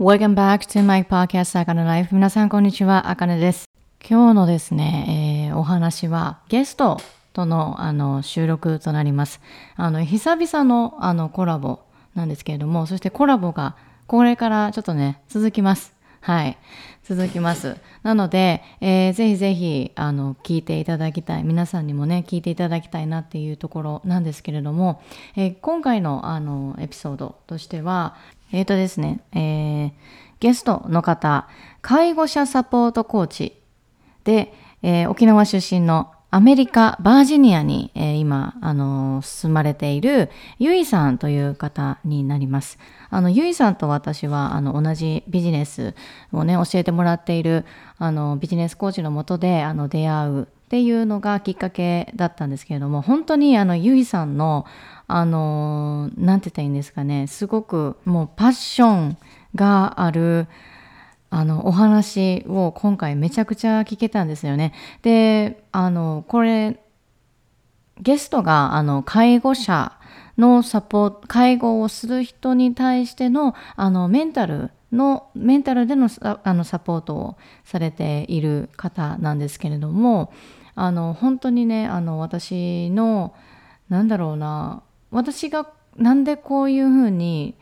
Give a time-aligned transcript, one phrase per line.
[0.00, 3.64] Welcome back to my podcast あかね Life 皆さんこんにちはあかねです
[4.08, 6.98] 今日のですね、えー、お話はゲスト
[7.32, 9.40] とのあの収録となります
[9.74, 11.80] あの久々のあのコラボ
[12.14, 13.74] なんですけれどもそしてコラボが
[14.06, 16.58] これからちょっとね続きますはい。
[17.04, 17.76] 続きます。
[18.02, 21.44] なので、えー、ぜひぜひ、あの、聞いていただきたい。
[21.44, 25.00] 皆さんにもね、聞いていただきたいなっていうところなんですけれども、
[25.36, 28.16] えー、今回の、あの、エピソードとしては、
[28.52, 29.92] えっ、ー、とですね、えー、
[30.40, 31.48] ゲストの方、
[31.82, 33.60] 介護者サポートコーチ
[34.24, 34.52] で、
[34.82, 42.78] えー、沖縄出身のアメリカ・バージニアに、えー、今、あのー、住まれているユイさんという方になります。
[43.08, 45.94] あの、ユイさんと私は、あの、同じビジネス
[46.30, 47.64] をね、教えてもらっている、
[47.96, 54.66] あの、ビジネスコーチのもとで、あの、出会うっていうのがきっかけだったんですけれども、本当に、あの、ユイさんの、
[55.08, 59.16] あの、なんて言ったらいいんですかね、すごくもうパッション
[59.54, 60.46] がある、
[61.30, 64.72] あのお話を今回めちゃくちゃ聞けたんですよね。
[65.02, 66.80] であのこれ
[68.00, 69.92] ゲストがあの介護者
[70.38, 80.32] のサポート介護をする人に対してのあのメンタルのメンタルでのあのサポートをされている方なんですけれども
[80.74, 83.34] あの本当にねあの私の
[83.90, 87.56] なんだろうな私がなんでこういうふうに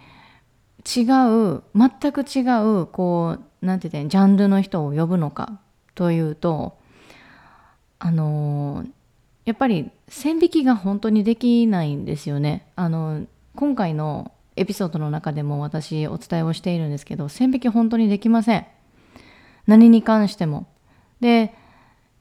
[0.86, 2.40] 違う全く違
[2.80, 5.58] うこう何て言ってジャンルの人を呼ぶのか
[5.94, 6.78] というと
[7.98, 8.84] あの
[9.44, 12.70] やっぱり線引きが本当にできないんですよね。
[12.76, 18.66] あの今回のエピソードの中でも私お伝えをしているんですけど線引き本当にできません。
[19.66, 20.66] 何に関しても。
[21.20, 21.54] で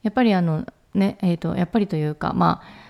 [0.03, 2.84] やっぱりあのねえっ、ー、とやっぱりというかまあ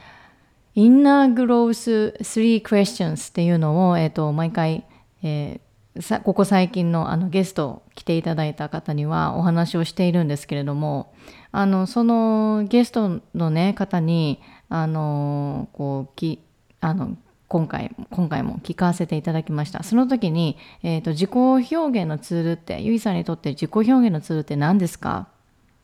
[0.75, 4.85] インナーグロース3 questions っていうのを、えーと、毎回、
[5.23, 5.61] え
[6.01, 11.13] さここ最近のあのゲスト来ていただいた方にはお話をしているんですけれども
[11.53, 16.41] あのそのゲストの、ね、方にあのこうき
[16.81, 17.15] あの
[17.47, 19.83] 今回今回も聞かせていただきました。
[19.83, 25.29] その時に、えーと、自己表現のツールってゆいさんにとって自己表現のツールって何ですか？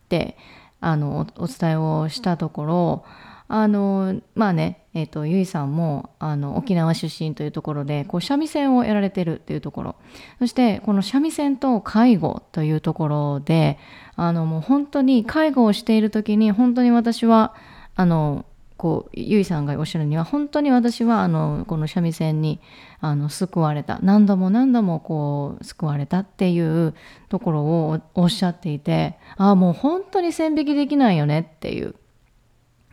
[0.06, 0.36] って
[0.82, 3.06] あのお伝えをしたところ
[3.54, 9.96] あのまあねえーと、ゆいさんもあの沖縄出身というところでこう三味線をやられてるっていうところ。
[10.40, 13.78] そしてこの三味線と介護というところで
[14.16, 17.54] あのもう本当に介護をしている時に本当に私は
[17.96, 18.46] あの
[18.76, 22.60] こうゆいさんがおっしゃるには本当に私はあのこの三味線に
[23.00, 24.00] あの救われた。
[24.02, 26.94] 何度も何度もこう救われたっていう
[27.30, 31.96] ところをおっしゃっていてああもう本当に線引きできないよねっていう。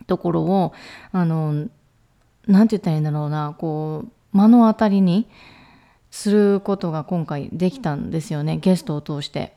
[0.09, 0.73] ところを
[1.13, 1.67] あの
[2.47, 5.29] なんて言ったらいいんだろうなこう目の当たりに
[6.11, 9.53] することが今回できたんですよねゲストを通して。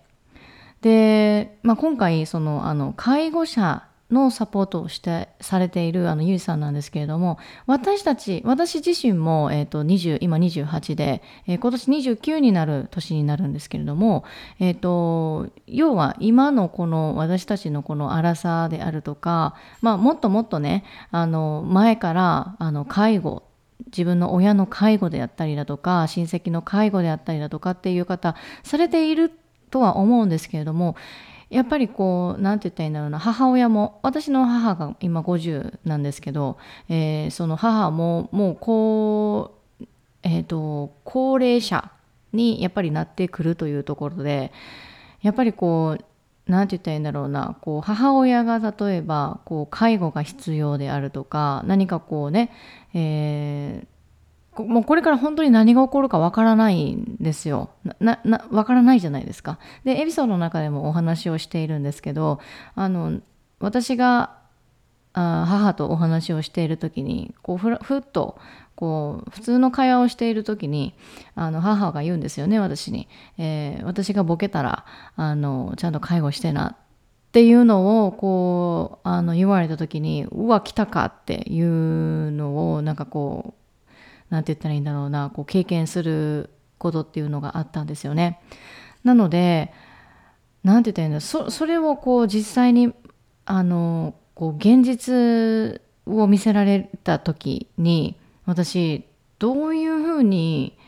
[0.82, 14.24] で、まあ、今回そのあの介護者のサポートをしてされているあのゆいさんなんですけれども私たち私自身も、えーと、20今28で、えー、今年29になる年になるんですけれども、
[14.60, 23.42] えーと、要は今のこの私たちのこの荒さであるとか、まあ、もっともっとねあの前からあの介護
[23.86, 29.32] 自分の親の介護であったりだとか親戚の介護であったりだとかっていう方されている
[29.70, 30.96] とは思うんですけれども
[31.52, 33.18] やっぱりこう何て言ったらいいんだろうな。
[33.18, 36.56] 母親も私の母が今50なんですけど、
[36.88, 39.84] えー、その母ももうこう、
[40.22, 41.91] えーと、高齢者
[42.32, 44.50] にやっぱりなってくるというところで
[45.20, 46.04] やっぱりこう
[46.50, 47.58] 何て言ったらいいんだろうな。
[47.60, 52.50] こう母親が例えばこう介護が必要であるとか何かこうね、
[52.94, 53.91] えー
[54.56, 57.70] もうこれから本当に何が起こるかわからないんですよ。
[58.00, 59.58] な、な、わからないじゃないですか。
[59.84, 62.38] で、エピソードの中でもお話をしているんですけど、
[62.74, 63.20] あの、
[63.60, 64.36] 私が
[65.14, 68.38] あ母とお話をしている時に、こうふ、ふっと、
[68.74, 70.94] こう、普通の会話をしている時に、
[71.34, 73.08] あの、母が言うんですよね、私に。
[73.38, 74.84] えー、私がボケたら、
[75.16, 76.77] あの、ちゃんと介護してな
[77.32, 83.61] っていうのをこうあの言われた時にうわ来たかっていうのをなんかこう
[84.32, 86.48] 何て言ったらいいんだろうなこう経験する
[86.78, 88.40] ことっていうのがあったんですよね。
[89.04, 89.72] なので
[90.64, 92.94] 何て言ったらいいんだそそれをこう実際に
[93.44, 99.04] あのこう現実を見せられた時に私
[99.38, 100.78] どういうふうに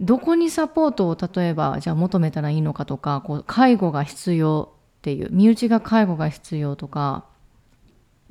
[0.00, 7.26] どこにサポートを例えばじゃあ求めたらいいのかとかこう介護が必要っていう身内が介護が必要とか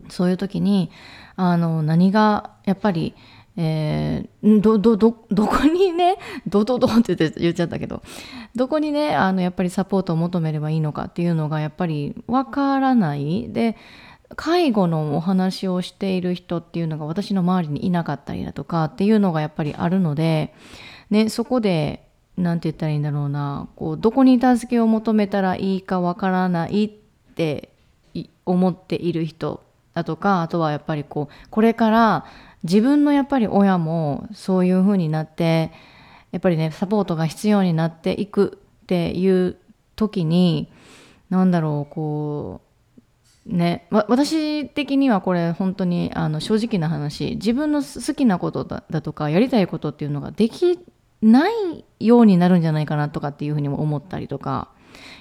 [0.10, 0.90] そういう時に
[1.36, 3.14] あの何がやっぱり
[3.56, 6.18] えー、どどどどこにね
[6.48, 8.02] どどどって言っちゃったけど
[8.56, 13.52] どこにねあのやっぱりサポートを求めればいいのかっていうのがやっぱりわからない。
[13.52, 13.78] で
[14.36, 20.56] 介護のお話をしている人っていうのが私の周りにいなかったりだとかっていうのがやっぱりあるので、
[21.12, 22.08] ね、そこで
[22.38, 26.90] 何て言ったらいいんだろうなこうどこに助けを求めたらいいかわからないっ
[27.36, 27.70] て
[28.46, 29.64] 思っている人
[29.94, 32.26] だとかあとはやっぱりこうこれから
[32.64, 35.72] 自分のやっぱり親もそういう風になって
[36.32, 39.58] やっぱりねサポートが必要になっていくっていう
[39.96, 40.72] 時に
[41.30, 42.62] 何だろうこ
[43.48, 50.80] うね私的にはこれ本当にあの正直な話自分の好きなことだだとかやりたいことっていうのができ
[51.22, 54.70] ないようになるんじゃないかなとかっていうふうにも思ったりとか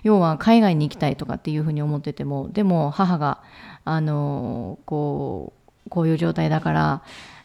[0.02, 3.42] 要は海外に行きたいとかっていうふうに思っててもでも母が
[3.84, 5.52] あのこ
[5.86, 7.02] うこういう状態だから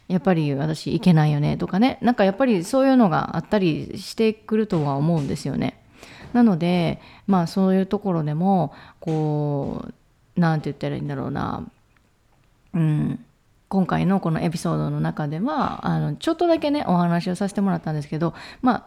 [0.08, 1.98] やっぱり私行けないよねとかね。
[2.02, 5.82] なんかやっぱりそういうのがあったりしてくるとは思うんですよね。
[6.34, 9.94] なのでまあそういうところでもこう
[10.40, 11.68] 何て言ったらいいんだろうな。
[12.74, 13.20] うん。
[13.70, 18.86] 今回のこのエピソードの中ではあのちょっとだけねお話をさせてもらったんですけどまあ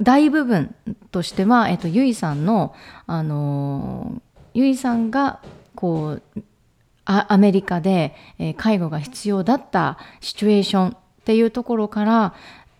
[0.00, 0.74] 大部分
[1.10, 2.74] としては、えっと、ゆいさんの、
[3.06, 4.20] あの
[4.52, 5.40] ゆいさんが
[5.74, 6.42] こう
[7.04, 12.34] アメリカで、えー、介護が必要だったシチュエーションっていうところから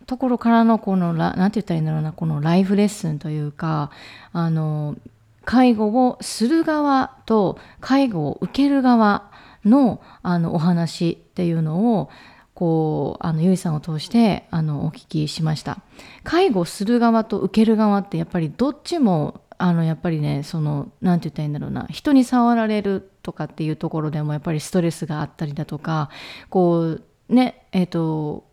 [0.07, 3.91] ところからのこの何て言ったらいいんだろうなこのライフレッスンというか
[4.33, 4.97] あの
[5.45, 9.31] 介護をする側と介護を受ける側
[9.65, 12.11] のあのお話っていうのを
[12.55, 15.79] こうあのゆいさんを通してあのお聞きしました。
[16.23, 26.11] 介護する側と受ける側ってやっぱりどっちもあのやっぱりねその何て言ったらいいんだろうな人に触られるとかっていうところでもやっぱりストレスがあったりだとか
[26.51, 28.47] こうねえっ、ー、と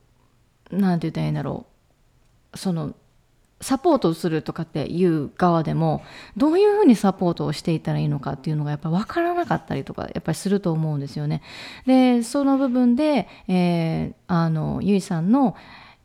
[0.71, 1.67] 何て言ったらいいんだろ
[2.53, 2.95] うその
[3.61, 6.03] サポートするとかっていう側でも
[6.35, 11.43] どういうふうにサポートをしていったらいいのかっていうのがやっぱ分からなかったりとかやっぱりすると思うんですよね。
[11.85, 15.55] でその部分で、えー、あのゆいさんの、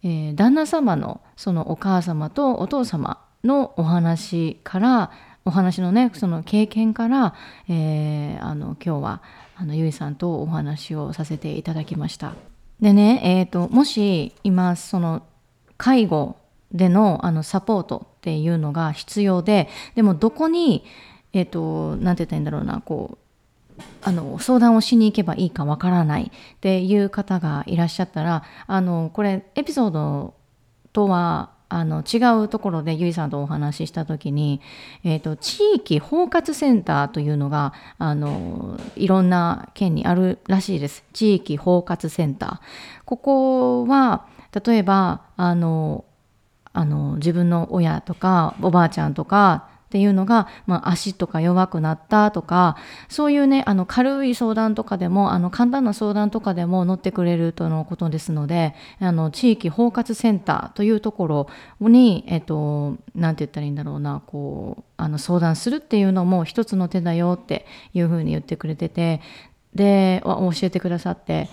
[0.03, 5.11] えー、旦那様のそのお母様とお父様のお話から
[5.47, 7.35] お話のねその経験から、
[7.69, 9.23] えー、あの今日は
[9.57, 12.35] あのゆいさんとお話をさせていただきました。
[12.81, 15.23] でね、えーと、もし今その
[15.79, 16.37] 介護
[16.73, 20.85] でのあのサポートっていうのが必要ででもどこに
[21.33, 23.17] えっ、ー、と何て言ったらいいんだろうなこ
[23.79, 30.35] うあの相談をしに行けばいいかわからないっていう方がいらっしゃったらあのこれエピソード
[30.93, 34.61] とはあの違うところでゆいさんとお話しした時に、
[35.03, 41.05] えーと、地域包括センターというのがあのいろんな県にあるらしいです。
[41.13, 42.59] 地域包括センター。
[43.05, 44.27] ここは
[44.65, 46.05] 例えばあの
[46.73, 52.77] あの自分の親とかおばあちゃんとかっていうのが、まあ、足とか弱くなったとか
[53.09, 61.49] そういうねあの軽い相談とかでもあの簡単な相談とかでも乗ってくれるとのことですのであの地域包括センターというところ
[61.81, 69.21] にえっと何て言ったらいいんだろうなこうあの相談するっていうのも一つの手だよっていうふうに言ってくれてて
[69.75, 71.49] で教えてくださって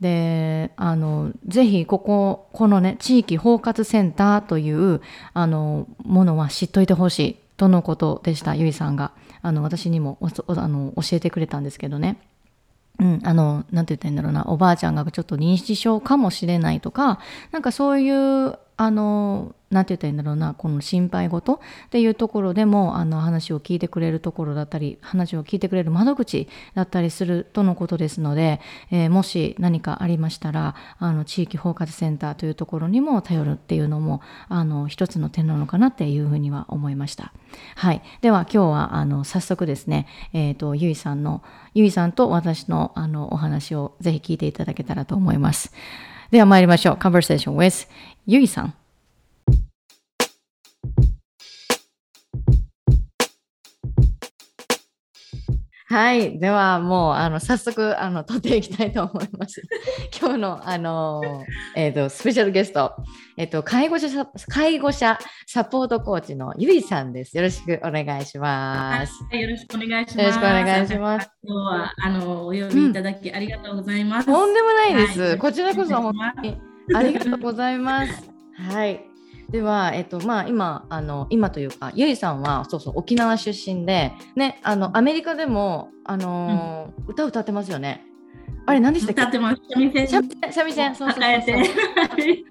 [0.00, 5.00] であのぜひこここのね地域包括センターという
[5.32, 7.45] あのものは知っといてほしい。
[7.56, 8.54] とのことでした？
[8.54, 9.12] ゆいさんが。
[9.42, 12.18] あの私にもあの教えてくれたんですけどね。
[12.98, 17.20] うん、あの、なんて言ったらいいんだろうな、おばあちゃんがちょっと認知症かもしれないとか、
[17.52, 21.58] なんかそういうあの何て言ったらいいんだろうなこの心配事っ
[21.90, 37.32] ていうところでもあの話を聞いてくれるところだったり話を聞いてくれる窓口だったりするとのことですので、えー、もし何かありましたらあの地域包括センターというところにも頼るっていうのもあの一つの点なのかなっていうふうには思いました。
[37.74, 41.42] はい、では今日はあの早速ですね、えーと、ゆいさんの
[41.74, 45.72] ゆいさんと私のあのお話をぜひ聞いていただけたらと思います。
[46.30, 46.94] では参りましょう。
[46.96, 47.88] Conversation with
[48.28, 48.74] ゆいさん。
[55.88, 56.40] はい。
[56.40, 59.62] では、もう、あの、早速、あの、撮っていきたいと思います。
[60.20, 61.22] 今日の、あの、
[61.76, 62.96] えっ、ー、と、スペシャルゲスト、
[63.36, 64.08] えっ、ー、と、介護者、
[64.48, 65.16] 介護者
[65.46, 67.36] サポートコーチのゆいさんです。
[67.36, 69.12] よろしくお願いします。
[69.30, 70.18] はい、よろしくお願いします。
[70.18, 71.30] よろしくお願いします。
[71.44, 74.26] 今日は、あの、お呼びいただき、ありがとうございます。
[74.26, 75.20] とんでもないです。
[75.20, 78.30] はい、こちらこそ、本当にありがとうございます。
[78.70, 79.04] はい。
[79.50, 88.04] では、えっとまあ、今あの今というかゆいさんはそうそう沖縄出身で、ね、あのアメリカでもあの、うん、歌歌ってますよね。
[88.66, 89.22] あれ何でしたっけ？
[89.22, 89.62] 歌ってます。
[89.72, 90.08] 三味線
[90.52, 91.42] 三味線そうそうそう。
[91.44, 92.44] そうね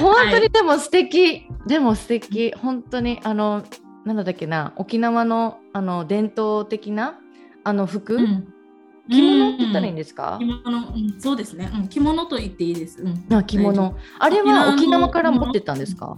[0.00, 3.62] 本当にでも素敵、でも素敵本当にあの
[4.06, 7.18] なんだっけな沖縄のあの伝統的な
[7.64, 8.54] あの服、うん
[9.10, 10.38] 着物って言ったらいいんですか？
[10.38, 11.88] 着、物、うん、そうですね、うん。
[11.88, 13.02] 着物と言っていいです。
[13.02, 13.96] うん、あ着物。
[14.18, 16.16] あれは沖縄から持ってったんですか、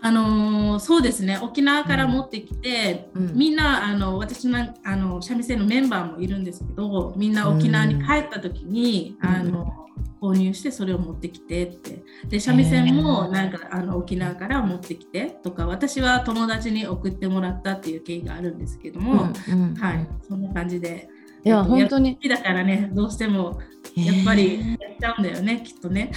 [0.00, 1.38] あのーそうですね。
[1.42, 3.34] 沖縄から持ってきて、うん。
[3.34, 9.28] みんなあの私のあの三味線のメンバーもいるんですけどみんな沖縄に帰った時に、うん。
[9.28, 9.74] あの
[10.20, 12.02] 購入してそれを持ってきてって。
[12.28, 19.74] で三味線もなんかあの沖縄から持ってきてとか私は友達に送ってもらったっていう経緯があるんですけども、うんうん。
[19.74, 20.08] はい。
[20.28, 21.08] そんな感じで。
[21.48, 23.60] いやえっと本当に好きだからねどうしても
[23.96, 26.12] やっぱりやっちゃうんだよね、きっとね。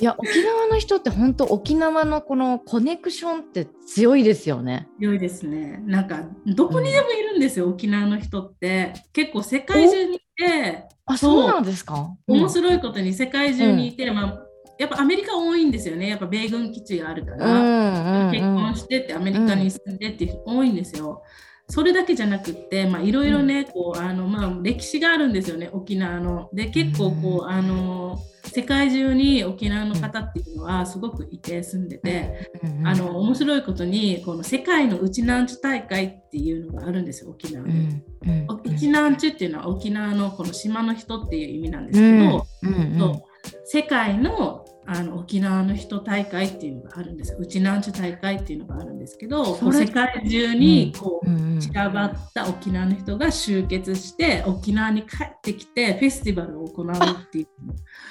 [0.00, 4.86] いや沖縄の人って本当沖縄のこのコネクションって強いですよね。
[5.00, 5.82] 強いですね。
[5.86, 8.92] なんかどこにでもいるんですよ、沖縄の人って。
[9.12, 12.14] 結構世界中にいて、あそうなんですか？
[12.28, 14.42] 面白いことに世界中にいて、まあ、
[14.78, 16.08] やっぱアメリカ多いんですよね。
[16.08, 21.22] やっぱ米軍基地があるかうんら、うん結婚してってアメリカに住んでって多いんですよ。
[21.70, 26.50] それだけじゃなくって、まあ、いろいろね、こうあのまあ、歴史があるんですよね、沖縄の。
[26.52, 28.18] で、結構こう、あの
[28.52, 37.72] 世界中に沖縄の方っていうのはすごくいて住んでて、うんあの面白いことにこの世界のウチナンチュ大会っていうのがあるんですよ沖縄で。
[37.72, 43.22] うんうんウチナンチュっていうのは沖縄のこの島の人っていう意味なんですうんけど、うん
[43.64, 47.38] 世界のあの沖縄の人大会っていうのがあるんですよ。
[47.38, 57.46] ウチナンチュ大会っていうのがあるんですけど、世界中にこう、うんうん散らばった沖縄の人が集結して沖縄に帰ってきてフェスティバルを行うっていう。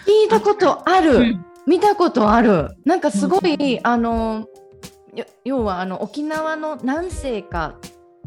[0.06, 1.46] 聞いたことある、うん。
[1.68, 2.70] 見たことある。
[2.86, 3.88] なんかすごい、うん。
[3.88, 4.48] あの
[5.16, 7.76] よ要はあの沖縄の何世か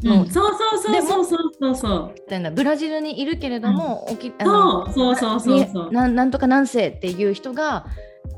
[0.03, 0.29] うの、ん。
[0.29, 1.75] そうそうそうそうそうそう。
[1.75, 2.11] そう。
[2.13, 2.51] みたいな。
[2.51, 5.87] ブラジルにいるけれども、沖あのそうそうそうそうそう。
[5.87, 7.87] になんなんとか何世っていう人が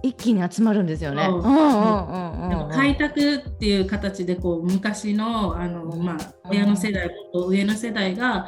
[0.03, 1.27] 一気に集まるんですよね。
[2.71, 8.45] 開拓っていう形でこう昔のあの、まあ、親の世代と上の世代が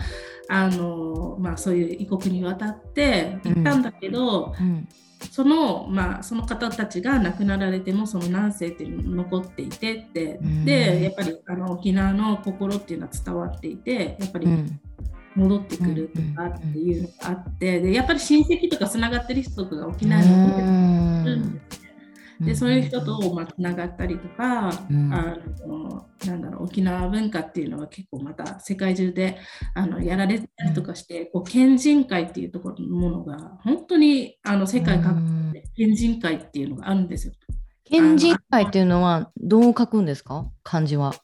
[0.49, 4.87] あの、まあ、そういう異国に渡って行ったんだけど、うん。
[5.31, 10.65] その,、まあ、その方たちが亡くなられてもその何世っていうのが残っていてって、うん。
[10.65, 14.79] でやっぱりあの沖縄の心っていうのは伝わっていてやっぱりうん
[15.37, 21.87] 戻ってくるとかっていうのがあってでやっぱり親戚とかつながってる人とかが沖縄に残ってるんですね。
[22.39, 29.37] でそういう人とまあつながったりとか、うんあのなんだろう沖縄文化っていうのは結構また世界中で
[29.73, 37.33] あのやられたりとかして、こう県人会っていうところのものが本当にあの世界各国で県人会っていうのがあるんですよ。
[37.85, 40.45] 県人会っていうのはどう書くんですか？
[40.63, 41.15] 漢字は。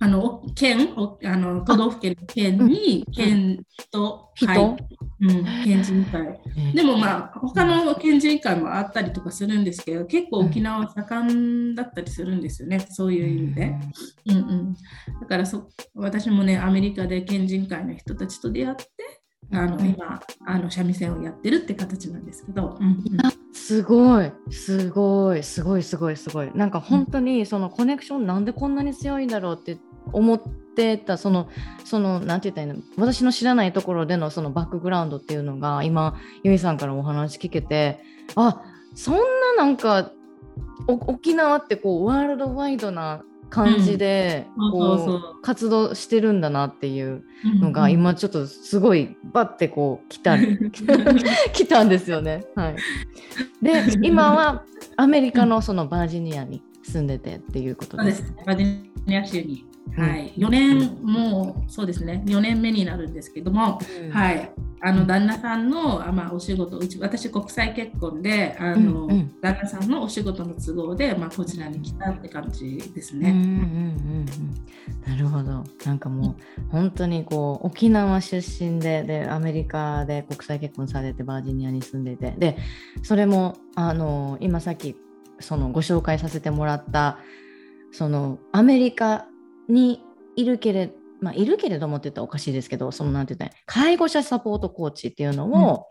[0.00, 4.76] あの県おあの都道府県の県に県と会、人。
[5.20, 6.40] うん、県人会。
[6.74, 11.34] でもまあ他の県人会もあったりとかするんですけど結構沖縄は盛
[11.72, 13.74] んだったりするんですよね、そういう意味で。
[14.26, 14.74] うんうん、
[15.20, 18.86] だからそ私もねアメリカで県人会の人たちと出会って
[19.52, 22.76] あの今あの三味線をやってるって形なんですけど。
[22.80, 22.98] うんうん。
[23.52, 24.32] すごい。
[24.50, 25.42] すごい。
[25.42, 26.50] すごいすごいすごい。
[26.54, 29.78] なんか本当にそのコネクションなんでこんなに強いんだろうって
[30.12, 30.40] 思っ
[30.76, 31.48] てたその
[31.84, 32.84] そのなんて言ったらいいの？
[32.96, 38.00] 私の知らないところでのそのバックグラウンドっていうのが今ゆいさんからお話聞けて
[38.34, 38.62] あ
[38.94, 39.20] そんな
[39.56, 40.10] なんか
[40.88, 43.22] お沖縄ってこうワールドワイドな
[43.54, 44.48] 感じで
[45.42, 47.22] 活動してるんだなっていう
[47.60, 47.92] のがうん。
[47.92, 50.36] 今ちょっとすごいバッてこう来た
[51.52, 52.44] 来たんですよね。
[52.56, 52.76] はい、
[53.62, 54.64] で今は
[54.96, 58.12] アメリカのそのバージニアに住んでてっていうことで。
[58.12, 58.34] すす。
[58.44, 59.64] バージニア州に。
[59.96, 60.02] うん。
[60.02, 64.10] はい、4年、もうそうですね、4年目になるんですけども、うん。
[64.10, 64.50] はい、
[64.86, 69.40] あの旦那さんのあ、まあ、お仕事、うち私、国際結婚で、あのうんうん。
[69.40, 73.30] 旦那さんのお仕事の都合で、まあ、こちらに来たって感じですね。
[73.30, 73.54] うんうんうん
[75.08, 75.10] うん。
[75.10, 75.64] なるほど。
[75.86, 76.36] なんかもう
[76.70, 82.34] 本当にこう沖縄出身ででアメリカで国際結婚されてバージニアに住んでて。
[82.36, 82.58] で
[83.02, 84.96] それもあの今さっき
[85.40, 87.18] そのご紹介させてもらった
[87.90, 89.26] そのアメリカ
[89.66, 90.02] に
[90.36, 95.86] いるけれまあいるけれどもって言ったらおかしいですけどそのなんて言ったら介護者サポートコーチっていうのを、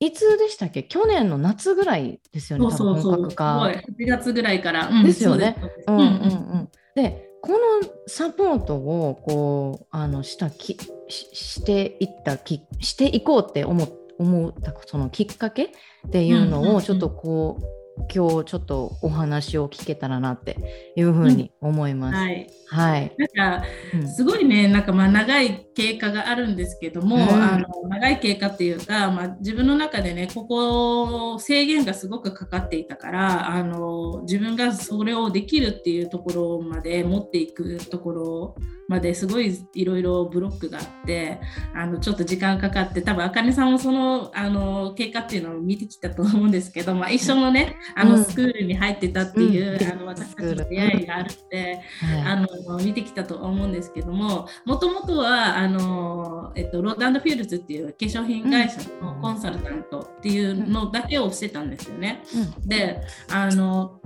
[0.00, 0.82] いつでしたっけ？
[0.82, 3.72] 去年の夏ぐらいですよねそうそう本格化。
[3.72, 4.06] すごい。
[4.06, 4.88] 8月ぐらいから。
[4.88, 5.04] うん。
[5.04, 5.56] ですよね。
[5.86, 7.58] そうんうんうん、でこの
[8.06, 10.76] サポートをこうあのしたき
[11.08, 13.86] ししていったきしていこうって思
[14.18, 15.70] 思ったそのきっかけっ
[16.10, 16.76] ていうのうんうんうん。
[16.76, 20.56] をちょっとこう今日ちょっとお話を聞けたらなって
[20.96, 22.16] いうふうに思います。
[22.16, 23.64] うん、はい、はい、なんか、
[24.08, 38.56] すごいねなんかまあ長い経過があるんですけども、うん、あの長い経過っていうか、まあ、自分の中でねここ制限がすごくかかっていたからあの自分がそれをできるっていうところまで持っていくところ
[38.88, 41.40] まですごいいろいろブロックがあって
[41.74, 62.22] あのちょっと時間かかって多分あかねさんもそのあの経過っていうのを見てきたと思うんですけど、まあ、一緒のねあのスクールに入ってたっていう、うん、あの私たちの出会いがあるって、うん、あの見てきたと思うんですけどももともとはあの、えっと、 Rodan + Fields っていう化粧品会社のコンサルタントっていうのだけをしてたんですよね。
[62.66, 63.00] で
[63.30, 64.00] あの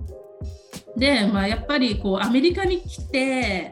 [0.97, 3.71] で、まあ、やっぱりこうアメリカに来て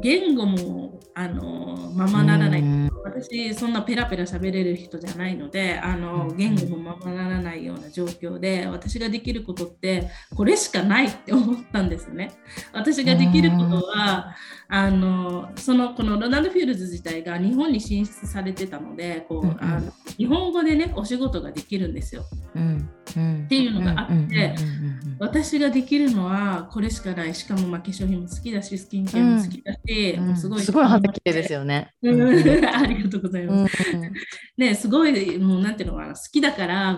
[0.00, 2.62] 言語もあのままならない。
[3.04, 12.32] 私そんなペラペラ喋れる人じゃないのであの言語もままならないような状況で私ができることってこれしかないって思ったんですね。
[12.72, 14.34] 私ができることは
[14.68, 22.24] あのそのこの Rodan + Fields 自体が日本に進出されてたのでこう、あの日本語でねお仕事ができるんですよ。
[22.54, 22.88] うん。
[23.14, 24.54] うん、っていうのがあって、
[25.18, 27.34] 私ができるのはこれしかない。
[27.34, 30.62] しかもまあ化粧品も好きだしスキンケアも好きだし、もうすごい
[31.02, 31.90] すごい肌綺麗ですよね。
[32.02, 33.76] ありがとうございます。
[34.56, 36.94] ねすごいもうなんていうのかな好きだから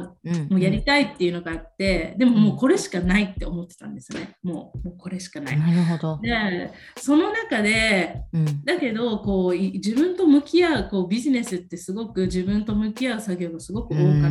[0.50, 4.34] もうやりたいっていうのがあってでももうこれしかないって思ってたんですね。
[4.42, 5.58] もうもうこれしかない。
[5.58, 6.20] なるほど。
[6.22, 14.30] でその中で、うん、だけどこう自分と向き合うこうビジネスってすごく自分と向き合う作業がすごく多かっ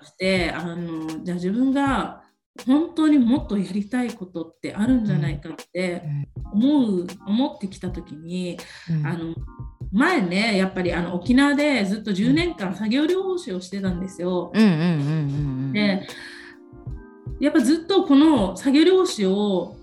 [0.00, 2.22] たして、あのじゃあ自分が
[2.64, 6.02] 本当にもっとやりたいことってあるんじゃないかって
[6.52, 8.58] 思う、思ってきた時に、
[9.04, 9.34] あの
[9.92, 14.52] 前ねやっぱりあの沖縄でずっと10年間作業療法士をしてたんですよ。
[15.72, 16.06] で
[17.38, 19.76] やっぱずっとこの作業療法士を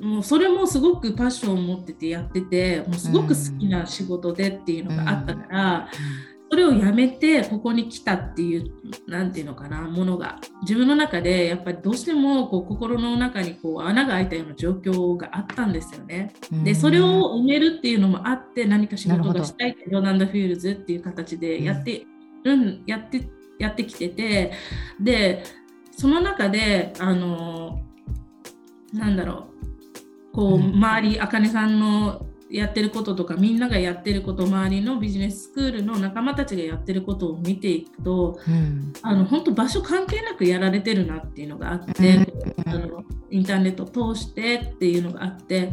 [0.00, 5.90] もうそれもすごくパッションを持っててやっててもうすごく好きな仕事でっていうのがあったから、
[6.50, 8.72] それをやめてここに来たっていう
[9.06, 10.40] 何て言うのかなものが。
[10.62, 16.32] 自分の中でやっぱりどうしてもこう心の中にこう穴が開いたような状況があったんですよね。
[16.64, 22.04] でそれを埋めるっていうのもあって何か仕事がしたいってロナンダ・フィールズっていう形でやって
[22.44, 24.52] る、うん、やってやってきてて
[25.00, 25.44] で
[25.96, 27.80] その中であの
[28.92, 29.46] なんだろ
[30.32, 45.70] うこう周りあかねさんのやってることとかみんながやってること周りのビジネススクールの仲間たちがやってることを見ていくと、うん、あの本当場所関係なくやられてるなっていうのがあって、うん、あのインターネットを通してっていうのがあって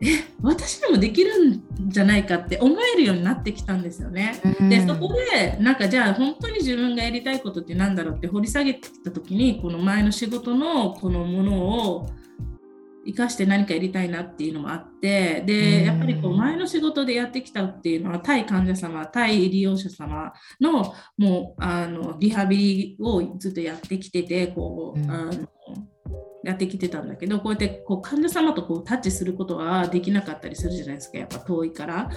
[0.00, 4.40] え私でもできるんじゃないかって思えるようになってきたんですよね。
[4.60, 11.58] うん、でそこでなんかじゃあ本当に自分がやりたいことって何だろうって掘り下げてきた時にこの前の仕事のこのもの
[11.94, 12.10] を
[13.08, 25.48] 生かして何かやりたいなっていうのもあってでやっぱりこう前の仕事でやってきたっていうのは対患者様対利用者様のもうあのリハビリをずっとやってきててこう、あの
[26.44, 32.10] やってきてたんだけどこうやってこう患者様とこうタッチすることはできなかったりするじゃないですかやっぱ遠いから。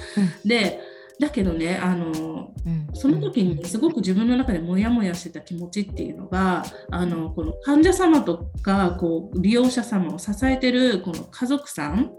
[0.43, 0.80] うん、で
[1.21, 12.12] だけどねあの、うん、その時にすごく自分の中でモヤモヤしてた気持ちっていうのがあのこの患者様とかこう利用者様を支えてるこの家族さん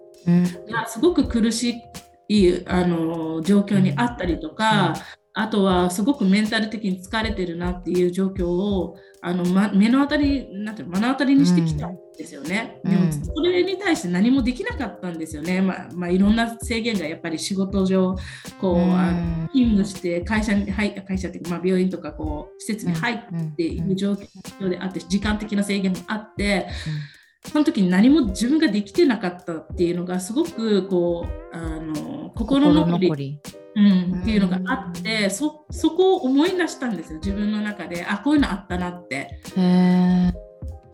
[0.71, 1.83] がすごく苦し
[2.29, 4.95] いあの状況にあったりとか、
[5.35, 18.17] あとはすごくメンタル的に疲れてるなっていう状況をあの、ま、目の当たりなんて目の当たりにしてきたんですよね、うん、でもそれに対して何もできなかったんですよね、まあまあ、いろんな制限がやっぱり仕事上
[18.61, 18.79] こう、
[19.53, 26.69] 勤務して会社に入会社っていうか、まあ、病院とかこう施設に入っている状況であって時間的な制限もあって。
[27.45, 33.41] その時に何も自分ができてなかったっていうのがすごくこうあの心残り
[33.75, 37.19] うん、っていうのがあってそそこを思い出したんですよ。
[37.21, 39.41] 自分の中であこういうのあったなって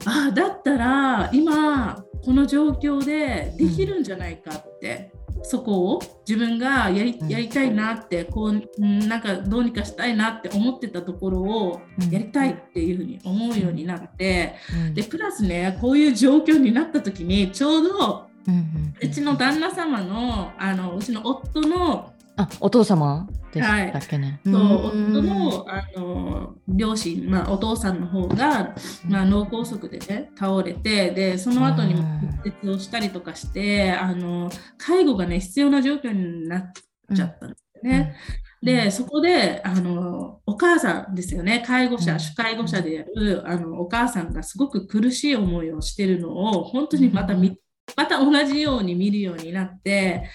[0.04, 11.80] あだったら今この状況でできるんじゃないかって、うん、そこを自分がやりやりたいなってこうなんかどうにかしたいなって思ってたところを
[12.10, 14.54] やりたいっていうふうに思うようになって、
[14.86, 18.28] うん、でプラスねこういう状況になった時にちょうど
[19.00, 24.40] うちの旦那様のあのうちの夫のあお父様でしたっけね。
[24.44, 28.76] はい、そう夫のあの両親、まあ、お父さんの方が、
[29.08, 36.72] まあ、脳梗塞で、ね、倒れてでその後にも骨折をしたりとかしてあの介護がね必要な状況になっ
[37.14, 38.16] ちゃったんですね。
[38.60, 47.56] で、そこで、あの、お母さんですよね、介護者、主介護者である、あの、お母さんがすごく苦しい思いをしてるのを、本当にまた見
[47.96, 50.28] また同じように見るようになって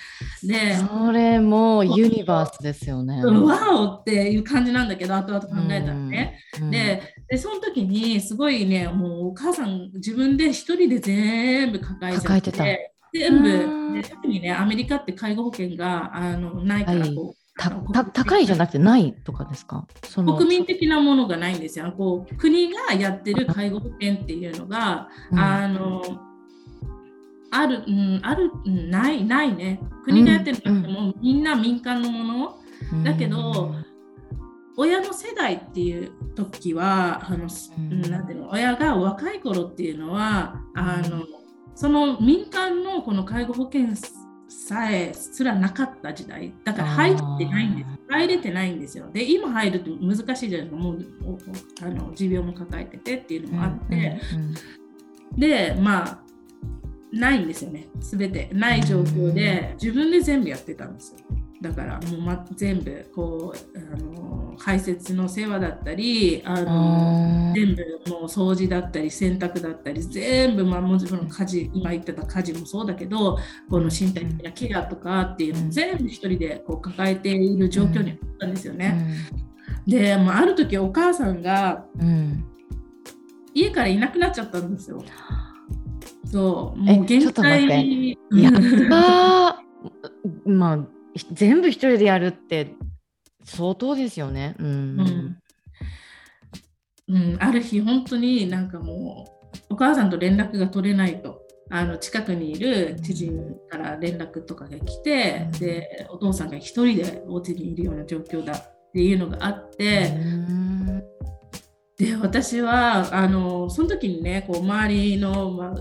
[0.44, 3.24] でそれもユニバースですよね。
[3.24, 6.40] ワオっていう感じなんだけど後々考えたらね。
[6.62, 17.26] うん、ででその時にすごいねもうお母さん自分で一人で全部抱えちゃってて全部で特にねアメリカって介護保険があのないからこう。
[17.26, 19.86] はいた高いじゃなくてないとかですか？
[20.16, 21.94] 国民的なものがないんですよ。
[21.96, 26.02] こう国がやってる介護保険っていうのが、うん、あの
[27.54, 29.80] ある、うん、ある、うん、ない、ないね。
[30.04, 32.60] 国がやってるのも、うん、みんな民間のもの。
[33.04, 33.74] だけど、
[34.76, 37.48] 親の世代っていう時は、あの、
[38.10, 41.24] なんていうの、親が若い頃っていうのは、あの、
[41.76, 43.88] その民間のこの介護保険
[44.48, 46.54] さえすらなかった時代。
[46.64, 47.90] だから入ってないんです。
[48.10, 49.10] 入れてないんですよ。
[49.12, 50.76] で今入ると難しいじゃないですか。
[50.76, 51.00] もう
[51.82, 54.22] あの持病も抱えててっていうのもあって、
[55.36, 56.23] でまあ
[57.14, 57.88] ないんですよね。
[58.00, 58.50] 全て。
[58.54, 61.20] ない状況で自分で全部やってたんですよ。
[61.62, 73.38] だからもう、ま、全部こうあの排泄の世話だったりあの全部もう掃除だったり洗濯だったり全部、まあ、もちろん家事今言ってた家事もそうだけど
[73.70, 79.16] この身体的なケアとかっていうのを全部一人でこう抱えている状況にあったんですよね。
[79.88, 81.86] で、まあ、ある時お母さんが、
[83.54, 85.04] 家からいなくなっちゃったんですよ。
[86.34, 88.18] そう、もう限界に。
[88.34, 88.54] やっ
[88.90, 89.64] た
[90.46, 90.88] まあ、
[91.32, 92.74] 全部一人でやるって
[93.44, 94.56] 相当ですよね。
[94.58, 95.38] うん。
[97.08, 99.28] うん、ある日、本当になんかも
[99.70, 101.40] う、お母さんと連絡が取れないと。
[101.70, 110.12] あの近くにいる知人から連絡とかが来て、うん、でお父さんが一人でお家にいるような状況だっていうのがあって、
[111.98, 115.74] で私はあのその時にねこう周りの、まあ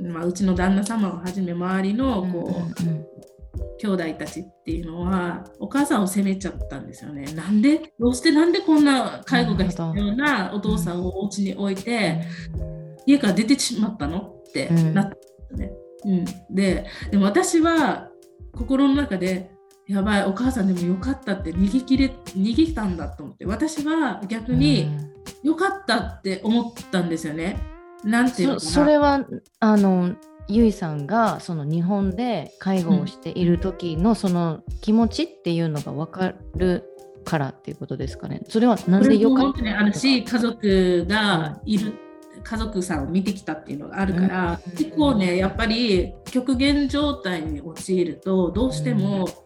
[0.00, 3.06] まあ、うちの旦那様をはじめ周りのこう、うんうん、
[3.78, 7.24] 兄弟たちっていうのはお母さんを責めちゃったんですよね。
[7.34, 7.92] なんで？
[7.98, 8.30] どうして？
[8.30, 12.22] なんでこんな介護が必要なお父さんをお家に置いて、
[13.06, 14.18] 家から出てしまったの？
[14.48, 15.72] ってなったんですね。
[16.04, 16.10] う
[16.52, 18.08] ん、ででも私は
[18.52, 19.50] 心の中で
[19.88, 24.88] やばいお母さんでもよかったって逃げ切れ逃げたんだと思って私は逆に
[25.42, 27.58] よかったって思ったんですよね。
[28.04, 29.24] なんていうのそれは
[29.60, 30.14] あの
[30.48, 36.84] ゆいさんがその日本で介護をしている時のその気持ちっていうのが分かる
[37.24, 38.42] からっていうことですかね。
[38.48, 41.94] それはなんでよかったあるし家族がいる、
[42.44, 49.45] 家族さんを見てきたっていうのがあるから、うん、結構ねやっぱり極限状態に陥るとどうしても、うん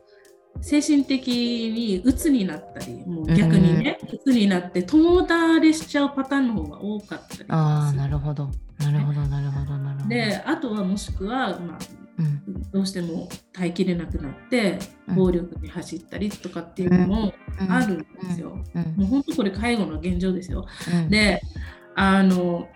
[0.63, 8.51] 精神的に鬱になったりもう逆にね、鬱になって友倒れしちゃうパターンの方が多かったりああなるほど。
[8.79, 10.09] なるほどなるほどなるほど。
[10.09, 11.79] であとはもしくは、まあ
[12.19, 17.33] うん、どうしても耐えきれなくなって暴力に走ったりとかっていうのも
[17.69, 18.51] あるんですよ、
[18.97, 20.67] もう本当これ介護の現状ですよ、
[21.09, 21.41] で
[21.95, 22.69] あの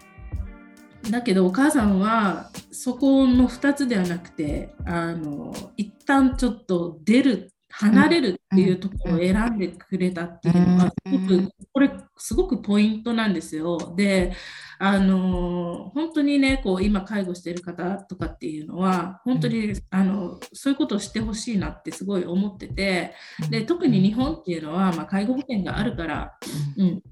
[1.11, 13.94] だけどお母さんはそこの2つではなくてあの一旦ちょっと出る離れるっていうところを選んでくれたっていうのがすごくこれすごくポイントなんですよ。
[13.96, 14.32] で
[14.78, 23.14] あの本当にねこう今介護している方とかっていうのは本当にあのそういうことをしてほしいなってすごい思ってて
[23.50, 26.38] で特に日本っていうのは、まあ、介護保険があるから、
[26.76, 27.02] うん、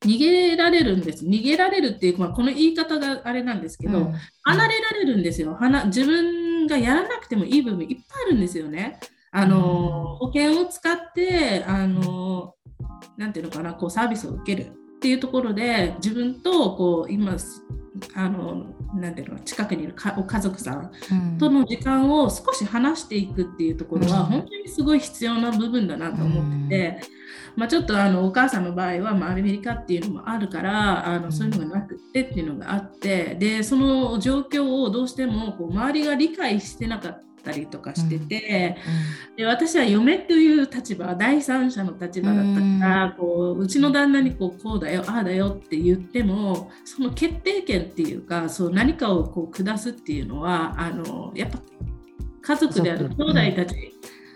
[0.00, 1.26] 逃げられるんです。
[1.26, 5.58] 逃げられるっていう、まあ、この言い方があれなんですけど、うん、離れられるんですよ。
[5.86, 8.98] 自分がやらなくてもいい部分いっぱいあるんですよね。
[9.36, 12.54] あの、保険を使ってあの
[13.16, 17.36] なんていうのかなこうサービスを受けるっていうところで自分とこう今
[18.14, 27.00] あのなんていうの近くにいるか家族さんとの時間を少し話していくっていうところは、本当にすごい必要な部分だなと思ってて、
[27.56, 38.76] まあ、ちょっとあのお母さんの場合は、まあ、アメリカっていうのもあるからあのそういうのがなくってっていうのがあってでその状況をどうしてもこう周りが理解してなかったったりとかしてて、
[39.28, 51.58] うん、で私は嫁という立場第三者の立場だったから、うん、こううちの旦那にこうこうだよああだよって言ってもその決定権っていうかそう何かをこう下すっていうのはあのやっぱ
[52.40, 53.76] 家族である兄弟たち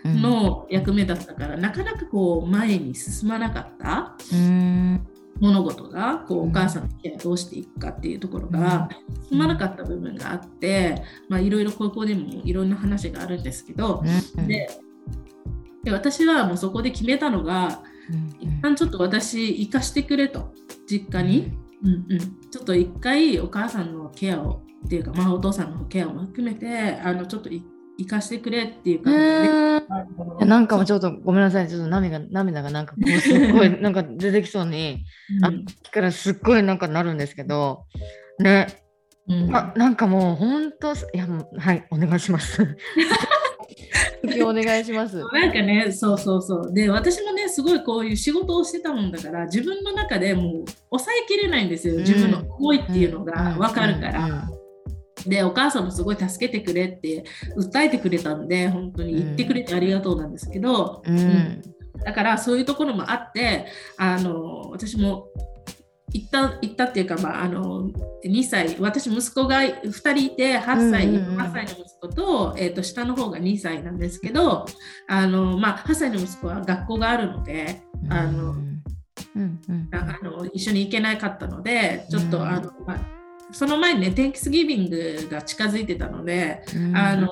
[0.05, 4.15] の役目だったから、なかなかこう前に進まなかった。
[4.33, 5.07] うん
[5.39, 8.89] 物事がこうお母さんのケアどうしていくかっていうところが
[9.29, 14.03] 進まなかった部分があっていろいろ高校でもいろんな話があるんですけど、
[14.47, 14.67] で
[15.83, 20.53] で私はもうそこで決めたのが、うん、一旦ちょっと私行かしてくれと
[20.89, 21.51] 実家に、
[21.83, 22.05] うん。
[22.09, 22.19] うん、
[22.51, 27.49] ちょっと一回お母さんのケアをっていうか、まあ、お父さんのケアも含めてあのちょっと
[27.99, 30.45] 行かしてくれっていう感じで。
[30.45, 35.03] なんかもちょっとごめんなさい、ちょっと涙涙がなんかすっごい なんか出てきそうに、
[35.37, 35.51] うん、あ
[35.91, 37.83] からすっごいなんかなるんですけど、
[38.39, 38.67] ね、
[39.27, 42.65] うん、あなんかもう本当いやはいお願いします。
[44.43, 45.17] お願いします。
[45.17, 46.73] なんかね、そうそうそう。
[46.73, 51.99] で、私もね、すごいこういう仕事をしてたもんだから、自分の中でもう抑えきれないんですよ。
[51.99, 54.49] 自分の思いっていうのが分かるから。
[55.25, 57.23] で、お母さんもすごい助けてくれって
[57.57, 61.61] 訴えてくれたんで、本当に言ってくれてありがとうなんですけど、うん、うん、
[62.03, 65.27] だからそういうところもあって、あの私も
[66.13, 67.89] 行った行ったっていうか、まあ、あの
[68.25, 74.65] 2歳私息子が2人いて8歳,、8歳の息子と,、えー、と下の方が2歳なんですけど
[75.07, 78.81] あの、まあ、8歳の息子は学校があるのであの、うん。
[79.35, 83.18] うん、あの一緒に行けなかったのでちょっと、あの、まあ、
[83.51, 87.29] その前にねテンキスギビングが近づいてたので、あの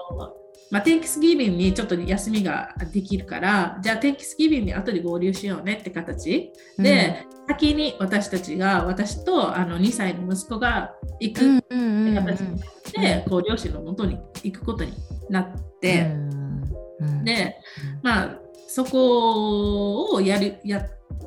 [0.70, 6.52] まあ、テンキスギビングにちょっと休みができるからじゃあテンキスギビングに後で合流しようねって形。
[6.78, 11.76] で、うん、先に私たちが私とあの2歳の息子が行くって形
[12.10, 14.94] になってこう両親のもとに行くことに
[15.30, 16.12] なって、
[17.24, 17.56] で
[18.02, 20.84] まあそこをやるやっ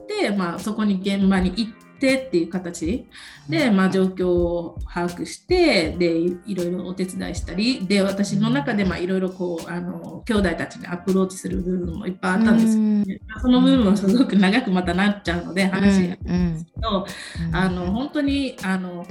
[0.06, 1.89] て、まあ、そこに現場に行って。
[2.00, 3.06] ってっていう形。
[3.48, 12.68] で、まあ、状況を把握してでいろいろお手伝いしたりで私の中でまあいろいろこうあの兄弟たちにアプローチする部分もいっぱいあったんです。
[12.68, 16.14] けど、ね、その部分はすごく長くまたなっちゃうので話が。
[16.14, 16.52] あるん。
[16.54, 17.06] ですけど、
[17.52, 19.06] あの本当にあの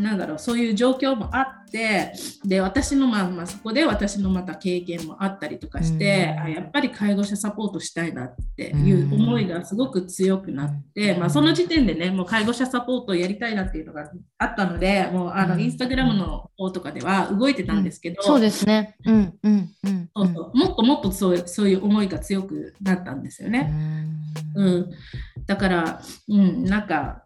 [0.00, 2.12] なんだろうそういう状況もあって
[2.44, 19.70] で私のまあ、まあ、そこで私のまた経験もあったりとかして、うん、あやっぱり介護者サポートしたいなっていう思いがすごく強くなって、うん、まあ、その時点でねもう介護者サポートをやりたいなっていうのがあったのでもうあのインスタグラムの方とかでは動いてたんですけど、うん、そうですね、うんうん
[20.16, 20.56] そうそう。
[20.56, 23.72] もっともっとそうそういう思いが強くなったんですよね。
[24.54, 24.90] うん。
[25.46, 27.24] だから、うん、なんか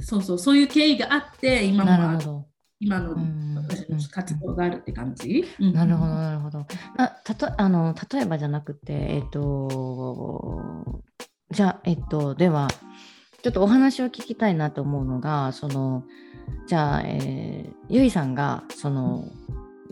[0.00, 2.48] そうそう、そういう経緯があって、今も
[2.80, 3.16] 今の
[3.56, 5.44] 私の活動があるって感じ？
[5.58, 6.66] なるほど、なるほど。
[6.98, 11.02] あたとあの例えばじゃなくて、えっ、ー、と、
[11.50, 12.68] じゃあ、えっ、ー、と、では、
[13.42, 16.04] ちょっとお話を聞きたいなと思うのが、その、
[16.66, 19.28] じゃあ、えー、ゆいさんが、その、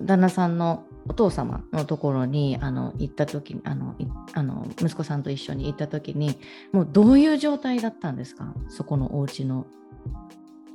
[0.01, 3.97] 旦那さんのお父様のところにあの行った時あの
[4.35, 6.39] あの息子さんと一緒に行った時に
[6.73, 8.55] もうどういう状態だったんですか？
[8.69, 9.67] そこのお家の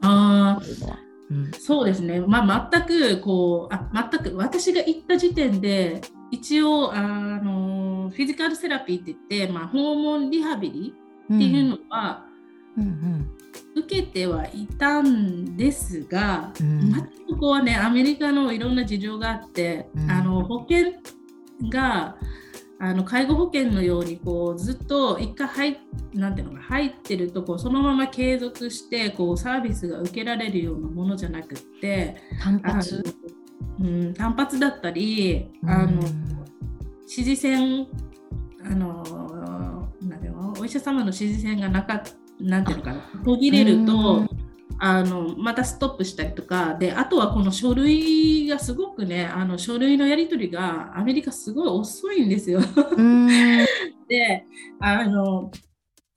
[0.02, 0.60] あ
[1.30, 10.94] うん、そうですね、まあ、全くこうあ全く私が行った時点で一応あのフィジカルセラピーって言って、まあ、訪問リハビリ
[11.26, 12.26] っていうのは、
[12.78, 12.84] うん。
[12.84, 13.38] うんうん。
[13.76, 20.94] 受けてはいたんですが、うん、まここはねアメリカのいろんな事情があって、うん、あの保険
[21.70, 22.18] が
[22.80, 25.78] あの介護保険のようにこうずっと一回入
[26.14, 33.04] なんていうのか入ってるとこうそのまま継続してこうサービスが受けられるようなものじゃなくって単発？
[33.80, 36.02] うん、単発だったり、あの
[37.02, 37.88] 指示線
[38.64, 39.04] あの
[40.02, 40.54] なんていうの？
[40.60, 42.04] お医者様の指示線がなか
[42.40, 44.28] なんていうのかな途切れると、
[44.80, 52.60] あのまたストップしたりとかであとはこの書類がすごくねあの書類のやり取りがアメリカすごい遅いんですよ。
[54.08, 54.46] で
[54.80, 55.52] あの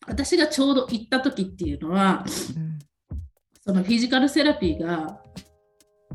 [0.06, 2.24] 私がちょうど行った時っていうのは、
[3.64, 5.20] そのフィジカルセラピーが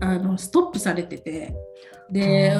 [0.01, 1.55] あのストップされてて
[2.11, 2.53] で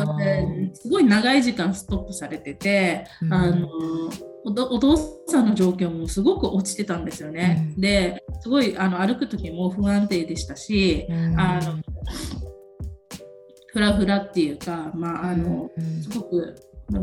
[0.73, 3.67] すごい長い時間ストップされてて、あの
[4.45, 4.95] お父
[5.27, 7.71] さんの状況もすごく落ちてたんですよね。
[7.75, 11.79] うん、ですごいあの歩く時も不安定でしたし、うん、あの
[13.73, 16.55] フラフラっていうか、まああのすごく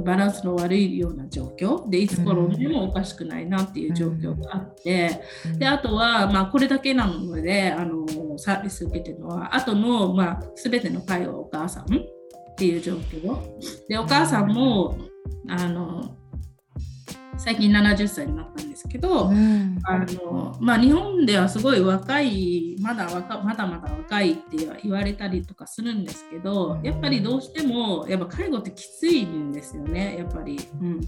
[0.05, 1.88] バランスの悪いような状況。
[1.90, 5.20] でいつ転んでもおかしくないなっていう状況があって、
[5.59, 8.07] であとは、まあ、これだけなのであの
[8.38, 11.88] サービス受けてるのはあとの、まあ、全ての介護お母さんっ
[12.57, 13.37] ていう状況。
[13.88, 14.96] でお母さんも
[15.48, 16.16] あの
[17.38, 30.59] 最近70歳になったんですけど、うん、あのまあ、日本ではすごい若いまだ若まだまだ若いって言われたりとかするんですけどやっぱりどうしてもやっぱ介護ってきついんですよねやっぱり。
[30.81, 31.01] うん、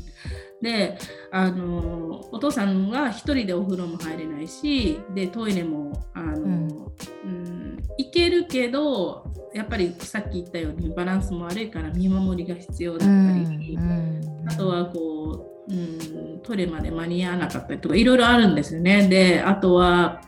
[0.63, 0.99] で
[1.31, 6.69] あのお父さんは1人でお風呂も入れないしでトイレもあの、うん、
[7.25, 15.77] うん、行けるけどやっぱりさっき言ったようにバランスも悪いから見守りが必要だったり、うんあ、とはこう、う
[16.37, 19.09] ん、トイレまで間に合わなかったりとかいろいろあるんですよね。
[19.09, 20.21] であとは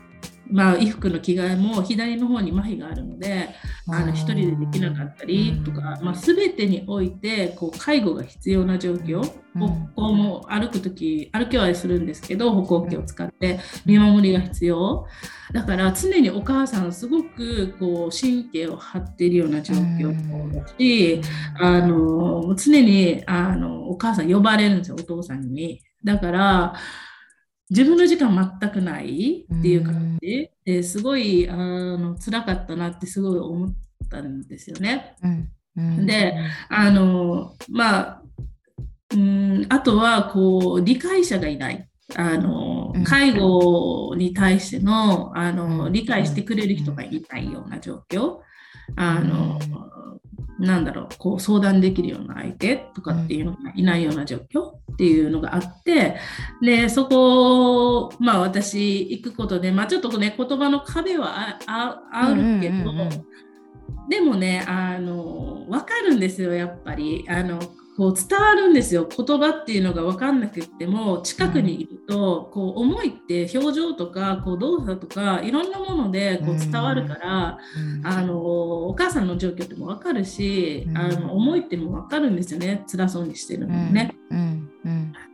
[0.51, 3.49] まあ、衣服の着替えも左の方に麻痺があるので
[3.87, 9.21] あの1人でできなかったりとか、まあ、全てにおいてこう介護が必要な状況
[9.57, 15.05] 歩行も歩く時歩きはするんですけど歩行器を使って見守りが必要。
[15.53, 21.21] だから常にお母さんすごくこう神経を張っているような状況だし
[21.57, 25.81] あの常にあのお母さん呼ばれるんですよお父さんに。
[26.03, 26.75] だから
[27.69, 30.49] 自分の時間全くないっていう感じ。
[30.65, 33.73] ですごいあの辛かったなってすごい思っ
[34.09, 35.15] たんですよね。
[35.75, 36.35] で
[36.69, 38.21] あのまあ
[39.13, 41.87] うんあとはこう理解者がいない。
[42.15, 48.39] あの介護に対してのあの理解してくれる人がいないような状況。
[48.95, 49.59] あの
[50.59, 56.17] なんだろう、こう相談できるような相手とかっていうのがいないような状況っていうのがあって、
[56.61, 62.91] で、そこ、まあ私行くことで、まあちょっとね、言葉の壁はあるけど、
[64.09, 67.25] でもね、あの、わかるんですよ、やっぱり。
[67.27, 67.59] あの、
[67.97, 69.07] こう伝わるんですよ。
[69.09, 77.57] 言葉っていうのが分かんなくっても近くにいると、こう思いって表情とかこう動作とかいろんなものでこう伝わるから、
[78.03, 78.37] あの
[78.87, 82.85] お母さんの状況っても分かるし、あの思いっても分かるんですよね。
[82.87, 84.15] 辛そうにしてるのもね。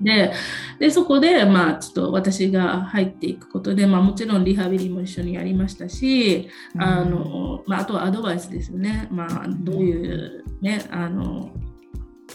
[0.02, 0.32] で
[0.80, 11.52] でそこで、まあ、ちょっと私が入っていくことで、まあ、もちろんリハビリも一緒にやりましたし、あのまあ、あとはアドバイスですよね、まあ、どういう、ね、あの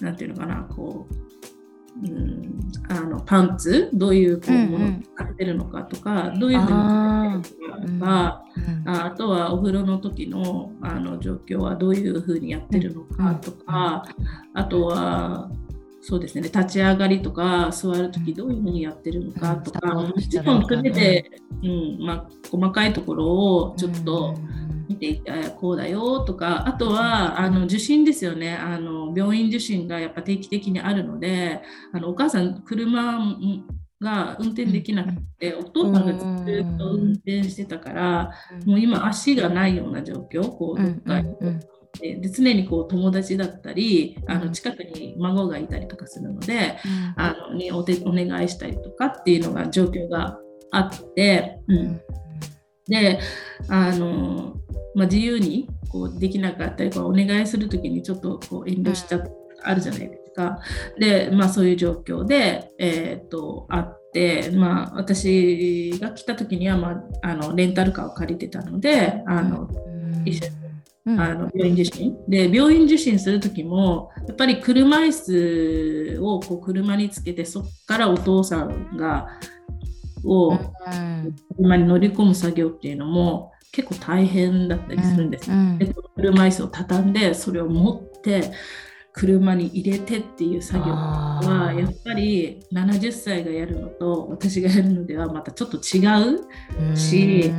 [0.01, 3.91] なんていうのかなこう、うん、あのパンツ？
[3.93, 8.95] どういうこうものを使ってるのかとか、うんうん、どういうふうに使ってるのかとか、うん。
[8.95, 14.05] ああとはお風呂の時のあの状況はどういうふうにやってるのかとか、
[14.55, 15.51] あとは
[16.01, 21.31] そうですね立ち上がりとか座る時どういうふうにやってるのかとか、もちろん全て、
[21.63, 24.37] うんまあ、細かいところをちょっと、
[24.89, 28.57] 見ていてこうだよとかあとはあの受診ですよね。
[28.57, 31.61] あの病院受診がやっぱ定期的にあるので
[31.93, 33.19] あのお母さん車
[34.01, 38.31] が運転できなくて、お父さんがずっと運転してたから、
[38.65, 41.23] もう今足がないような状況こうどっか
[42.01, 46.77] で常にこう友達だったりあの近くに孫がいたりとかするので、
[47.17, 50.39] あのにお手お願いしたりとかっていうのが状況が
[50.71, 52.01] あって、うん、
[52.89, 53.21] で
[53.69, 54.55] あの
[54.95, 59.25] まあ、自由にこうできなかったりこうお願いする時にちょっとこう遠慮しちゃ
[59.63, 60.61] あるじゃないですか。
[60.99, 69.69] で、まあ、そういう状況で、えー、っとあって、まあ、私が来た時には、まあ、あのレンタルカーを借りてたのであの
[70.25, 70.59] 一緒に。
[71.17, 79.27] あの病院受診で病院受診する時もやっぱり車椅子をこう車につけてそこからお父さんが
[80.25, 80.59] を
[81.57, 88.53] 車に乗り込む作業っていうのも結構大変だったりするんです、うんうん、で車椅子を畳んでそれを持って
[89.13, 96.01] 車に入れてっていう作業はやっぱり70歳がやるのと私がやるのではまたちょっと違
[96.93, 97.53] うし、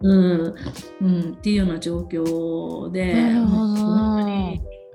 [0.00, 0.54] うん、
[1.00, 3.14] うん、っていうような状況で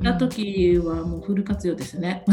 [0.04, 2.24] た時はもうフル活用ですね。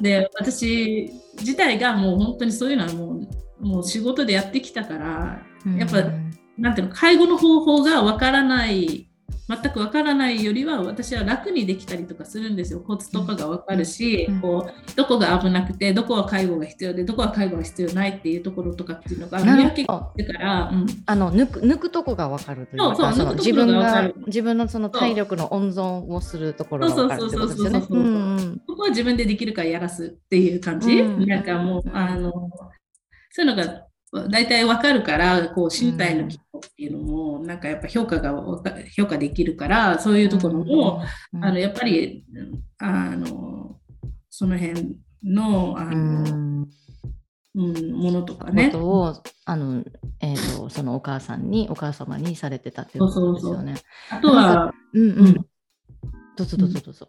[0.00, 3.28] で私自体がもう本当にそういうのはもう
[3.64, 5.42] もう仕事でやってきたから
[5.78, 6.02] やっぱ
[6.58, 9.08] なんていうの介護の方法がわからない
[9.46, 12.80] 全くわからないよりは私は楽にできたりとかするんですよ。
[12.80, 19.84] コツとかがわかるし、うん、こうどこが危なくてどこは介護が必要でどこは介護が必要ないっていうところとかっていうのが見分け
[20.24, 27.80] てから、うん、あの抜く抜くとこがわかるというかその自分が自分のその体力の温存をするところが分かるってことですよね。
[28.66, 32.32] そこは自分でできるからやらすっていう感じ、うん、なんかもうあの
[33.34, 38.32] そういうのが大体わかるからこう身体の機能っていうのもなんかやっぱ評価が
[38.96, 41.02] 評価できるからそういうところも、
[41.42, 42.24] あのやっぱり
[42.78, 43.80] あの
[44.30, 46.66] その辺のあの、
[47.56, 48.70] うん、ものとかね。
[48.70, 49.82] ことをあの、
[50.20, 53.74] えーと、そのお母さんにお母様にされてたっていうことですよね。
[54.10, 55.42] そうそうそうあとは、うんうん、ど
[56.38, 57.08] うぞどうぞどうぞ。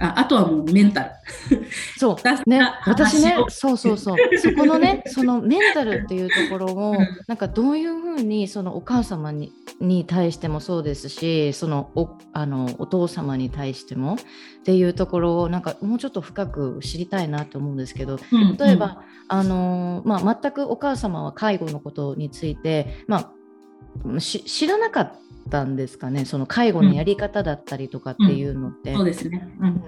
[0.00, 1.10] ああとはもうメンタル。
[1.98, 2.48] そう。
[2.48, 4.16] ね、私ね、そうそうそう。
[4.38, 14.18] そこのね、 そのメンタルっていうところを、なんかどういうふうにそのお母様にに対してもそうですし、そのおあのお父様に対してもっ
[14.64, 18.18] ていうところをなんかもうちょっと深く知りたいなと思うんですけど、
[18.58, 25.26] 例えば、うん、あのまあ全くお母様は介護のことについて、まあ知らなかった
[25.64, 26.24] んですかね。
[26.24, 28.94] その介護のやり方だったりとかっていうのって。
[28.94, 29.82] そうですね、うん。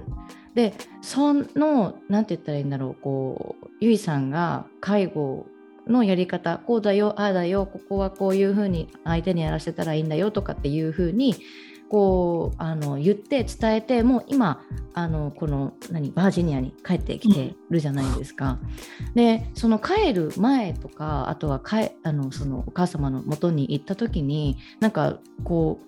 [0.54, 2.94] でその何て言ったらいいんだろう。
[3.02, 5.46] こうゆいさんが介護
[5.86, 11.34] のやり方こうだよああだよここはこういうふうに相手にやらせたらいいんだよとかっていうふうに
[11.88, 14.62] こうあの言って伝えてもう今
[14.94, 18.58] あのこの何バージニアに帰ってきてるじゃないですか。
[19.14, 25.80] でその帰る前とかあとはかえあのそのお母様の元に行った時になんかこ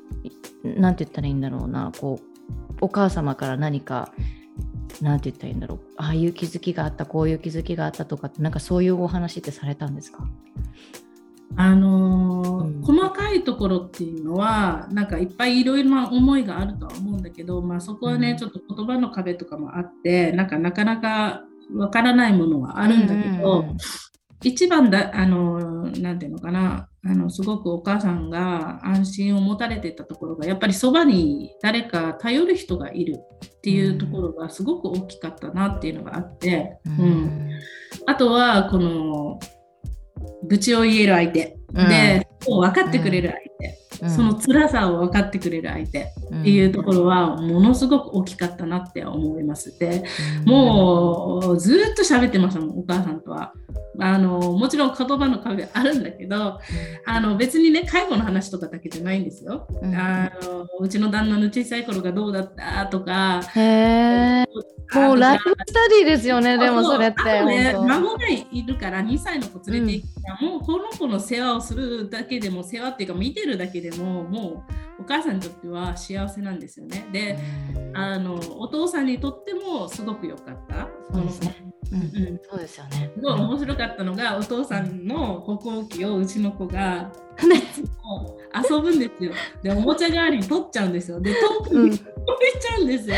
[0.64, 4.12] う何て言ったらいいんだろうなこうお母様から何か
[5.00, 10.26] 何て言ったらいいんだろうああいう気づきがあったこういう気づきがあったとかってなんかそういうお話ってされたんですか？
[11.56, 21.42] あのーうん、細かいところっていうのはなんかいっぱいいろいろな思いがあるとは思うんだけど、まあ、そこはね、うん、ちょっと言葉の壁とかもあってなんかなかなか
[21.74, 23.76] わからないものはあるんだけど、うんうん、
[24.42, 37.50] 一番だあのなんていうのかなあのすごくお母さんが安心を持たれてたところがやっぱりそばに誰か頼る人がいるっていうところがすごく大きかったなっていうのがあって、うん、うん、
[38.06, 39.38] あとはこの
[40.48, 43.49] 愚痴を言える相手、うん、で分かってくれる相
[44.08, 49.78] その辛さを分かってくれる相手っていうところはものすごく大きかったなって思います。
[49.78, 50.04] で、
[50.44, 53.52] もうずっと喋ってましたもんお母さんとは。
[53.98, 56.58] あのもちろん言葉の壁あるんだけど
[57.04, 59.66] あの別にね介護の話とかだけじゃないんですよ。
[59.94, 63.42] あのうちの旦那の小さい頃がどうだったとか
[64.94, 67.44] もうライフスタディですよねでもそれって。
[67.44, 74.64] ね、孫がいるから2歳の子連れて行ったら、うん、もうこの子の世話をするだけでも世話っていうか見てるだけでもも
[74.98, 77.06] うお母さんにとっては幸せなんですよね。
[77.12, 77.38] で
[77.94, 80.88] あのお父さんにとってもすごく良かった。
[81.12, 81.44] そ
[81.92, 83.10] うん、そうですよね。
[83.14, 87.10] すごい面白かったのが、お父さんの歩行器をうちの子が
[88.70, 89.32] 遊ぶんですよ。
[89.62, 91.20] で、おもちゃ代わりに取っちゃうんですよ。
[91.20, 93.16] で、遠くに飛べちゃうんですよ。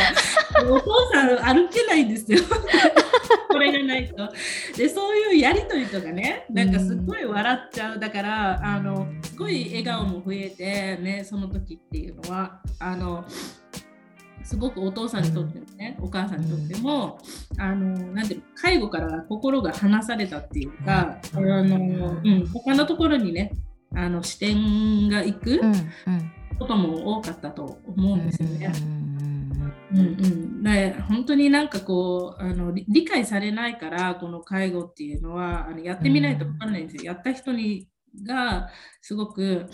[0.70, 2.38] お父さん歩けないんですよ。
[3.48, 4.28] これがないと。
[4.76, 7.98] で、そういうやりとりとかね、なんかすごい笑っちゃう。
[7.98, 13.24] だから、あの、すごい笑顔も増えて、ね、その時っていうのは、あの、
[14.44, 17.18] すごくお父さんにとってもね、お母さんにとっても、
[17.58, 23.52] あのなんていう介護から心が離されたっていうか、あのうん、他のところにね
[23.94, 25.60] あの視点がいく
[26.58, 28.72] ことも多かったと思うんですよね。
[29.92, 37.12] うんうん、で本当になんかこうあの理解されないからこの介護っていうのはあのやってみないと分かんないんですよ。
[37.12, 37.88] やった人に
[38.26, 38.68] が
[39.00, 39.66] すごく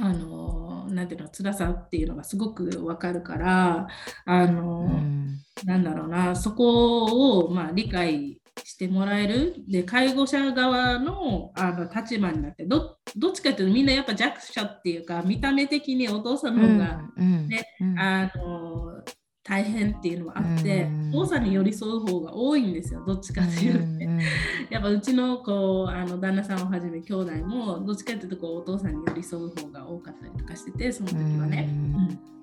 [0.00, 3.88] あのなんていうの辛さっていうのがすごく分かるから
[4.24, 9.54] あの、うん、なんだろうなそこを、まあ、理解してもらえる。
[9.68, 12.98] で介護者側のあの立場になってど
[13.30, 17.90] っちかというとみんなやっぱ弱者っていうか見た目的にお父さんの方がね、うん。
[17.92, 19.04] うん、あの
[19.48, 24.22] 大変っていうのはあって、お父さんに寄り添う方が多いんですよどっちかっていうとね、
[24.68, 31.68] やっぱうちのこうあの旦那さんをはじめ兄弟もどっちかっていうとこうお父さんに寄り添う方が多かったりとかしててその時はね。
[31.70, 31.72] う
[32.14, 32.38] ん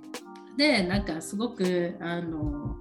[0.58, 2.78] でなんかすごくあの、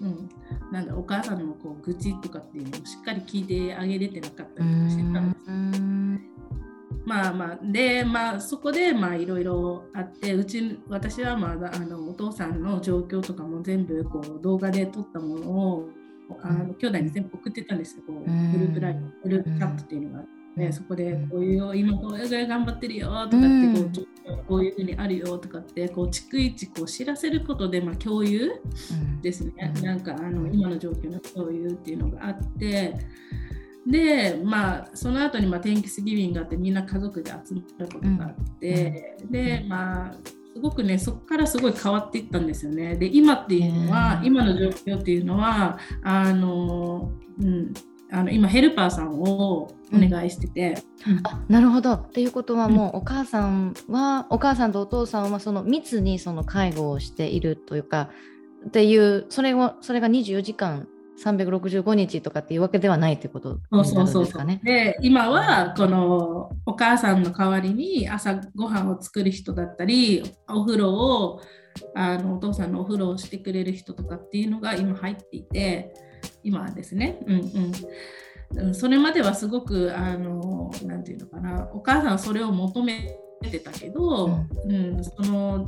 [0.00, 0.28] うん、
[0.72, 6.63] なんだお母さんのこう愚痴とかっていうのをしっかり聞いてあげれてなかったりとかしてたんです。
[7.04, 15.88] まあまあでまあそこでまあいろいろあってうち私はまああのお父さんの状況とかも全部こう動画で撮ったものを
[16.42, 20.26] あの兄弟に全部送ってたんですよこうグループライングループチャットっていうのがあっ
[20.56, 28.52] て、そこでこういう今これぐらい頑張ってるよとかってこうこういうふうにあるよとかってこう逐一こう知らせることでまあ共有
[29.20, 32.94] ですね、なんかあの今の状況の共有っていうのがあって。
[33.86, 40.14] で、まあ、その後にまあ天気スギビングがあってみんな家族で集まることがあって、うん、でまあ
[40.54, 42.96] すごくねそこからすごい変わっていったんですよね。
[42.96, 47.10] で今っていうのは、今の状況っていうのはあの、
[47.40, 47.74] うん、
[48.12, 50.76] あの今ヘルパーさんをお願いしてて、
[51.08, 51.94] うん、あなるほど。
[51.94, 58.10] っていうことはもうお母さんは、お母さんとお父さんはその密にその介護をしているというか
[58.68, 60.86] っていうそれをそれが24時間
[61.22, 64.60] 365日とかっていうわけではないということですかね。
[64.64, 71.40] で今はこのお母さんの代わりに朝ごはんを作る人だったりお風呂を
[71.94, 75.94] あのお父さんのお風呂をしてくれる人とかっていうのが今入っていて
[76.42, 77.18] 今はですね。
[77.26, 77.72] うん
[78.56, 84.26] うん、それまではすごくあのなて言うのかなお母さんはそれを求めてたけど、
[84.64, 85.66] うん、うん、その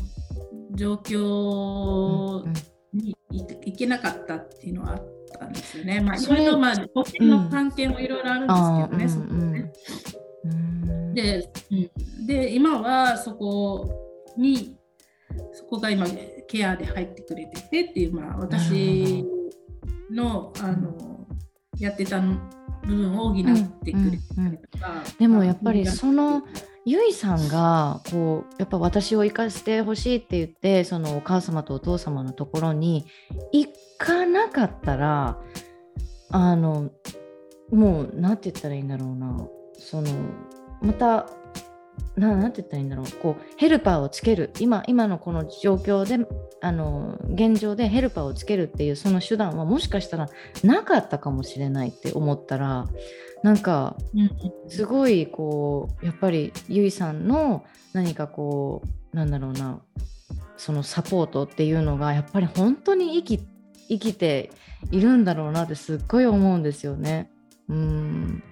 [0.72, 2.44] 状況
[2.92, 3.16] に
[3.64, 5.15] いけなかったっていうのはあって。
[5.26, 6.00] ったんですよね。
[6.00, 9.72] まあ、いろいろ、まあ、保険の関係もいろいろあるんですけどね、そこね。
[11.14, 13.88] でうん、で今はそこ
[14.36, 14.76] に
[15.52, 16.06] そこが今
[16.46, 19.24] ケアで入ってくれててっていう、まあ、私
[20.10, 21.26] のあの
[21.78, 22.36] やってた部
[22.86, 23.44] 分を補っ
[23.84, 26.42] てくれたりとか、でもやっぱりその
[26.88, 33.04] ゆいさんがこうやっぱ私を生かしてほしいって言ってそのお母様とお父様のところに
[33.52, 33.68] 行
[33.98, 35.36] かなかったら
[36.30, 36.92] あの
[37.72, 39.48] もう何て言ったらいいんだろうな。
[39.78, 40.08] その
[40.80, 41.28] また
[42.16, 43.06] なんて言ったらいいんだろう。
[43.20, 44.50] こうヘルパーをつける。
[44.58, 46.26] 今今のこの状況で
[46.60, 50.28] あの現状でヘルパーをつけるっていうその手段はもしかしたら
[50.64, 52.86] なかったかもしれないって思ったら
[53.42, 53.96] なんか
[54.68, 59.80] すごいこうやっぱりゆいさんの何かこうなんだろうな
[60.56, 63.46] そのサポートっていうのがやっぱり本当に生き
[63.88, 64.50] 生きて
[64.90, 67.30] いるんだろうなってすっごい思うんですよね。
[67.68, 68.42] うん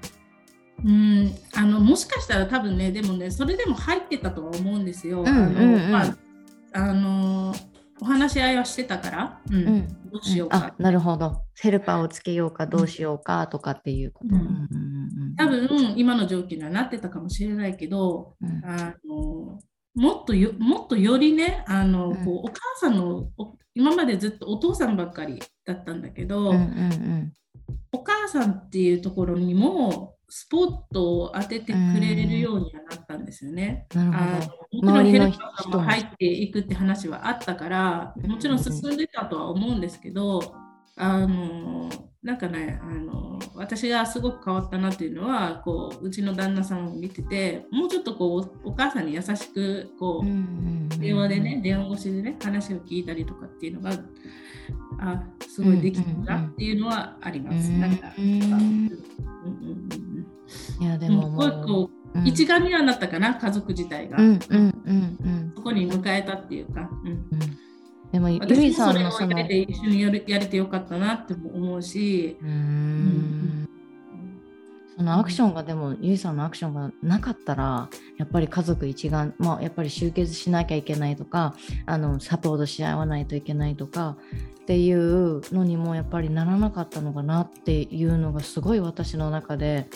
[0.82, 5.24] うんあのもしかしたら多分ねでもねそれでも入ってたとは思うんですよ。
[5.26, 6.16] あのまあ
[6.72, 7.54] あの
[8.00, 11.42] お話し合いはしてたから、うん、うん、どうしようか、うん、なるほど。
[11.60, 19.60] ヘルパーをつけようかどうしようかとかっていうこと、うん、多分今の状況にはなってたかもしれないけど、あの
[19.94, 23.28] もっとよもっとよりねあの、こうお母さんの
[23.74, 27.32] 今までずっとお父さんばっかりだったんだけど、うんうんうん、
[27.92, 33.86] お母さんっていうところにもスポットを当ててくれるようにはなったんですよね。
[33.94, 34.40] あ
[34.72, 40.54] もちろんヘルパーさんも入っていくって話はあったからもちろん進んでたとは思うんですけど、
[40.96, 41.88] あの
[42.24, 53.90] なんかねあの私がすごく変わったなっていうのはこううちの旦那さんを見ててもうちょっとこうお母さんに優しくこう電話でね電話越しでね話を聞いたりとかっていうのが
[54.98, 57.70] あすごいできたっていうのはあります。
[57.70, 59.94] なんか、うんうんうん
[60.80, 67.10] いやでももう、こう、うん、一丸にはなったかな家族自体が、うんうんうんうん、そこに迎えたっていうか、うん。
[67.10, 67.28] うん、
[68.14, 72.36] でもゆいさんのその一緒にやるやれてよかったなって思うし。
[72.40, 73.68] うん、
[74.96, 81.56] そのアクションがでもゆいさんのアクションがなかったらやっぱり家族一丸、まあ、やっぱり集結しなきゃいけないとか
[81.86, 84.16] あのサポートし合わないといけないとか
[84.60, 89.88] っていうのにもやっぱりならなかったのかなっていうのがすごい私の中で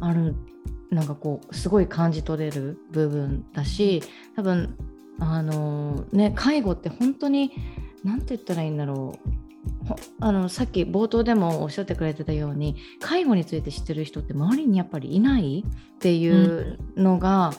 [0.00, 0.36] ある
[0.90, 4.02] なんかこうすごい感じ取れる部分だし
[4.36, 4.76] 多分
[5.22, 7.52] あのね介護って本当に
[8.04, 9.28] 何て言ったらいいんだろう。
[10.18, 17.52] あのさっき冒頭でもおっしゃってくれてたように介護について知ってる人って周りにやっぱりいないっていうのが、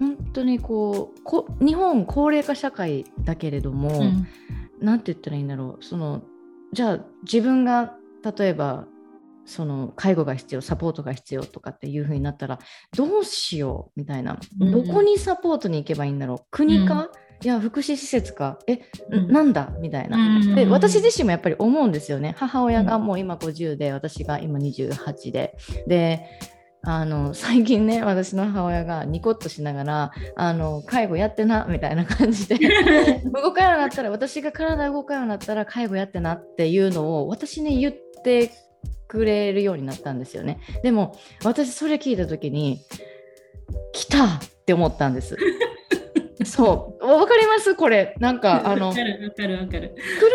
[0.00, 3.90] うん、本当にこうこ日本高齢化社会だけれども
[4.80, 5.84] 何、うん、て言ったらいいんだろう。
[5.84, 6.22] その
[6.72, 7.96] じゃあ自分が
[8.36, 8.86] 例えば
[9.46, 12.58] その介護が必要サポートが必要とかっていう風になったら
[12.96, 16.38] どうしようみたいな、うん、どこにサポートに行けばいいんだろう。
[16.50, 18.58] 国か、うん、いや福祉施設か？
[18.66, 18.80] え、
[19.10, 19.72] うん、なんだ？
[19.80, 22.34] みたいな、で私自身もやっぱり思うんですよね。
[22.38, 25.56] 母親がもう今50で私が今28で。
[25.86, 26.24] で
[26.86, 32.58] あの最近ね私の母親がニコッとしながらあの介護やってなみたいな感じで。
[33.24, 38.50] 動かようになったら私が体動かようになったら介護やってなっていうのを私に言って
[39.14, 40.58] くれるようになったんですよね。
[40.82, 42.80] でも私それ聞いた時に
[43.92, 44.28] 来たっ
[44.66, 45.36] て思ったんです。
[46.44, 47.06] そう。
[47.06, 47.74] わかります？
[47.76, 48.14] これ。
[48.18, 49.32] なんかあの来る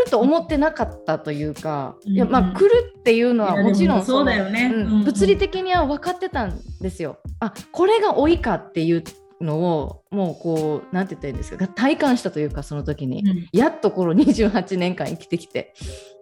[0.09, 7.19] と思ってなかったというか、いやまあ来るっていうのはもちろんそうだよね、うん、物理的には分かってたんですよ。
[7.41, 9.03] あこれが老いかっていう
[9.41, 11.67] のをもうこうなんて言ったらいいんですか？
[11.67, 15.73] 体感したというかその時に、うん、やっとこの28年間生きてきて。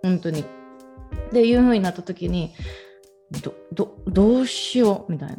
[0.03, 0.45] 本当に
[1.27, 2.53] っていう風になった時に
[3.43, 5.37] どどどうしようみたいな。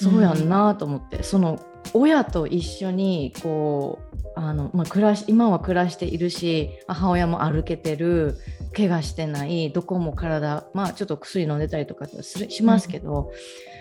[0.00, 1.58] そうやんなと思って、うん、その
[1.92, 8.36] 親と一緒にこうあの、まあ、暮らし今は暮らしているし母親も歩けてる
[8.76, 13.32] 怪我してないどこも体まあちょっと薬飲んでたりとかしますけど、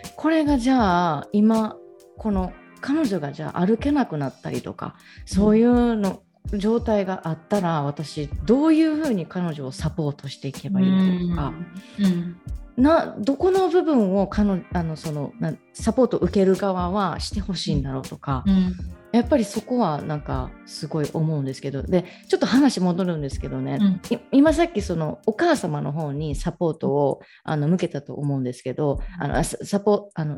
[0.06, 1.78] うん、これがじゃあ今
[2.18, 6.24] この彼女がじゃあ歩けなくなったりとかそういうの
[6.54, 11.54] 状態があったら私どういうふうに彼女をサポートしていけばいいのか、
[12.00, 12.38] うん、
[12.78, 18.76] などこの部分を彼あのそのなサポートを受ける側はしてほしいんだろうとか、うん、
[19.18, 21.82] やっぱりそこはなんかすごい思うんですけど。
[21.82, 24.02] でちょっと話戻るんですけどね、うん、
[24.32, 30.38] 今さっきそのお母様の方にサポートをあの向けたと思うんですけどあのサポあの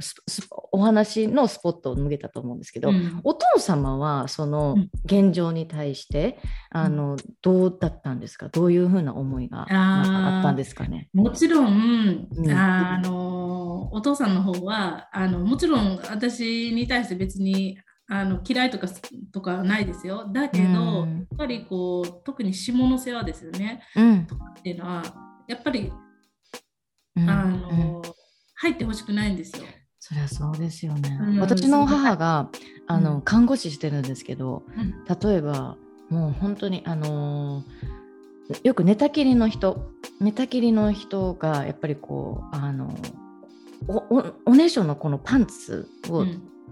[0.71, 4.75] お話のスポットを向けたと思うんですけど、うん、お父様はその
[5.05, 8.49] 現状に対してあのどうだったんですか？
[8.49, 11.09] どういうふうな思いがあったんですかね？
[11.13, 13.09] もちろん、あの
[13.89, 17.77] のお父さんの方はあのもちろん私に対して別に
[18.11, 18.87] あの嫌いとか
[19.31, 20.27] とかないですよ。
[20.33, 23.83] だけど、うん、やっぱりこう特に下の世話ですよね。
[23.95, 25.03] うん、とかっていうのは
[25.47, 25.93] やっぱり、
[27.15, 28.01] うん、あの、
[28.55, 29.65] 入ってほしくないんですよ。
[29.99, 31.19] そりゃそうですよね。
[31.39, 32.49] 私の母が
[32.87, 34.63] あの看護師してるんですけど、
[35.21, 35.77] 例えば
[36.09, 37.63] もう本当にあの
[38.63, 42.91] よく寝たきりの人寝たきりの人がやっぱりこうあの
[43.87, 46.25] おおねしょのこのパンツを、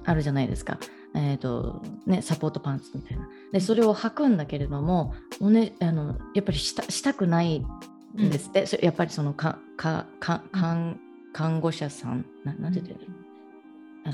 [0.03, 0.79] あるじゃないですか。
[1.19, 3.27] えーとね、サポートパンツみたいな。
[3.51, 8.49] でそれを履くんだけれどもお、ね、あのやっぱりしたしたくないんです。
[8.49, 10.99] って、うん、やっぱりそのかかか看
[11.33, 13.11] 看護者さんななんて言ってる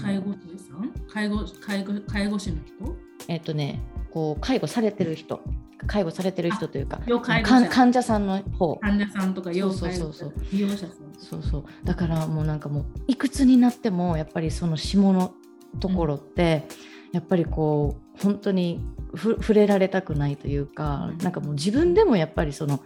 [0.02, 0.92] 介護士さん？
[1.10, 2.96] 介護介護介護士の人？
[3.28, 3.82] えっ、ー、とね
[4.12, 5.42] こう介護されてる人。
[5.86, 7.02] 介護されてる人というか
[7.44, 8.78] 患者さんの方。
[8.78, 10.26] 患者さんとか要介護者。
[10.54, 11.66] 利用者さんそうそう。
[11.84, 15.34] だからもうなんかもういくつになってもやっぱりその下の
[15.82, 18.82] ところって、うんやっぱりこう本当に
[19.16, 22.82] 触れられたくないというか、なんかもう自分でもやっぱりその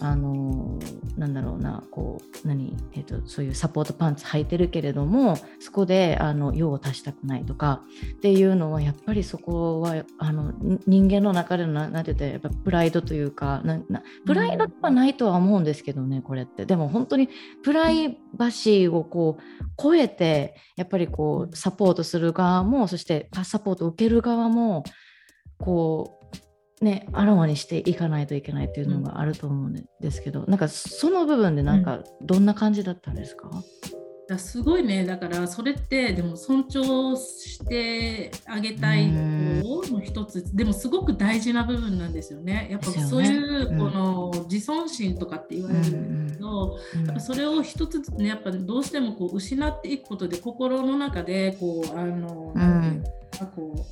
[0.00, 0.78] あの
[1.16, 7.82] なんだろうなこう何、えーと、そういうサポートパンツ履いてるけれどもそこであの用を足したくないとか
[8.16, 10.52] っていうのはやっぱりそこはあの
[10.86, 16.64] 人間の中での何て言ってやっぱプライドというかななプライドはないとは思うんですけどねこれって。
[16.64, 17.28] でも本当に
[17.62, 24.84] プライバシーをこう超えてやっぱりこうサポートする側もそしてサポートを受ける側も
[25.58, 26.17] こう
[26.80, 33.50] ね、あらわにしていかないといけないっていうのがあると思うんですけど、うん、なんかその部分でなんかどんな感じだったんですか、
[34.28, 35.04] うん、すごいね。
[35.04, 39.10] だからそれってでも尊重してあげたい
[39.62, 40.54] ことの一つ。
[40.54, 42.68] でもすごく大事な部分なんですよね。
[42.70, 53.02] やっぱそういうこの自尊心とかって言われるんですけど、うん、やっぱそれを一つずつねやっぱどうしてもこう失っていくことで心の中でこうあの、うん、
[53.56, 53.82] こう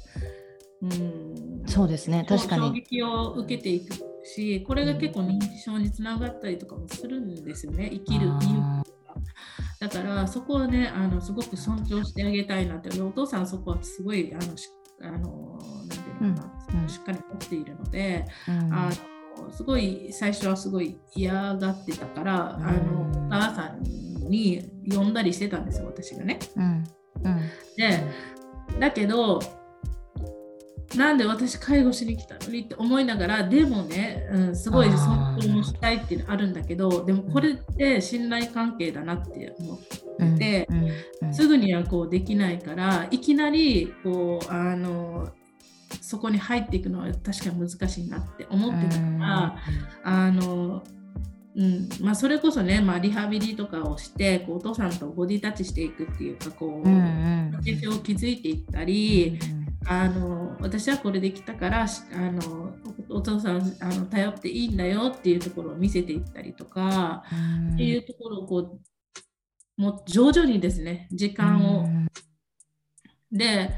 [0.83, 1.26] うん、
[1.67, 2.63] そうですね確かに。
[2.63, 3.95] 衝撃を受けていく
[4.25, 8.83] しこれが結構認知症につながったりとかもするんですよね生きる意味
[9.79, 14.69] だからそこはねあのすごく尊重してあげたいなってお父さんそこはすごいあのし
[15.03, 16.43] あのなんていうのか
[16.73, 18.91] な、うん、しっかり持っているので、うん、あ
[19.39, 26.39] のすごい最初はすごい嫌がってたから、うん、あのお母さんに呼んだりしてたんですよ私がね。
[27.77, 28.03] で
[28.81, 29.41] だけど
[30.95, 45.29] なんで私介護しに来たのにって思いながらでもね、うん、すごい尊重もしたいっていうのあるんだけどでもこれって信頼関係だなって思ってて、うんうん、すぐにはこうできないからいきなりこうあの
[46.01, 49.57] そこに入っていくのは確かに難しいなって思ってたから、
[50.05, 50.83] あの
[51.57, 61.87] うんまあ、それこそね、まあ、リハビリとかをしてこうお父さんとボディタッチしていくっていうかこう、うんうん、を築いていったり、うんうんあの私はこれできたからあ
[62.31, 62.75] の
[63.09, 67.23] お父さんあの頼っていいんだよっていうところを見せていったりとか、
[67.75, 71.89] っていうところをこうもう徐々にですね時間を、
[73.31, 73.71] で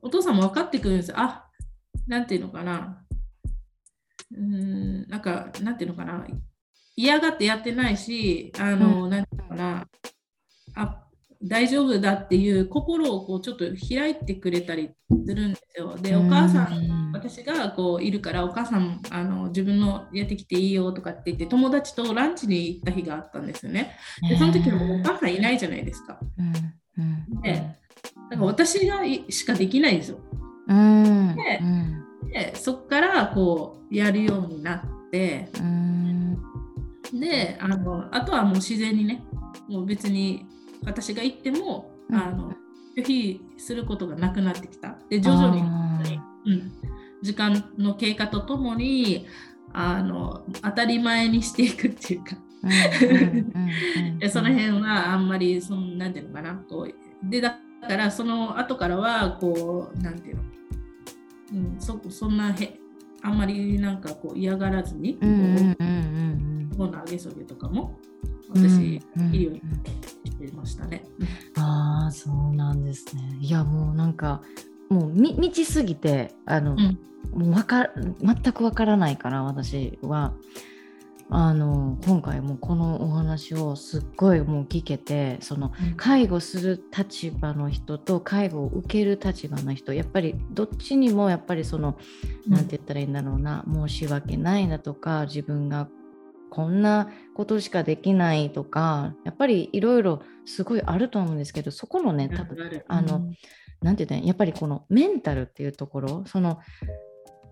[0.00, 1.46] お父さんも分かってくるんですあ
[2.06, 3.04] なんていうのかな。
[4.34, 6.26] うんなんかなんていうのかな。
[6.96, 9.88] 嫌がってやってないしあの、うん、なんていうのかな。
[10.74, 11.04] あ
[11.44, 14.90] 大丈夫だっていう心をこうちょっと開いてくれたり
[15.26, 15.96] するんですよ。
[16.00, 23.96] でお母さん私がこういるからお母さんあの自分のやってきていいよとかって言って友達とランチに行った日があったんですよね。
[24.28, 26.18] でその時もお母さんいないじゃないですか。
[27.42, 27.74] でだか
[28.36, 30.18] ら私がしかできないんですよ。
[30.68, 31.60] で
[32.32, 35.48] でそこからこうやるようになって
[37.12, 39.24] であのあとはもう自然にね
[39.68, 40.46] もう別に
[40.84, 42.52] 私が行っても、うん、あの
[42.96, 44.96] 拒否することがなくなってきた。
[45.08, 46.72] で徐々に、うん、
[47.22, 49.26] 時間の経過とともに
[49.72, 52.36] あの当たり前にしていくっていうか。
[54.30, 56.54] その辺はあんまりそのなんていうのかな。
[56.54, 57.58] こうでだ
[57.88, 60.42] からその後からはこうなんていうの、
[61.54, 62.78] うん、そそんなへ
[63.22, 67.98] あんまりなんかこう嫌がらずに、こう、うんうん、上げそげとかも
[68.54, 69.60] 私、うん、いるように
[70.30, 71.04] してましたね。
[71.56, 73.22] ああそうなんですね。
[73.40, 74.42] いやもうなんか
[74.88, 76.98] もうみ未知すぎてあの、うん、
[77.40, 77.88] もうわか
[78.20, 80.34] 全くわからないから私は。
[81.34, 91.96] あの今回もこのお話をすっごいもう聞けてその介護する立場の人と介護を受ける立場の人やっぱりどっちにもやっぱりその
[92.46, 95.88] 何て言ったらいいんだろうな申し訳ないだとか自分が
[96.52, 103.34] こんなことしかできないとかやっぱりいろいろすごいあると思うんですけどそこのね多分あの、うん、
[103.80, 106.58] なんて言うやっぱりこのメンタルっていうところその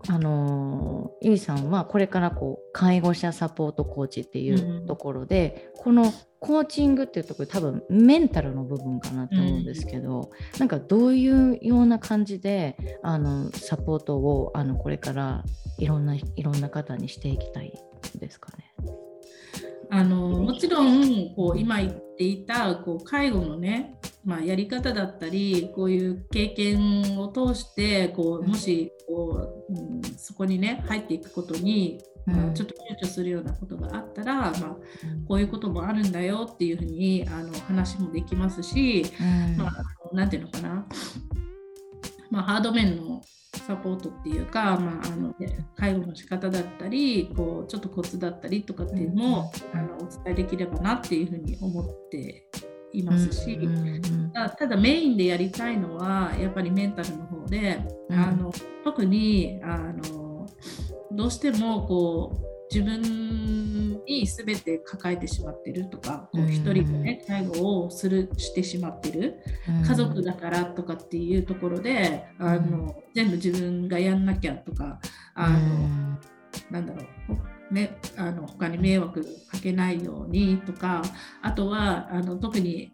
[0.07, 15.43] あのゆいさんはこれからこう介護者サポートコーチっていうところで、うん、このコーチングっていうところ多分メンタルの部分かなと思うんですけど、うん、なんかどういうような感じであのサポートをあのこれから
[15.79, 17.73] いろんないろんな方にしていきたい
[18.19, 18.71] ですかね。
[19.93, 34.53] あのもちろんこう今言っていたこう介護のね、まあ、やり方だったりこういう経験を通してこうもしこう、うん、そこにね入っていくことに、まあ、ちょっと躊躇するようなことがあったら、まあ、
[35.27, 39.03] こういうこともあるんだよっていうふうにあの話もできますし、
[39.57, 40.85] まあ、なんていうのかな、
[42.29, 43.21] まあ、ハード面の
[43.71, 45.33] サポートっていうか、まあ、あの
[45.77, 52.45] 介護の仕方だったりこうちょっとコツだったりとかっていうのも、あのお伝えできればなっていうふうに思って
[52.91, 53.57] いますし、
[54.33, 58.51] ただメインでやりたいのはやっぱりメンタルの方で、あの
[58.83, 60.45] 特にあの
[61.13, 69.39] どうしてもこう自分に全て抱えてしまってるとか、こう一人でね介護をするしてしまってる、
[69.85, 74.99] 家族だからとかっていうところであの、全部自分がやんなきゃとか
[75.35, 76.17] あの、
[76.69, 81.01] なんだろうね、あの他に迷惑かけないようにとか
[81.41, 82.93] あとはあの特に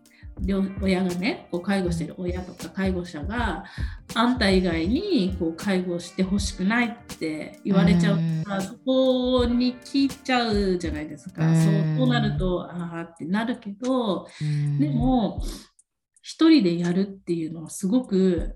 [0.82, 3.66] 親がねこう介護してる親とか介護者が
[4.14, 11.42] あんた以外にこう介護してほしくないって言われちゃうから、そこに聞いちゃうじゃないですか、
[11.98, 14.28] そうなるとああってなるけど、
[14.80, 15.42] でも
[16.22, 18.56] 一人でやるっていうのはすごく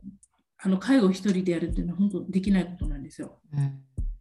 [0.58, 3.40] あの介護一人でやるっていうのは本当できないことなんですよ。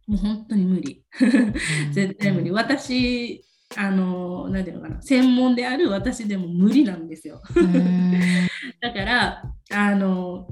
[0.07, 1.05] もう本当に無理。
[1.93, 2.51] 絶対無理。
[2.51, 3.43] 私
[3.77, 5.01] あの何て言うのかな。
[5.01, 7.41] 専門である私でも無理なんですよ。
[8.81, 10.47] だからあの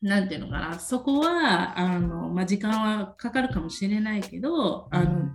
[0.00, 0.78] 何て言うのかな。
[0.78, 5.30] そこはあの、まあ、時間はかかるかもしれないけどあの、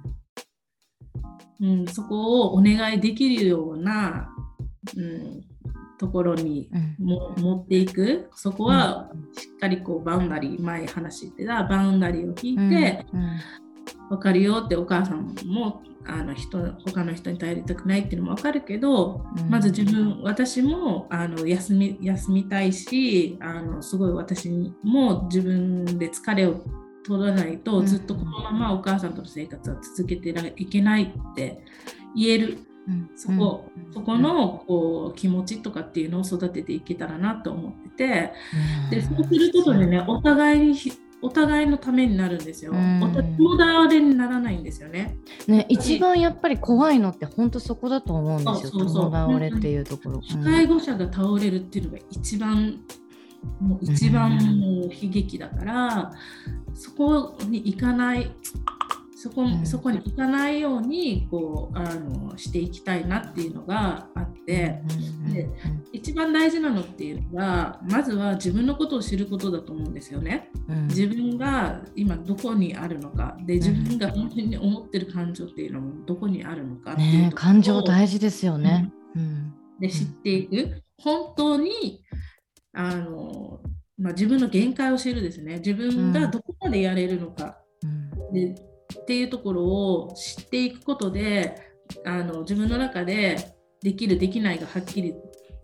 [1.62, 4.30] うん、そこをお願いできるような、
[4.96, 5.44] うん、
[5.98, 6.70] ところに
[7.00, 8.30] も、うん、持っていく。
[8.36, 13.40] そこはしっかりこうバウンダリー前話してたバウンダリーを引いて、うん、
[14.10, 24.50] 分かるよってお母さんもあの人他の人に頼りたくないっていうのも分かるけど、うん、まず自分私もあの休み休みたいしあのすごい私
[24.84, 26.62] も自分で疲れを
[27.06, 31.64] 取らないと、ずっとこのままお母さんとの生活は続けていけないって
[32.14, 38.34] 言える、うん、そこ、そこのこう気持ちとかっていうのを育てていけたらなと思ってて、
[38.92, 40.76] でそうすることでねお互いに
[41.28, 42.72] お互いのためになるんですよ。
[42.72, 45.18] 友達にならないんですよね。
[45.46, 48.72] ね、一番やっぱり怖いのって本当そこだと思うんですよ。
[48.72, 50.22] そうそう友倒れっていうところ。
[50.44, 52.80] 介護者が倒れるっていうのが一番
[53.60, 56.14] もう一番もう悲劇だから、
[56.74, 58.32] そこに行かない
[59.20, 64.80] そこ,、そこに行かないようにこうあのしていきたいなっていうのがあって、
[65.34, 65.50] で
[65.92, 70.52] 一番大事なのっていうのはまずは自分のことを知ることだと思うんですよね。
[70.90, 73.36] 自分が今どこにあるのか。
[73.42, 78.92] で自分が本当に思ってる感情っていうのもどこにあるのかっていうね、感情大事ですよね。
[79.16, 80.84] うん、で知っていく。
[81.00, 82.04] 本当に
[82.74, 83.62] あの、
[83.98, 85.56] まあ、自分の限界を知るですね。
[85.56, 87.58] 自分がどこまでやれるのか。
[88.32, 88.67] で
[89.02, 91.56] っていうところを知っていくことで
[92.06, 95.14] あの自分の中でできるできないがはっきり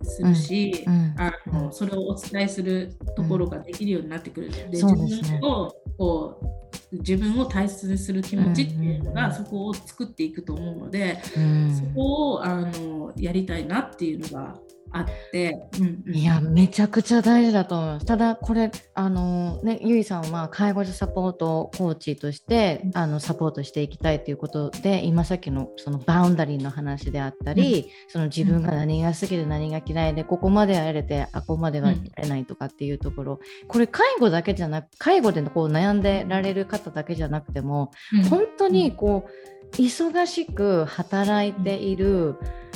[0.03, 6.63] するし、うんうん、あのそれをお伝えするところができるようになってくるので自分をこう
[6.93, 14.55] 自分を大切にする気持ちっていうのが、そこを作っていくと思うので、そこをあのやりたいなっていうのが
[14.93, 18.05] あって、うんうん、いやめちゃくちゃ大事だと思います。
[18.05, 37.91] ただこれあのねゆいさんは介護者サポートコーチとしてあのサポートしていきたいということで今さっきのそのバウンダリーの話であったり、うん、その自分が何が好きで何が嫌いでここまでやれてあここまではやれないとかっていうところ、これ介護だけじゃなく介護でこう悩んでられる方だけじゃなくても、
[38.29, 42.35] 本当にこう忙しく働いている、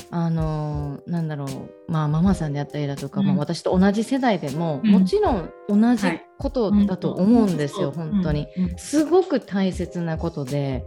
[0.10, 10.86] あのなんだろう、まあ、ママさんであったりだとか、うん、まあ、私と同じ世代でも、うん、もちろん同じことだと思うんですよ、はい、本当に、すごく大切なことで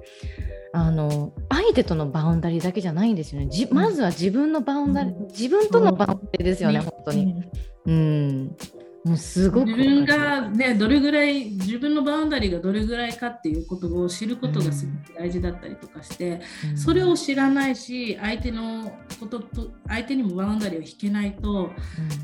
[0.72, 3.48] あの相手との boundary だけじゃないんですよね。
[3.48, 7.44] じまずは自分の boundary、自分との boundary ですよね、本当に。
[7.86, 8.56] うん
[9.04, 21.70] もうすごく自分がねどれぐらい自分の boundary がどれぐらいかっていうことを知ることがすごく大事だったりとかして、うん、それを知らないし相手のことと相手にも boundary を引けないと、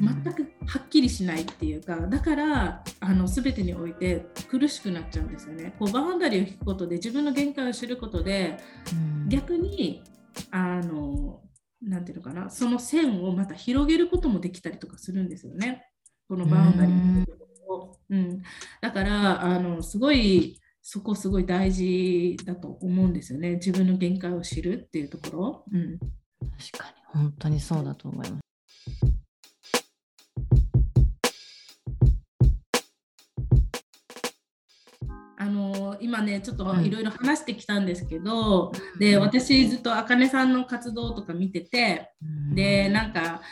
[0.00, 5.74] 全くはっきりしないっていうかだからあの全てにおいて苦しくなっちゃうんですよね。
[5.78, 8.58] こう boundary を引くことで自分の限界を知ることで、
[8.92, 10.02] うん、逆に
[10.50, 11.40] あの
[11.80, 15.86] なんていうのかなその線をまた広げることもできたりとかするんですよね。
[16.28, 17.96] このバウンダリーを。
[18.08, 18.42] うん、
[18.80, 25.64] だからあのすごいそこすごい大事だと思うんですよね自分の限界を知るっていうところ。
[25.72, 28.40] うん、確かに本当にそうだと思います。
[35.38, 43.42] あの今ねちょっといろいろ話してきたんですけど、うん、で私ずっとあかねさんの活動とか見てて、うん、でなんか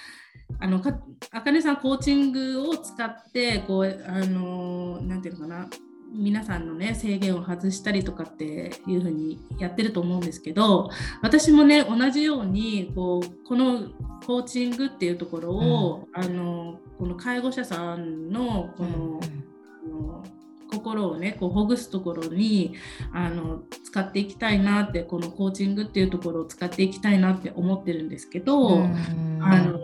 [0.61, 0.99] あのか
[1.31, 5.69] あかねさんコーチングを使ってこうあのなんていうのかな。
[6.17, 8.45] 皆さんのね制限を外したりとかって
[8.87, 10.91] いう風にやってると思うんですけど
[11.23, 13.89] 私もね同じようにこうこの
[14.25, 20.25] コーチングっていうところを、うん、あのこの介護者さんのこの、うん、あの
[20.71, 22.75] 心をねこうほぐすところに
[23.13, 29.84] あの使っていきたいなってこのコーチングっていうところを使っていきたいなって思ってるんですけど、うん、あの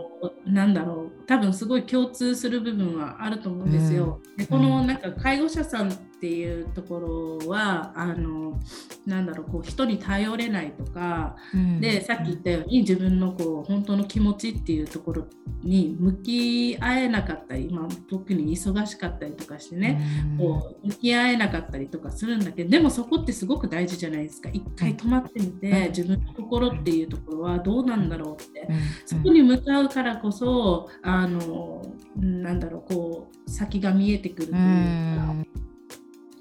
[0.51, 4.21] なんだろう多分すごい共通する部分はあると思うんですよ。
[4.37, 8.61] でこのなんか介護者さんっていうところはあの
[9.07, 15.27] なんだろうこう人に頼れないとか、うん、でさっき言ったように自分のこう本当の気持ちっていうところ
[15.63, 19.99] に向き合えなかったり、まあ、特に忙しかったりとかしてね、
[20.33, 24.51] うん、こう向き合えなかったりとかするんだけどでもそこってすごく大事じゃないですか。
[24.53, 28.69] 一回止まってみて、自分の心っていうところはどうなんだろうって、
[29.07, 31.83] そこに向かうからこそあの
[32.17, 35.70] なんだろうこう先が見えてくるというか。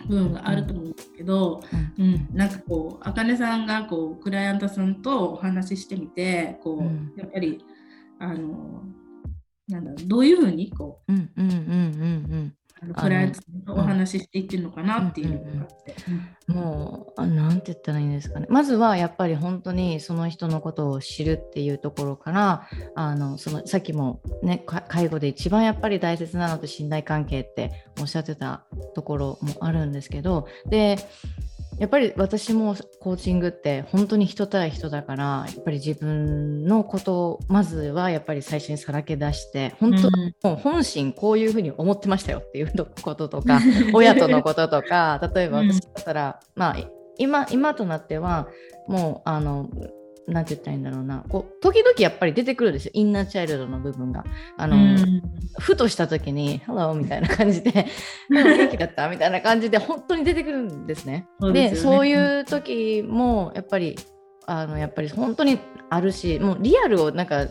[0.08, 1.62] 部分があると思うんですけど、
[1.98, 7.64] うん、うん、なんかこうあかねさんがこうクライアントさんとお話ししてみてこう、うん、やっぱり
[8.20, 8.84] あの
[9.68, 12.54] なんだろうどういうふうにこう、うんうんうんうん。
[12.84, 15.96] うんクライアントとお話ししていってるのかなっていうのがあって。
[16.48, 28.66] もう何て言ったらいいんですかねまずはやっぱり本当にその人のことを知るっていうところからあのそのさっきもね介護で一番やっぱり大切なのって信頼関係っておっしゃってた
[28.96, 30.98] ところもあるんですけどで
[31.80, 43.62] やっぱり私もコーチングって本当に人対人だからやっぱり自分のことをまずはやっぱり最初にさらけ出して本当、もう本心こういうふうに思ってましたよっていうこととか
[43.94, 46.78] 親とのこととか例えば私だったら、まあ
[47.18, 48.48] 今今となっては
[48.88, 49.70] もうあの
[50.30, 51.24] なんて言ったらいいんだろうな。
[51.30, 52.92] こう時々やっぱり出てくるんですよ。
[52.94, 54.24] インナーチャイルドの部分が。
[54.58, 55.22] あの、うん、
[55.60, 57.88] ふとした時に「Hello」みたいな感じで
[58.30, 61.28] 「元気だった?」みたいな感じで本当に出てくるんですね。
[61.42, 63.98] で、ね、そういう時もやっぱり
[64.46, 65.60] あのやっぱり本当に
[65.90, 67.48] あるしもうリアルをなんか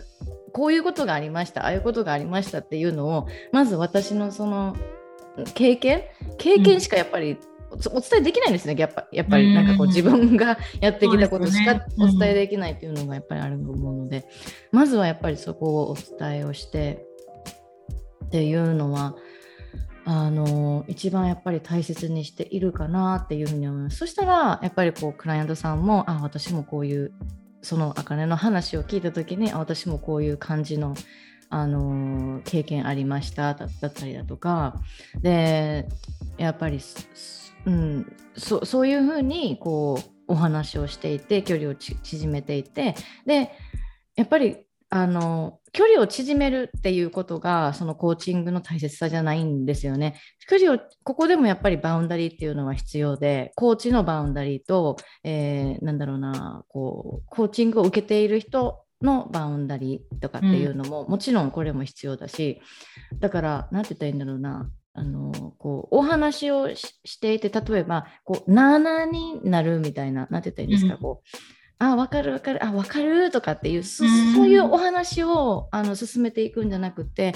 [0.53, 4.77] こういうことがありましたああいうことがありましたっていうのをまず私のその
[5.55, 6.03] 経験？
[6.39, 7.39] 経験しかやっぱり
[7.71, 9.55] お伝えできないんですねやっぱやっぱり。
[9.55, 14.27] なんかこう自分がやってきたことしかお伝えできないっていうのがやっぱりあると思うので、
[14.73, 17.07] まずはやっぱりそこをお伝えをして
[18.27, 19.17] っていうのは
[20.05, 23.99] あの一番やっぱり大切にしているかなっていうふうに思います。
[23.99, 27.13] そしたらやっぱりこうクライアントさんもあ私もこういう
[27.61, 30.95] そのあかねの話を聞いた時にあ私もこういう感じの
[31.51, 34.77] あの経験ありましただったりだとか。
[35.21, 35.89] で
[36.39, 36.81] やっぱり
[37.69, 42.95] うん、そそういうふうにこうお話をしていて距離を縮めていて。
[43.27, 43.53] で
[44.17, 44.57] やっぱり
[44.91, 50.19] あの距離を縮めるっていうことがそのコーチングの大切さじゃないんですよね。
[50.49, 62.61] 距離をここでもやっぱり boundary っていうのは必要でコーチの boundary と、えー、なんだろうなこうコーチングを受けている人の boundary とかっていうのも、うん、もちろんこれも必要だし
[63.21, 64.71] だから何て言ったらいいんだろうな。
[64.99, 71.37] あのこうお話をしていて例えばこうなあなあになるみたいな何て言ったらいいんですか、うん、こう
[71.79, 77.35] あ分かる分かるあ分かるとかっていうそ,、うそういうお話をあの進めていくんじゃなくて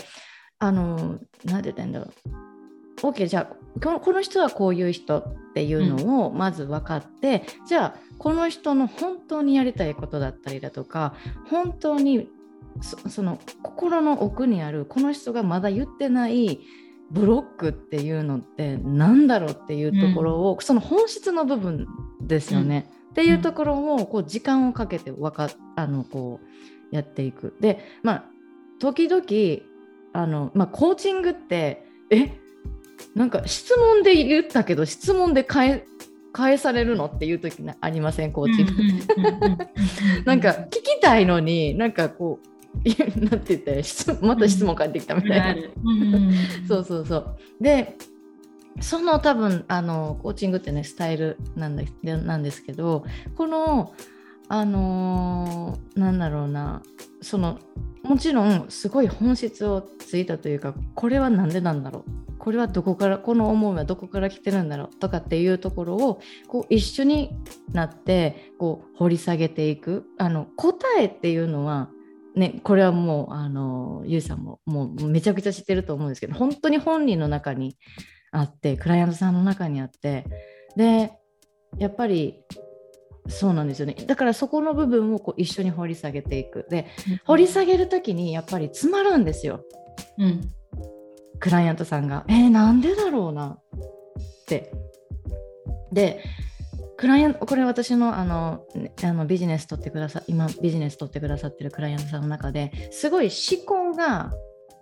[0.59, 2.13] あの何て言ったらいいんだろう。
[3.09, 11.15] OK じゃあこのこの人はこういう人っていうのをまず分かって、うん、じゃあこの人の本当にやりたいことだったりだとか
[11.49, 12.29] 本当に
[13.09, 16.61] その心の奥にあるこの人がまだ言ってない
[17.13, 21.87] ブロックっていうのって何だろうっていうところを、うん、その本質の部分
[22.21, 27.55] ですよね、うん、っていうところをこう時間をかけてわかあのこうやっていく。
[27.61, 28.25] でまあ
[28.81, 29.25] 時々
[30.15, 32.39] あの、まあ、コーチングってえ
[33.15, 35.85] なんか質問で言ったけど質問で返
[36.33, 38.33] 返されるのっていう時ありません？
[38.33, 38.73] コーチング。
[40.25, 42.49] なんか聞きたいのになんかこう
[43.17, 45.69] なんて言ったら質また質問返ってきたみたいな。
[46.69, 47.37] そうそうそう。
[47.61, 47.97] で
[48.81, 53.05] その多分あのコーチングってねスタイルなんだなんですけど
[53.37, 53.93] この
[54.49, 56.83] あのー、なんだろうな
[57.21, 57.59] その
[58.03, 62.39] もちろんすごい本質をついたというかこれは何でなんだろう？
[62.39, 64.97] これはどこからこの思いはどこから来てるんだろう？
[64.97, 67.31] とかっていうところをこう一緒に
[67.73, 70.07] なってこう掘り下げていく。
[70.19, 71.89] あの答えっていうのは
[72.35, 77.77] ね、これはもうあのゆうさんももうめちゃくちゃ知ってると思うんですけど本当に本人の中に
[78.31, 80.25] あってクライアントさんの中にあって
[80.77, 81.13] で
[81.79, 82.41] やっぱり
[83.29, 83.95] そうなんですよね。
[83.95, 86.67] だからそこの部分をこう一緒に掘り下げていく。
[86.69, 89.65] で、うん、掘り下げる時にやっぱり詰まるんですよ、
[90.19, 90.53] うん、
[91.39, 94.73] クライアントさんがえー、なんでだろうなって。
[95.93, 96.25] で
[96.97, 98.65] クライアントこれ私のあの
[99.03, 104.33] あのビジネス取ってくださ今ビジネス取ってくださってるクライアントさんの中ですごい思考が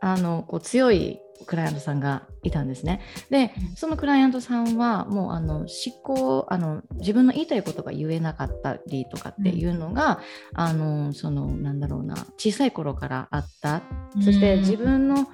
[0.00, 3.00] あのこう強いクライアントさんがいたんですね。
[3.30, 5.66] でそのクライアントさんはもうあの思
[6.02, 10.20] 考あの自分の言いたいことが言えなかったりとかっていうのが、
[10.52, 13.82] うん、あのそのなんだろうな小さい頃からあった。
[14.22, 15.26] そして自分の、っ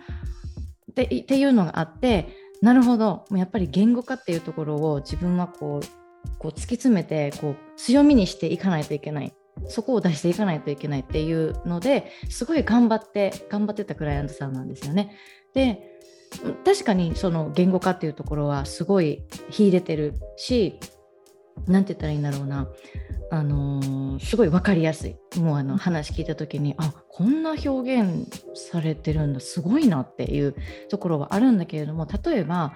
[0.94, 2.28] てっていうのがあって
[2.62, 3.24] なるほど。
[3.30, 6.05] もうやっぱり言語化っていうところを自分はこう
[6.38, 9.34] こう突き詰めてこう強みにしていかないといけない。
[9.68, 15.16] そこを出していかないといけないっていうのですごい頑張って頑張ってたクライアントさんなんですよね。
[15.54, 15.96] で
[16.64, 20.78] 確かにその言語化っていうところはすごい秀でてるし
[21.66, 22.68] 何て言ったらいいんだろうな。
[23.28, 25.16] あのー、すごい分かりやすい。
[25.38, 29.40] もうあの話聞いた時にあこんな表現されてるんだ。
[29.40, 30.54] すごいなっていう
[30.90, 32.74] ところはあるんだけれども例えば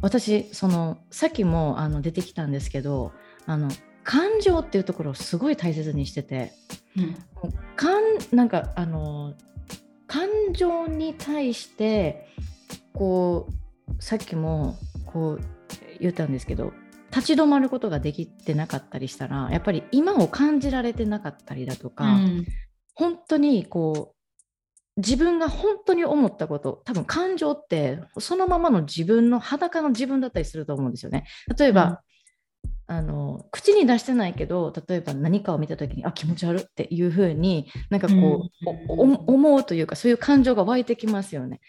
[0.00, 3.12] 私そのさっきもあの出てきたんですけど
[3.46, 3.68] あの
[4.02, 6.52] 感情っていうところをすごい大切にしてて、
[6.96, 7.16] うん、
[7.76, 9.34] かんなんかあの
[10.06, 12.28] 感情に対して
[12.92, 13.48] こ
[13.98, 14.76] うさっきも
[15.06, 15.40] こう
[16.00, 16.72] 言ったんですけど
[17.10, 22.46] 立ち止まることができてなかったりしたらやっぱり今を感じられてなかったりだとか、うん、
[22.94, 24.13] 本当にこう
[24.96, 31.24] 自分が本当に思ったこと多分感情ってそのままの自分の裸の自分だったりすると思うんですよね。
[31.58, 32.02] 例えば、
[32.88, 38.48] うん、あの口に出してないけど例えば何かを見た時にあ気持ち悪っていうふうになんかこ
[38.88, 41.60] う、うん、思うというかそういう感情が湧いてきますよね。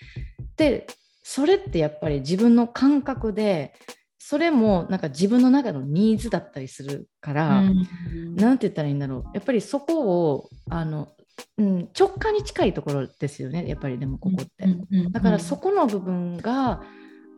[0.56, 0.86] で
[1.24, 3.74] それってやっぱり自分の感覚で
[4.20, 11.10] それもなんか自分の中のニーズだったりするから、うん、なんて言ったらいいんだろうやっぱりそこをあの
[11.58, 14.68] うん、直感に近いところですよねやっぱりでもここって。
[15.12, 16.84] だからそこの部分が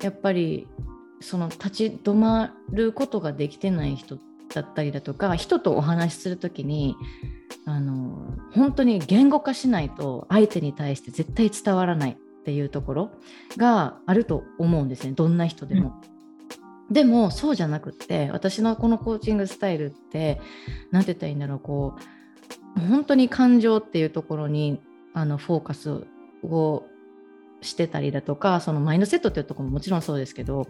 [0.02, 0.68] やっぱり
[1.20, 4.18] その立ち止まることができてない人
[4.54, 6.96] だったりだとか人とお話しする時に
[7.66, 13.12] あの本当に言語化しないと相手に対して絶対伝わらないっていうところ
[13.58, 16.00] があると思うんですねどんな人でも。
[16.88, 20.40] うん、でもそうじゃなくって私のこのコーチングスタイルって
[20.92, 22.17] 何て言ったらいいんだろうこう
[22.80, 24.80] 本当に感情っていうところに
[25.14, 26.06] あのフォーカス
[26.44, 26.84] を
[27.62, 30.68] してたりだとかそのマインドセットっていうところももちろんそうですけど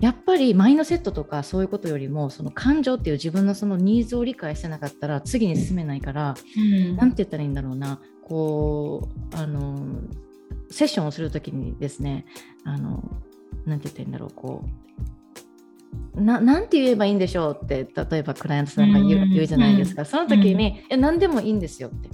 [0.00, 6.34] やっぱりマインドセットとかそういうことよりもその感情っていう自分のそのニーズを理解してなかったら次に進めないから
[6.96, 9.78] 何、うん、て言ったらいいんだろうなこうあの
[10.70, 12.24] セッションをする時にですね
[12.64, 13.02] あの
[13.66, 15.19] 何て言ったらいいんだろうこう
[16.14, 20.04] ななんて言えばいいんでしょうって例えばクライアントさんが言う,、言うじゃないですか。
[20.04, 22.08] その時に、うん、何でもいいんですよって。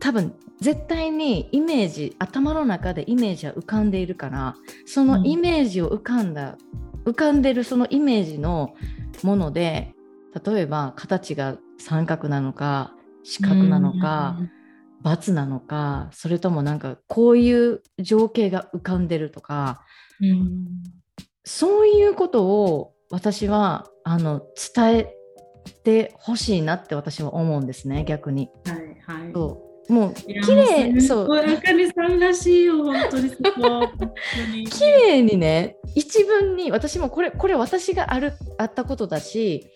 [0.00, 6.56] 多分絶対にイメージ頭の中でイメージは浮かんでいるからそのイメージを浮かんだ、
[7.04, 8.74] うん、浮かんでるそのイメージの
[9.22, 9.94] もので
[10.44, 14.36] 例えば形が三角なのか四角なのか、
[15.04, 19.82] うん、×なのかそれともなんかこういう情景が浮かんでるとか、
[20.20, 20.66] うん、
[21.44, 24.42] そういうことを私はあの
[24.74, 25.16] 伝え
[25.84, 28.50] てほしいなって私は思うんですね逆に。
[28.66, 31.28] はいはい、そうもう綺麗そう。
[31.36, 33.88] あかりさんらしいよ本当にそこ。
[34.70, 39.66] 綺麗にね一文に私もこれこれ私があるあったことだし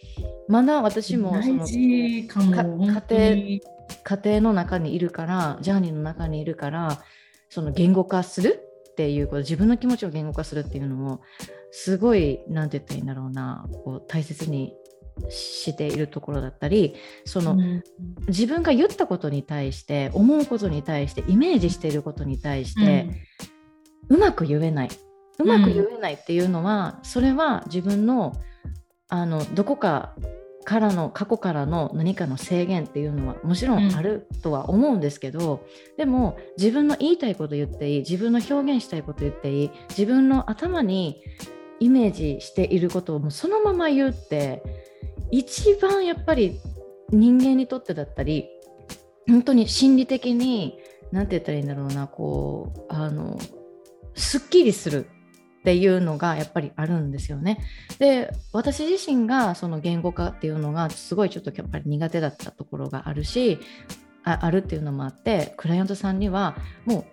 [0.49, 3.61] まだ私もその家庭
[4.03, 7.03] 家庭の中にいるからジャーニーの中にいるから
[7.49, 8.61] その言語化する
[8.91, 11.21] っていうこと自分の気持ちを言語化するっていうのも
[11.79, 14.73] すごい何て言ったらいいんだろうなこう大切に
[15.29, 16.95] しているところだったり
[17.27, 17.83] その、うん、
[18.29, 23.11] 自分が言ったことに対して思うことに対してイメージしていることに対して、
[24.09, 24.89] うまく言えない。
[25.39, 28.33] うまく言えないっていうのは、それは自分の
[29.09, 30.15] あのどこか
[30.65, 41.23] からの過去からの何かの制限っていうのはもちろんあるとは思うんですけど、うん、でも自分の言いたいこと言っていい自分の表現したいこと言っていい自分の頭に
[41.81, 44.63] イメージしていることをもうそのまま言うって
[45.31, 46.61] 一番やっぱり
[47.11, 48.49] 人間にとってだったり
[49.27, 50.79] 本当に心理的に
[51.13, 53.39] 何て言ったらいいんだろうなこうあの
[54.15, 55.07] すっきりする
[55.61, 57.59] っていうのがやっぱりあるんですよね。
[57.99, 63.59] で私自身がその言語化っていうのがすごいちょっとやっぱり苦手だったところがあるし
[64.23, 67.05] ああるっていうのもあってクライアントさんにはもう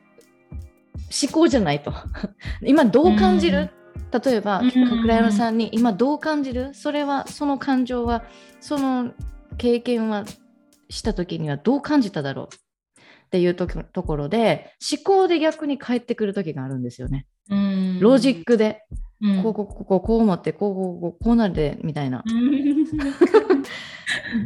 [1.23, 1.93] 思考じゃないと
[2.61, 3.71] 今どう感じる、
[4.11, 6.73] 例えば、うん、クライアントさんに今どう感じる？
[6.73, 8.23] それはその感情は
[8.59, 9.13] その
[9.57, 10.25] 経験は
[10.89, 12.55] した時にはどう感じただろう？
[12.55, 13.67] っていうと
[14.03, 17.25] ころで思考で逆に返ってくる時があるんですよね。
[17.99, 18.83] ロジックで、
[19.21, 22.23] うん、こうこうこうこう思ってこうこうこうこうなるでみたいな。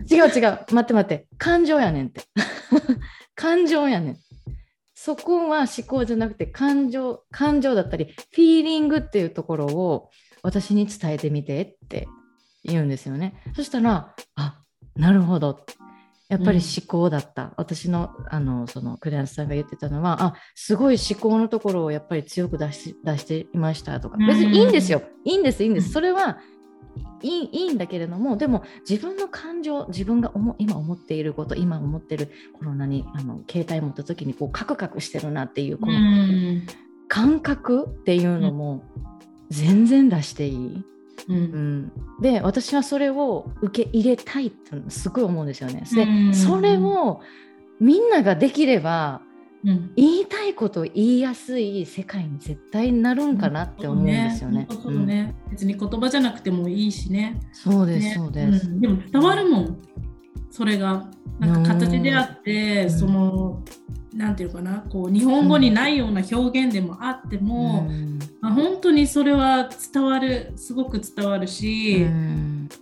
[0.09, 0.59] 違う違う。
[0.71, 1.27] 待って待って。
[1.37, 2.21] 感情やねんって。
[3.35, 4.17] 感情やねん。
[5.07, 10.09] そこは思考じゃなくて感情感情だったりフィーリングっていうところを
[10.43, 12.09] 私に伝えてみてって
[12.65, 13.41] 言うんですよね。
[13.55, 14.59] そしたらあ
[14.97, 15.65] なるほど。
[16.27, 24.17] やっぱり思考だった、うん、私のあのそのクライアントさんが言ってたのはあすごい思考のところをやっぱり強く出し出していましたとか。
[24.17, 25.89] 別にいいんですよ、いいんですいいんです。
[25.89, 26.39] それは
[27.21, 35.93] いいいいんだけれどもでも自分の感情自分が思今思っていること今思ってるコロナにあの携帯持った時にこうカクカクしてるなっていうこの
[37.07, 38.83] 感覚っていうのも
[39.49, 40.83] 全然出していい。
[41.29, 45.83] うん、で私はそれを受け入れたいってすごい思うんですよね。
[45.91, 47.21] でそれを
[47.79, 49.21] みんなができれば、
[49.65, 54.67] うん、言いたいことを言いやすい世界に絶対なるんかなって思うんですよね。
[54.69, 57.39] う別に言葉じゃなくてもいいしね。
[57.51, 59.81] そうです、ね、そうです、でも伝わるもん。
[60.51, 63.63] それがなんか形であって、その
[64.13, 64.83] なんていうかな。
[64.89, 72.07] こう日本語にないような表現でもあっても、うん、まあ、本当にそれは伝わるすごく伝わるし、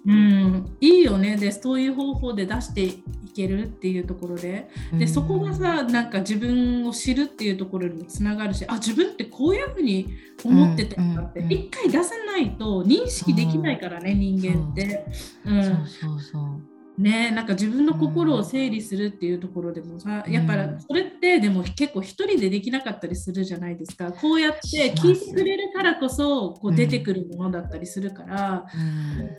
[0.06, 1.38] うん、うん、いいよね。
[1.38, 3.04] でそういう方法で出してい
[3.36, 4.70] けるっていうところで。
[4.94, 10.08] でそこがさなんか自分を知るっていうところにもつながるしあ自分ってこういうふうに
[10.44, 15.06] 思ってたんだって、一回出さないと認識できないからね、人間って。
[15.46, 15.58] う。
[15.58, 16.76] ん、そうそうそう。
[16.98, 24.12] ねなんか自分の心を整理するっていうところでもさ、うん、やっぱりそれってでも結構一人でできなかったりするじゃないですか。
[24.12, 29.30] こうやって聞いてくれるからこそこう出てくるものだったりするから、うん、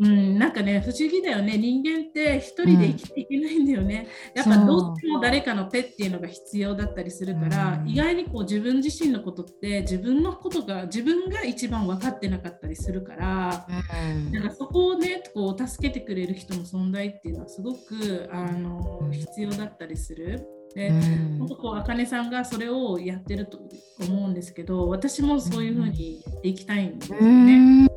[0.00, 1.58] うん、なんかね不思議だよね。
[1.58, 20.59] 人間って一人で生きていけないんだよね、うん、やっぱどうしても誰かの手っていうのが必要だったりするから、うん、意外にこう自分自身のことって自分のことが自分が一番分かってなかったりするから、うん、なんかそこをねこう助けてくれる人の存在っていうのはすごくあの必要だったりする。
[20.74, 20.90] で、
[21.38, 23.58] 本当こう、あかねさんがそれをやってると
[24.00, 27.88] 思うんですけど、私もそういうふうにやっていきたいんですよね。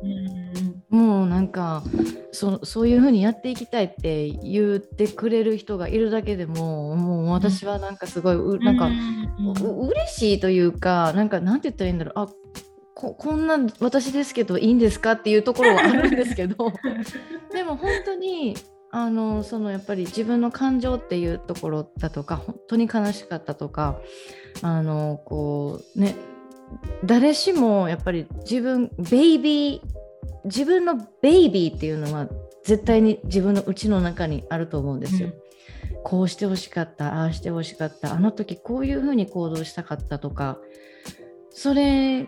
[0.90, 1.82] もうなんか
[2.30, 12.14] そそういうふうにやっていきたいって言ってくれる人がいるだけでももう私はなんかすごい、なんか、う嬉しいというかなんかなんて言ったらいいんだろう。
[12.16, 12.28] あ
[12.94, 16.72] ここんな私ですけどいいんですかっていうところはあるんですけど。
[17.52, 18.56] でも本当に
[18.96, 23.98] あのそのやっぱり自分の感情っていうところだとか本当に悲しかったとか
[24.62, 26.14] あのこうね
[27.04, 29.80] 誰しもやっぱり自分ベイビー
[30.44, 32.28] 自分のベイビーっていうのは
[32.64, 35.30] 絶対に自分のうちの中にあると思うんですよ。
[35.96, 40.58] うん、こうしてほしかったああしてほしかったあの時こういうふうに行動したかったとか
[41.50, 42.26] それ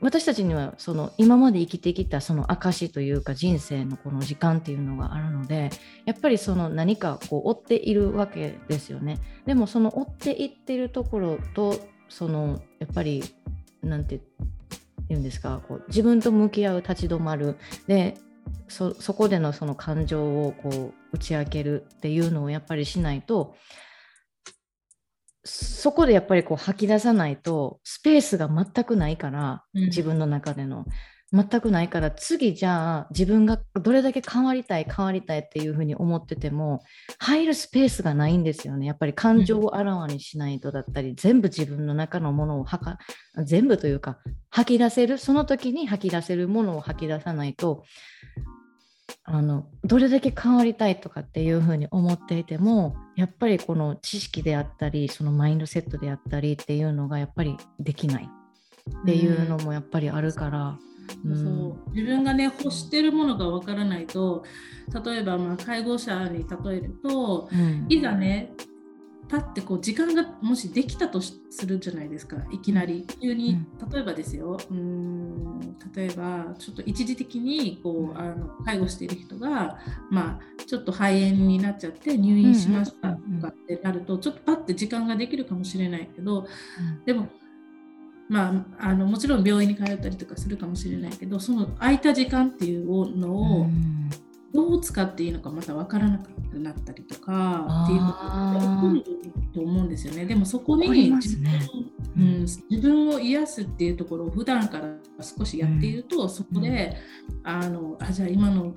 [0.00, 5.70] 私たちにはその今まで生きてきたその証というか人生のこの時間っていうのがあるので
[6.06, 9.18] やっぱりその何かこう追っているわけですよね。
[9.46, 11.76] でもその追っていっているところと
[12.08, 13.22] そのやっぱり
[13.82, 14.20] なんて
[15.08, 17.56] 言うんですかこう自分と向き合う立ち止まる。
[17.86, 18.16] で
[18.68, 23.54] そこでのその感情をこう打ち明けるっていうのをやっぱりしないと
[25.44, 30.86] そこでやっぱりこう吐き出さないとスペースが全くないから、うん、自分の中での。
[31.32, 36.82] 全くないから次じゃあ自分がどれだけ変わりたい変わりたいっていうふうに思ってても
[37.18, 38.86] 入るスペースがないんですよね。
[38.86, 42.98] やっぱり感情をあらわにしないとだったり、うん、全部自分の中のものをはか
[43.44, 44.18] 全部というか
[44.50, 47.84] 吐き出せるその時に吐き出せるものを吐き出さないと
[49.32, 58.28] あのどれだけ変わりたいとかっていうふうに思っていてもやっぱりこの知識であったりそのマインドセットであったりっていうのがやっぱりできない。
[59.02, 60.76] っていうのもやっぱりあるから。
[61.24, 64.44] うん、そう自分がね欲してるものがわからないと
[65.04, 68.52] 例えばまあ介護者に例えると、うん、いざね
[69.30, 72.36] パッてこう時間がもしできたとするじゃないですか。
[72.50, 73.06] いきなり。
[73.20, 74.58] 急に、例えばですよ。
[74.70, 75.60] うん
[75.94, 79.78] 例えばちょっと一時的にこうあの介護している人が、
[80.10, 86.46] まあ、ちょっと肺炎になっちゃって入院しましたとかってなるとちょっとパッて時間ができるかもしれないけど、
[87.06, 87.28] でも
[88.28, 93.66] まあ、あのもちろん病院に通ったりとかするかもしれないけどその空いた時間っていうのを
[94.52, 99.04] どう使っていいのかまた分からなくなったりとかっていうことが起こる
[99.54, 100.24] と思うんですよね。
[100.26, 101.50] でもそこに自分,、
[102.16, 106.96] うん、自分を癒すっていうところを普段から少しやっていると、そこで
[107.44, 108.74] あのあじゃあ今の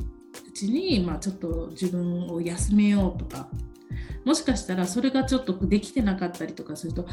[0.48, 3.50] うちに、まあ、ちょっと自分を休めようとか
[4.26, 7.06] もしかしたらそれがちょっとできてなかったりとかすると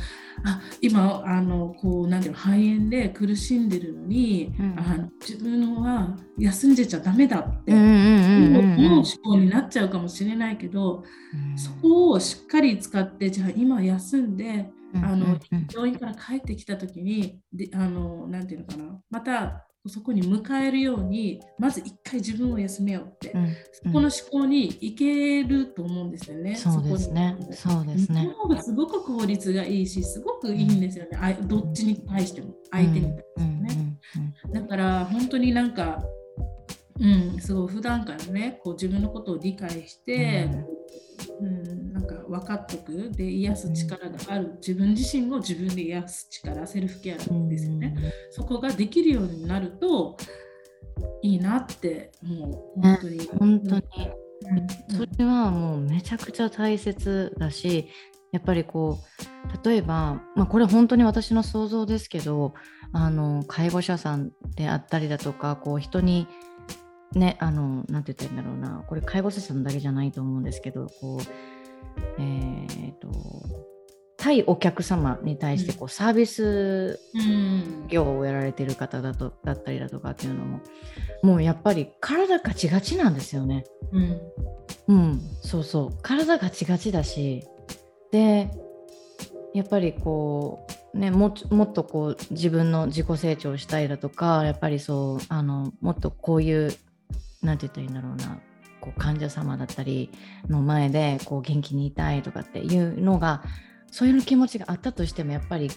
[0.44, 11.05] あ今あのこうなんていうの肺炎で苦しんでるのに、うん、あの自分は休んでちゃダメだって思う思考になっちゃうかもしれないけど、
[11.52, 15.39] うん、そこをしっかり使ってじゃあ今休んであの
[15.73, 26.55] 病院から帰ってきた時にであのなんていうのかなまたそこに迎えるようにまず一回自分を休めようって、うん、そこの思考にいけると思うんですよね。
[26.55, 27.36] そうですね。
[27.52, 28.35] そうですね。
[28.36, 33.98] 方がすごく効率がいいしすごくいいんですよね、うん、どっちに対しても相手に対してもね。
[34.52, 36.02] だから本当になんか、
[36.98, 40.66] うん、すごい普段からねこう自分のことを理解して、うん、
[41.92, 44.55] なんか分かっとくで癒す力がある。
[44.56, 47.94] 自分自身を自分で癒す力セルフケアなんですよね、
[48.30, 50.16] そこができるようになると
[51.22, 53.82] いいなってもう本当に、ね、本当に、
[54.90, 57.88] うん、それはもうめちゃくちゃ大切だし
[58.32, 62.55] やっぱりこう例えば、まあ、これ本当に私の想像ですけど
[62.92, 66.26] あの介護者さんであったりだとかこう人に
[67.15, 71.20] ね、あの、なんて言ったらいいんだろうな、これ介護士さんだけじゃないと思うんですけど、こう、
[72.19, 73.11] えー、と、
[74.20, 77.01] 対お客様に対してこうサービス
[77.89, 80.61] 業をやられてる方だとだったりだとかっていうのも
[81.23, 83.65] もうやっぱり体ガチガチなんですよね。
[83.93, 84.20] うん、
[84.89, 85.99] うん、そうそう。
[86.03, 87.47] 体ガチガチだし
[88.12, 88.51] で
[89.55, 96.74] やっぱりこうねももっとこう自分の自己成長したいだとかやっぱりそうあのもっとこういう
[97.42, 98.40] 何て言ったらいいんだろうな。
[98.80, 100.10] こう患者様だったり
[100.48, 103.42] の前でこう元気にいたいとかっていうのが
[103.90, 105.70] そういう気持ちがあったとしてもやっぱり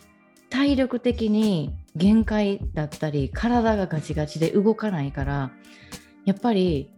[0.49, 5.51] 体力的に限界だったり体がガチガチで動かないから
[6.25, 6.91] やっぱり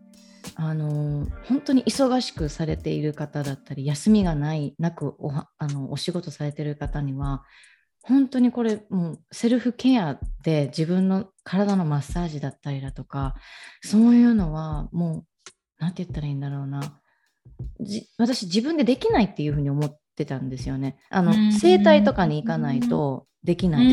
[0.55, 7.43] あの本当に忙しくされている方だったり休みがないなくおあのお仕事されている方には
[8.07, 13.35] 本当にこれもうセルフケアで自分の体のマッサージだったりだとか
[13.81, 15.25] そういうのはもう
[15.79, 17.01] 何て言ったらいいんだろうな
[18.17, 20.97] 私自分でできないっていうふうに思ってたんですよね。
[21.09, 23.85] あの整体とかに行かないとできない。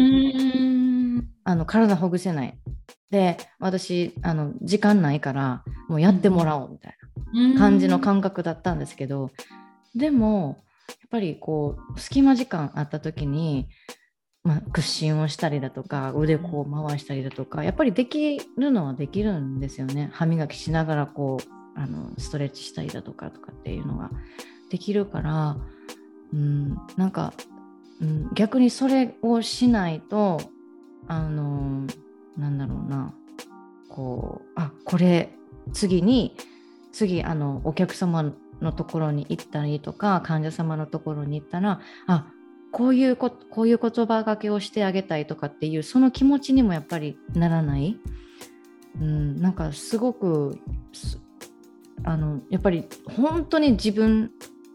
[1.44, 2.58] あの体ほぐせない。
[3.10, 6.96] で私あの時間ないからもうやってもらおうみたい
[7.52, 9.30] な感じの感覚だったんですけど
[9.94, 13.68] でもやっぱりこう隙間時間あった時に
[14.44, 20.10] まあ、屈伸をしたりだとか腕こう回したりだとかやっぱりできるのはできるんですよね。
[20.12, 24.10] 歯磨きしながらこうあのストレッチしたりだとかとかっていうのが。
[24.72, 25.58] できるから、
[26.32, 27.34] うん、なんか、
[28.00, 30.40] うん、逆にそれをしないと
[31.06, 31.86] あの
[32.38, 33.14] なんだろうな。
[33.90, 35.34] こうあこれ
[35.74, 36.34] 次に
[36.90, 38.32] 次あのお客様
[38.62, 42.31] のところに行ったりとか患者様のところに行ったらあ
[42.72, 47.98] こういうここういう言葉がけをしてあげたいとかっていうその気持ちにもやっぱりならない、
[49.00, 50.58] うん、なんかすごく
[52.04, 54.32] あのやっぱり本当に自分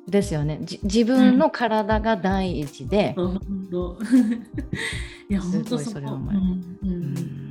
[0.08, 0.60] ですよね。
[0.84, 3.36] 自分の体が第一で、うん、
[5.30, 6.68] いや本当それは思います。
[6.84, 6.90] うん。
[6.90, 7.16] うん。
[7.16, 7.47] 本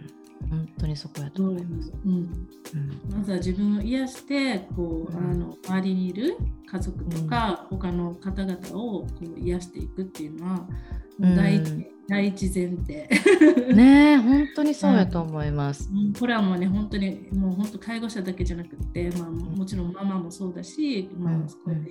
[0.78, 1.92] 当にそこやと思います。
[2.04, 2.12] うん。
[2.12, 6.36] うん、まずは自分を癒してこう、うん、あの周りにいる
[6.70, 10.66] 家族とか、うん、他の方々をこう癒していくっていうのは
[11.18, 13.08] 第一,、うん、第一前提。
[13.74, 15.90] ね本当にそうやと思います。
[16.18, 21.90] これはもうね本当にもう本当介護者だけじゃなくて、まあ、もちろんママもそうだし、まあ、こうやって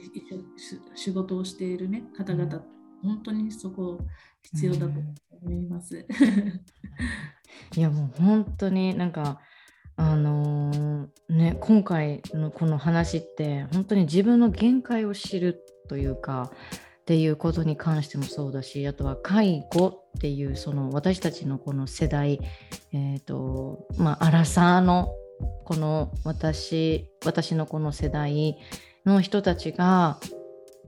[0.95, 2.63] 仕事をしている、ね、方々
[3.01, 3.99] 本当にそこ
[4.53, 4.85] 必要だと
[5.41, 6.05] 思います。
[7.75, 9.39] いやもう本当になんか
[9.95, 16.51] あのー、ね今回のこの話って本当に自分の限界を知るというか
[17.01, 22.39] っていうことに関してもそうだしあとは介護っていうその私たちのこの世代
[22.91, 25.13] えっ、ー、とまあアラサーの
[25.63, 28.57] この私私のこの世代
[29.05, 30.19] の人たちが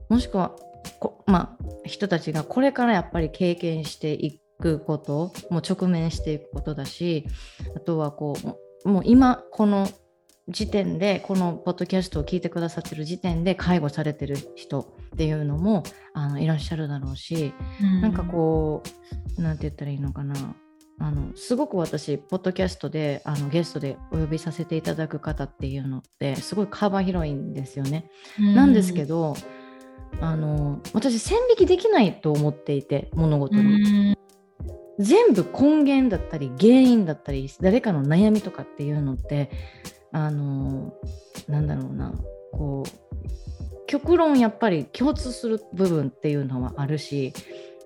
[0.08, 0.56] もしくは
[0.98, 7.26] こまあ人たちがこれからやっぱり経験していくことも直面していくことだし
[7.76, 8.36] あとはこ
[8.84, 9.88] うもう今この
[10.48, 14.84] 時点でこのポッドキャストを聞いてくださってる時点で介護されてる人っ
[15.16, 15.82] ていうのも
[16.14, 17.52] あのいらっしゃるだろうし、
[17.82, 18.82] うん、なんかこ
[19.38, 20.34] う何て言ったらいいのかな。
[21.00, 28.10] あのすごく私ポッドキャストであのゲストでお呼びさせていただく方っていうのってすごい幅広いんですよね。
[28.40, 29.36] うん、なんですけど
[30.20, 34.16] あの私線引きできないと思っていて物事に。
[34.98, 39.48] 全部根源だったり原因だったり誰かの悩みとかっていうのって
[40.10, 40.92] あの
[41.46, 42.12] なんだろうな。
[42.52, 43.08] こう
[43.86, 47.32] 極論やっぱり共通する部分っていうのはあるし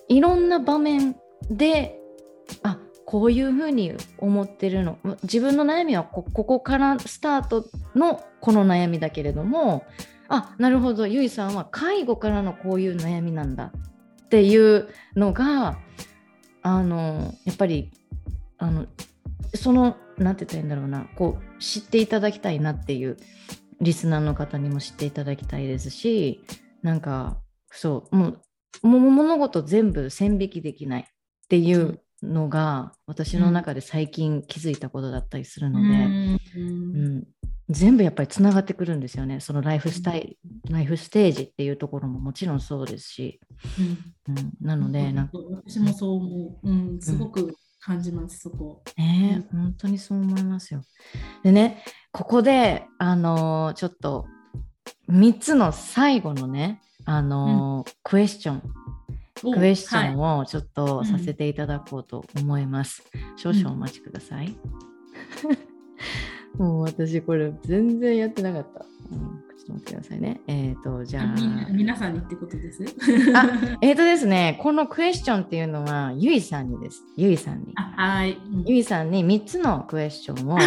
[0.08, 1.16] いろんな場面
[1.48, 2.00] で
[2.62, 4.98] あこういうふうに思ってるの。
[5.22, 9.84] 自分の悩みはここからスタートのこの悩みだけれども
[10.34, 11.06] あなるほど。
[11.06, 13.70] ゆいさんは介護からのこういう悩みなんだ
[14.24, 15.78] っていうのが
[16.62, 17.90] あのやっぱり
[18.56, 18.86] あの
[19.54, 21.06] その何て言ったらいいんだろうな。
[21.16, 23.18] こう知っていただきたいなっていう
[23.82, 26.42] リスナーの方にも知っていただきたいですし
[26.82, 27.36] なんか
[27.70, 28.28] そうも
[28.82, 31.06] う物事全部線引きできないっ
[31.48, 37.24] ていうのが私の中で最近気づいたことだったりするので、うん、うん、
[37.68, 39.40] 全部やっぱりつながってくるんですよね。
[39.40, 43.40] そのライフスタイル、ライフステージっていうところももちろんそうですし、
[44.28, 48.82] うん、うん、なのでなんか私もそう思う、うん、すごく感じます、そこ。
[48.96, 50.82] ね、うん、本当にそう思いますよ。
[51.42, 51.82] でね、
[52.12, 54.26] ここで、あのー、ちょっと
[55.10, 58.62] 3つの最後のね、あのーうん、クエスチョン、
[59.42, 63.02] クエスチョンをちょっとさせていただこうと思います。
[63.12, 64.54] はい、少々お待ちください。
[66.58, 68.84] うん、もう私これ全然やってなかった。
[69.10, 70.40] うんちょっと待ってくださいね。
[70.48, 71.24] えっ、ー、と、じゃあ。
[71.70, 72.84] 皆さんにってことです？
[73.32, 77.04] あ、えっ、ー、とですね、このクエスチョンっていうのは、ゆいさんにです。
[77.16, 77.72] ゆいさんに。
[77.76, 78.36] はい。
[78.66, 80.58] ゆいさんに3つのクエスチョンを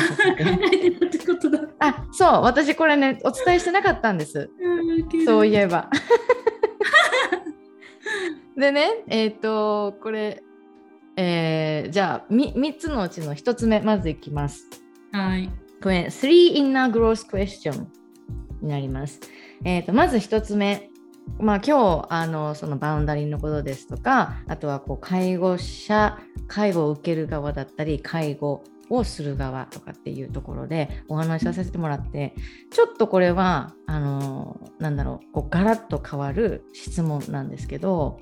[1.79, 4.49] あ、そう、私これね、お伝えしてなかったんです。
[5.25, 5.89] そういえば。
[8.57, 10.43] でね、えっ、ー、と、これ、
[11.17, 14.69] えー、じゃあ 3, 3つのうちの1つ目、まずいきます。
[15.11, 15.49] はい。
[15.81, 17.87] これ、3 inner growth question。
[18.61, 19.19] になります。
[19.63, 20.89] えーと、まず1つ目、
[21.39, 32.35] まあ、今日あのそのバウンダリーのことですとかあとはこう介護者介護を受ける側だったり介護をする側とかっていうところでお話しさせてもらって
[32.71, 38.19] ちょっとこれはあのなんだろうこうガラッと変わる質問なんですけど、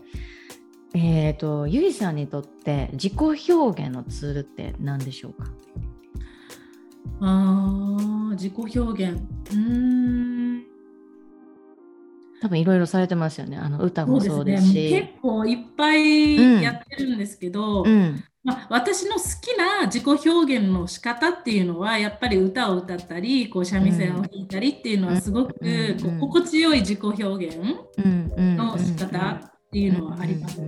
[0.95, 3.13] えーと、とゆいさんにとって自己
[3.51, 5.49] 表現のツールって何でしょうか？
[7.21, 9.21] あ自己表現。
[9.53, 10.63] うん。
[12.41, 13.57] 多分いろいろされてますよね。
[13.57, 27.57] あの歌もそうですし、ね、結構いっぱいやってるんですけど、うん、まあ、私の好きな自己表現の仕方っていうのはやっぱり歌を歌ったりこう三味線を弾いたりっていうのはすごくこう心地よい自己表現
[28.35, 30.61] の仕方っていうのはあります。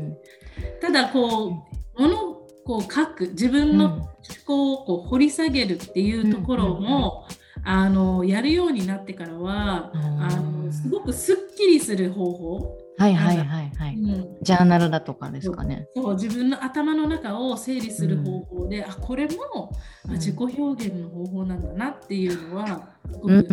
[0.82, 1.66] ただこ
[1.98, 2.36] う物
[2.66, 4.12] こう書く自分の思
[4.46, 7.28] 考をこう掘り下げるっていうところも、
[7.64, 15.88] あのやるようになってからは、あのすごくすっきりする方法はいはいはいはい、うん、ジャーナルだとかですかね。
[15.96, 19.74] そう自分の頭の中を整理する方法で、うん、あこれも、
[20.06, 22.90] うん、自己表現の方法なんだなっていうのは、
[23.24, 23.48] うん、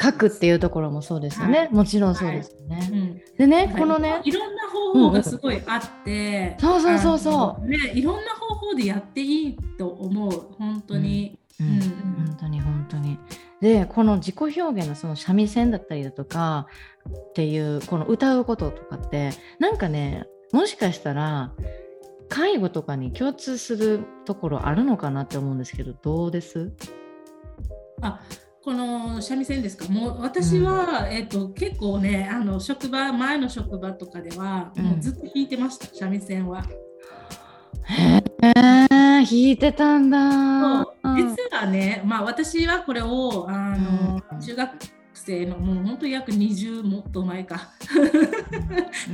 [0.00, 7.66] 書くっていうところもそうですよね、はい、もちろんそうですよね、はい、でねこのねいろんな方法がすごいあって、そうそうそうそう。
[7.66, 10.54] ねいろんな方法でやっていいと思う。
[10.58, 11.80] 本当に、うん。
[12.26, 13.18] 本当に本当に。
[13.60, 16.66] でこの自己表現のその三味線だったりだとか
[17.06, 21.52] っていうこの歌うこととかってなんかねもしかしたら
[22.28, 26.72] 介護とかに共通するところあるのかなって思うんですけどどうです？
[28.02, 28.20] あ
[28.62, 29.86] この三味線ですか？
[29.88, 36.64] もう私は、うん、えーと、結構ねあの職場前の職場とかでは、うん、もうずっと弾いてました三味線は。
[37.84, 40.84] へえ弾いてたんだ。
[41.14, 44.72] 実はね、まあ、私はこれをあの、うん、中学
[45.26, 47.70] 生のもう本当約20もっと前か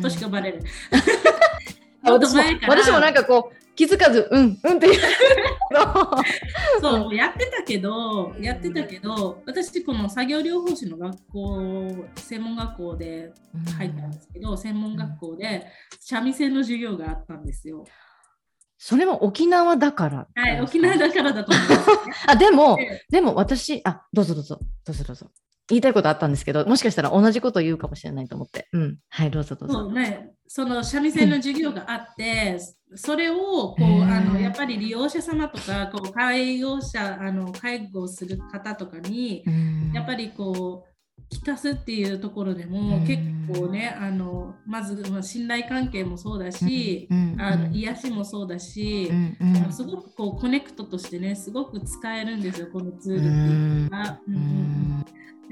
[0.00, 0.62] 年がバレる。
[2.04, 5.00] 私も私もなんかこう気づかずうんうんって言う
[6.80, 13.32] そうやってたけどやってたけど私この作業療法士の学校専門学校で
[13.78, 15.66] 入ったんですけど、専門学校で
[16.00, 17.84] 三味線の授業があったんですよ。
[18.84, 20.26] それも沖縄だから。
[20.34, 22.14] はい、沖縄だからだと思います、ね。
[22.26, 25.30] あ、でも、ででも私、あ、どうぞどうぞ、どうぞどうぞ。
[25.68, 28.68] 言いたいことあったんですけど、もしかしたら同じこと言うかもしれないと思って。
[28.72, 28.98] うん。
[29.08, 29.74] はい、どうぞどうぞ。
[29.74, 32.58] そうね、その三味線の授業があって、
[32.94, 39.92] それをこうあのやっぱり利用者様とかこう介護者あの介護する方とかにうん。
[39.94, 42.72] やっぱりこう聞かすっていうところでうん。
[42.72, 43.22] も結
[43.54, 47.36] 構ねあのまずまあ信頼関係もそうだし、うん。
[47.38, 47.74] あのうん。
[47.74, 49.10] 癒しもそうだし、
[49.70, 54.20] すごくこうコネクトとしてねすごく使えるんですよこのツールっていうのが。
[54.28, 54.91] うん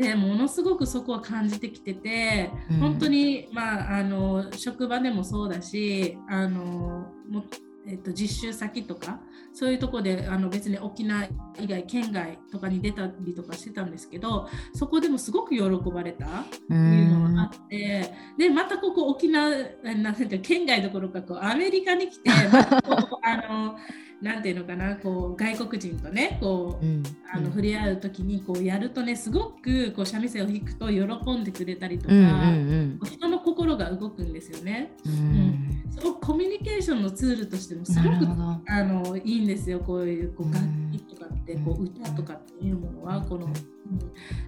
[0.00, 2.76] でものすごくそこは感じてきてて、うん。
[2.78, 7.44] 本当に、まあ、あの職場でもそうだしあのも
[7.86, 9.20] えっと、実習先とか
[9.52, 11.24] そういうとこであの別に沖縄
[11.58, 16.28] 以外県外とかに出たりとかしてたんですけどそこでもすごく喜ばれたっ
[16.68, 19.50] ていうのがあって、でまたここ沖縄
[19.84, 23.76] えなんて県外どころかこうアメリカに来て またこうあの
[24.20, 27.02] なんていうのかなこう外国人とねこううん
[27.32, 34.92] あの触れ合う時にこうやるとねすごくこう三味線を弾くと喜んでくれたりとか、うんうん人の心が動くんですよね。
[35.06, 35.12] うん。
[35.12, 38.26] うんすごくコミュニケーションのツールとしてもすごく。
[38.68, 39.80] あのいいんですよ。
[39.80, 43.46] こういうこううん楽器とかって、こう歌とかっていうものはこの、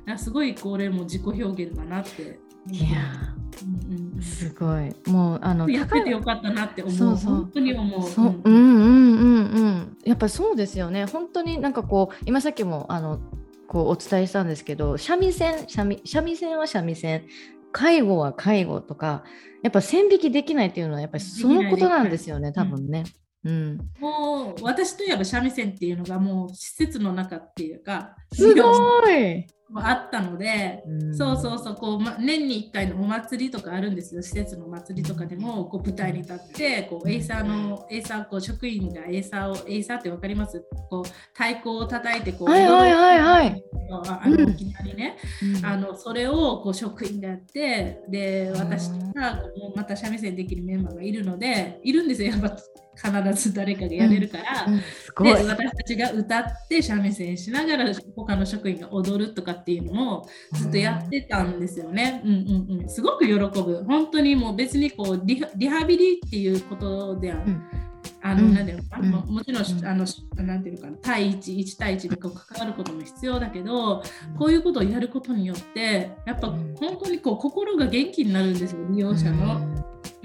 [0.06, 2.38] うん、すごいこれも自己表現だなって。
[2.70, 4.94] いやうんうんーすごい。
[5.12, 6.94] もうあのうん、やっててよかったなって思う。
[6.94, 7.34] そうそう。
[7.34, 8.08] 本当に思う。
[8.08, 8.40] そう。
[8.44, 9.96] うんうんうんうん。
[10.04, 11.06] やっぱりそうですよね。
[11.06, 13.20] 本当になんかこう今さっきもあの
[13.66, 17.24] こうお伝えしたんですけど三味線三味三味線は三味線
[17.72, 19.24] 介護は介護とか
[19.62, 23.04] やっぱ線引きできないっていうのはやっぱりそのことなんですよね多分ね。
[23.44, 31.16] うん、もう私といえば三味線っていうのがもう施設の中っていうかすごい、あったので、うん。
[31.16, 34.22] そうそうそうこう、ま、年に1回のお祭りとかあるんですよ。
[34.22, 40.64] 施設のお祭りとかでもこう舞台に立ってこうエイサーのエイサーこう職員がエイサーをエイサーって分かります？
[40.88, 44.36] こう太鼓を叩いてこうはいはいはいはいああうん。
[44.36, 45.66] の沖縄にね、うん。
[45.66, 52.30] あのそれをこう職員がやってで私とかこうまた三味線できるメンバーがいるのでいるんですよ。
[52.32, 52.56] やっぱ
[52.94, 54.66] 必ず誰かがやれるから。
[54.66, 55.46] でい。
[55.46, 62.22] 私たちが歌って三味線しながら他の職員が踊るとかっていうのもずっとやってたんですよね。
[62.24, 63.84] うんうんうん、すごく喜ぶ。
[63.84, 67.81] 本当にもう別にこうリハリハビリっていうことでは、うん
[68.22, 68.54] あの、うん。
[68.54, 69.12] なんていうのかな、うん。
[69.12, 69.86] まあもちろん、うん。
[69.86, 70.06] あの
[70.44, 70.96] なんていうのかな？
[70.98, 74.02] 対一1対1でこう関わることも必要だけど、
[74.38, 76.74] こういうことをやることによってやっぱうん。
[76.76, 79.60] 本当にこう心が元気になるんですよ利用者の。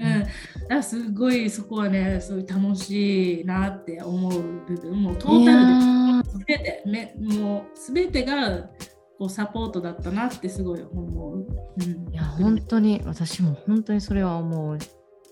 [0.00, 0.30] ん、だか
[0.76, 8.60] らすごいそこはね、すごい楽しいなって思う部分、もうトータルで、すべて、めもうすべてが
[9.18, 11.38] こうサポートだったなってすごい思う。
[11.38, 14.78] うん、いや本当に私も本当にそれは思う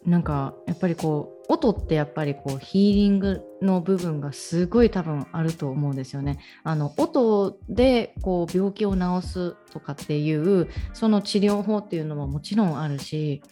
[0.06, 6.38] なんかやっぱりこう音ってやっぱりこうヒーリングの部分がすごい多分あると思うんですよね。
[6.62, 13.42] あの音でこう病気を治すとかっていうその治療法っていうのももちろんあるし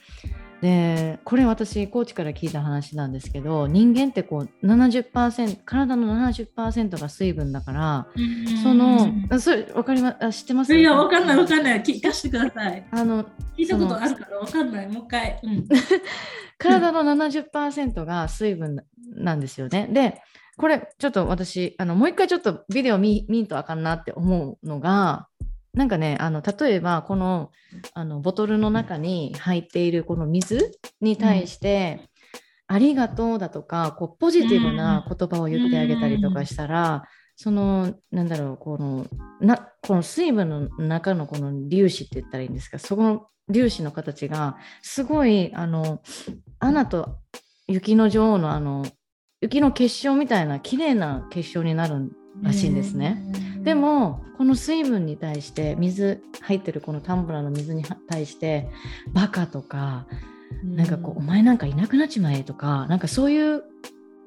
[0.64, 8.06] でこれ私コーチから聞いた話なんですけど人間ってこう70%体の70%が水分だから
[8.62, 10.74] そのあそれわかりまあ知ってます？
[10.74, 11.82] いや、わかんないわかんない。
[11.82, 12.86] 聞かせてください。
[12.90, 13.28] あの聞
[13.58, 14.88] いたことあるからわかんない。
[14.88, 15.38] もう一回。
[15.42, 15.68] うん。
[16.56, 18.82] 体の70%が水分
[19.16, 19.88] なんですよね。
[19.92, 20.22] で、
[20.56, 25.28] これちょっと私、あのもう一回ちょっとビデオ見見んとあかんなって思うのが、
[25.74, 27.50] なんかね、あの例えばこの
[27.92, 32.08] あのボトルの中に入っているこの水に対して、
[32.66, 37.04] ありがとうだとかこうポジティブな言葉を言ってあげたりとかしたら、
[37.36, 39.06] そのなんだろうこの
[39.40, 42.78] なこの水分の中のこの粒子って言ったらいいんですか？
[42.78, 46.00] そこの粒子の形がすごいあの
[46.60, 47.18] アナと
[47.66, 48.86] 雪の女王のあの
[49.40, 53.22] 雪の結晶みたいな綺麗な結晶になるらしいんですね。
[53.62, 58.68] で、もこの水分に対して水入ってるこのタンブラーの水に対して
[59.12, 60.06] バカとか
[60.62, 63.64] なんかこう、お前なんかいなくなっちまえとか、なんかそういう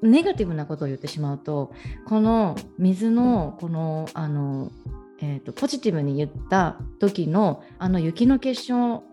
[0.01, 1.71] ネガティブなことを言ってしまうと、
[2.05, 4.71] この水のこのあの、
[5.19, 9.03] えー、とポジティブに言った時のあの雪の結晶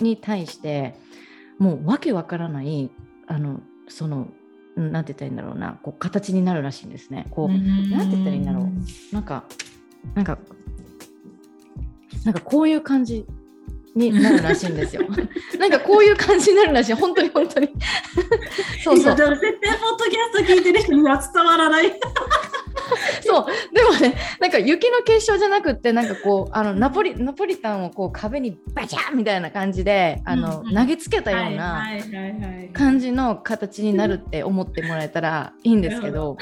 [0.00, 0.94] に対して
[1.58, 2.90] もうわけわからない
[3.26, 4.32] あのそのうん
[4.78, 7.26] なんて言ったらいいんだろうなこう形になるらしいんですね。
[7.30, 9.44] こう、なんて言ったらいいんだろうなんか、
[10.14, 10.38] なんか、
[12.24, 13.26] なんかこういう感じ
[13.94, 15.02] になるらしいんですよ。
[15.58, 16.92] なんかこういう感じになるらしい。
[16.94, 17.68] 本当に本当に。
[18.84, 19.16] そうそう。
[19.16, 21.92] 絶対ポッドキャスト聞いてる人には伝わらない。
[23.22, 23.46] そう。
[23.74, 31.86] でもねなんか雪の結晶じゃなくってなんかこうあのナポリナポリタンをこう壁にバチャンみたいな感じであの、うんうん、投げつけたような
[32.72, 36.36] 感じの形になるって思ってもらえたらいいんですけど。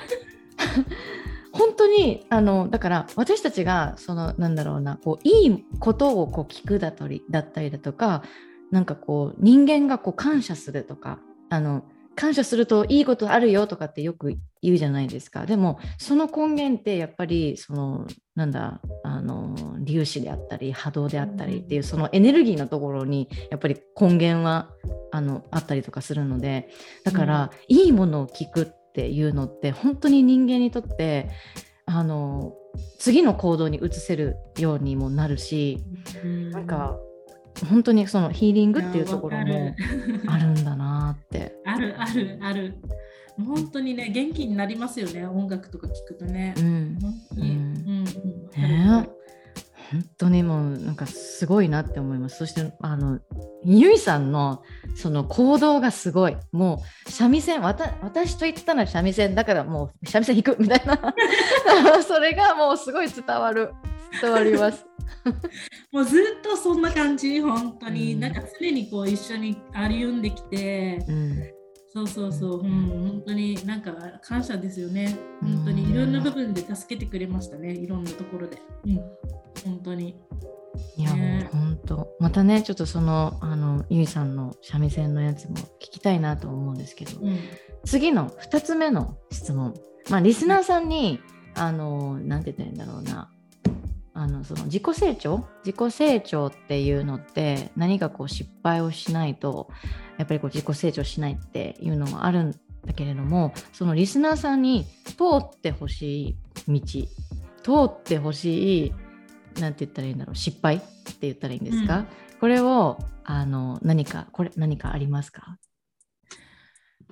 [1.53, 8.23] 本当にあのだから私たちがそのなんだろうなこういいことをこう聞くだったりだったりだとか
[8.71, 11.19] なんかこう人間がこう感謝するとか
[11.49, 11.83] あの
[12.17, 15.47] 感謝するといいことあるよとかってよく言うじゃないですか。
[15.47, 19.55] でもその根源ってやっぱりそのなんだあの
[19.87, 24.71] 粒子であったり波動であったりっていうそのエネルギーのところにやっぱり根源は
[25.13, 26.71] あのあったりとかするので
[27.05, 31.29] だから、うん、いいものを聞くっていうのって本当に人間にとって
[31.85, 32.55] あの
[32.99, 35.85] 次の行動に移せるようにもなるし、
[36.25, 36.99] うん、なんか
[37.65, 39.75] 本当にそのヒーリングっていうところも
[40.27, 41.55] あるんだなって。
[41.65, 42.75] あるあるある。
[43.39, 46.55] 本当にね元気になりますよね音楽とか聞くとね。
[46.57, 46.99] うん。
[47.37, 47.43] うん。
[47.43, 48.05] うん。
[48.63, 49.09] ね
[49.93, 52.39] 本当にもうなんかすごいなって思います。
[52.39, 53.21] そしてあの
[53.65, 54.63] ゆいさんの
[54.97, 56.37] その行動がすごい。
[56.51, 61.15] もう三味線私と言ったら三味線だからもう三味線弾くみたいな
[62.03, 63.73] それがもうすごい伝わる
[64.21, 64.87] 伝わります。
[65.93, 71.43] もうずっとそんな感じ本当に、うん、なんか常にこう一緒に歩んできて、うん、
[71.93, 73.93] そうそうそう、うん、本当になんか
[74.23, 75.17] 感謝ですよね。
[75.41, 75.91] 本当に。
[75.91, 77.73] いろんな部分で助けてくれましたね。
[77.73, 78.97] いろんなところで、うん、
[79.65, 80.15] 本当に。
[80.97, 82.09] いや、ね、本当。
[82.21, 87.39] またねちょっとそのあのゆいさんの三味線のやつも聞きたいなと思うんですけど、うん、
[87.85, 89.75] 次の2つ目の質問。
[90.11, 91.21] まあリスナーさんに
[91.55, 93.31] あのなんて言ったらいいんだろうな
[94.19, 95.47] あのその自己成長？
[95.65, 99.69] 自己成長っていうのって何かこう失敗をしないと
[100.17, 102.53] やっぱりこう自己成長しないっていうのもあるん
[102.87, 106.37] だけれどもそのリスナーさんに通ってほしい
[106.67, 106.81] 道
[107.63, 108.95] 通ってほしい
[109.61, 110.87] 何て言ったらいいんだろう失敗って
[111.23, 112.07] 言ったらいいんですか、うん、
[112.41, 115.59] これをあの何かこれ何かありますか？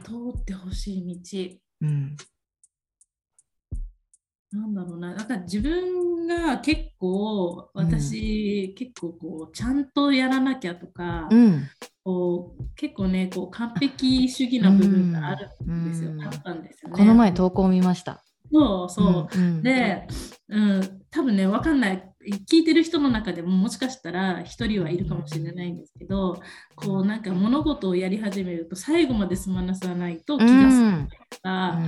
[0.04, 2.16] 通ってほしい道、うん
[4.54, 11.62] なんだろうな、なんか自分が結構、私、うん、結構こう、ちゃんとやらなきゃとか、うん、
[12.04, 16.12] こう結構ね、こう完璧主義な部分があるんですよ。
[16.12, 16.96] うん、あったんですよね。
[16.96, 18.22] この前投稿を見ました。
[18.52, 19.62] そうそう。
[19.62, 20.06] で、
[20.48, 22.13] うん、多分ね、わかんない。
[22.48, 26.40] 聞いてる人の中でももしかしたら1人はいるかもしれないんですけど
[26.74, 31.78] こうなんか物事をやり始めると最後まで済まなさないと気が済まないとか、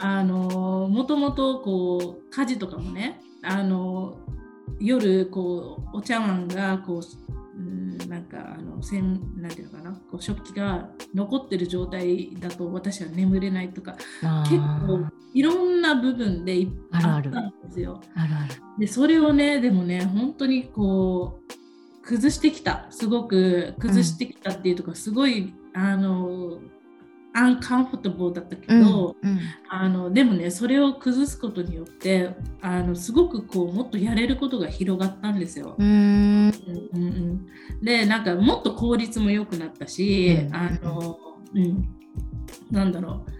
[0.00, 4.18] うん、あのもともとこう家事とかもねあの
[4.80, 7.02] 夜こうお茶碗がこう
[8.08, 9.92] なんかあのせんなんていうのかな？
[10.10, 13.96] こう食器が残ってる状態だと私は眠れないとか
[14.48, 18.00] 結構いろんな部分であったんですよ。
[18.14, 18.54] あるある。
[18.78, 22.86] でそれをねでもね本当にこう崩してきた。
[22.90, 26.58] すごく崩してきたっていうとか、すごいあの
[27.34, 32.30] アンカンフォトボーだったけど、うんうん、あのでもねそれを崩すことによって
[32.60, 35.74] あのすごくこうもっとやれることが広がったんですよ。
[35.78, 35.86] うん。
[35.86, 37.46] うんうん、
[37.82, 41.18] でなんかもっと効率も良くなったし、うん、あの、
[41.54, 41.88] うん、
[42.70, 43.32] なんだろう。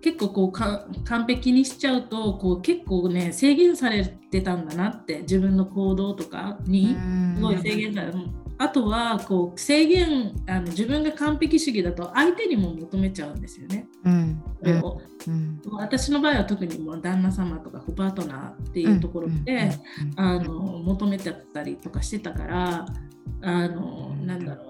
[0.00, 6.96] 結構こう完璧にしちゃうとこう結構ね制限されてたんだなって自分の行動とかに
[7.36, 8.12] すごい制限され
[8.60, 13.88] あとはこう制限あの自分が完璧主義だと相手にも求めちゃうんですよね。
[14.04, 14.42] うん、
[15.26, 19.70] うん、私の場合は特にもう旦那様とかパートナーっていうところで、
[20.16, 22.86] あの求めてたりとかしてたから
[23.40, 24.69] あのなんだろ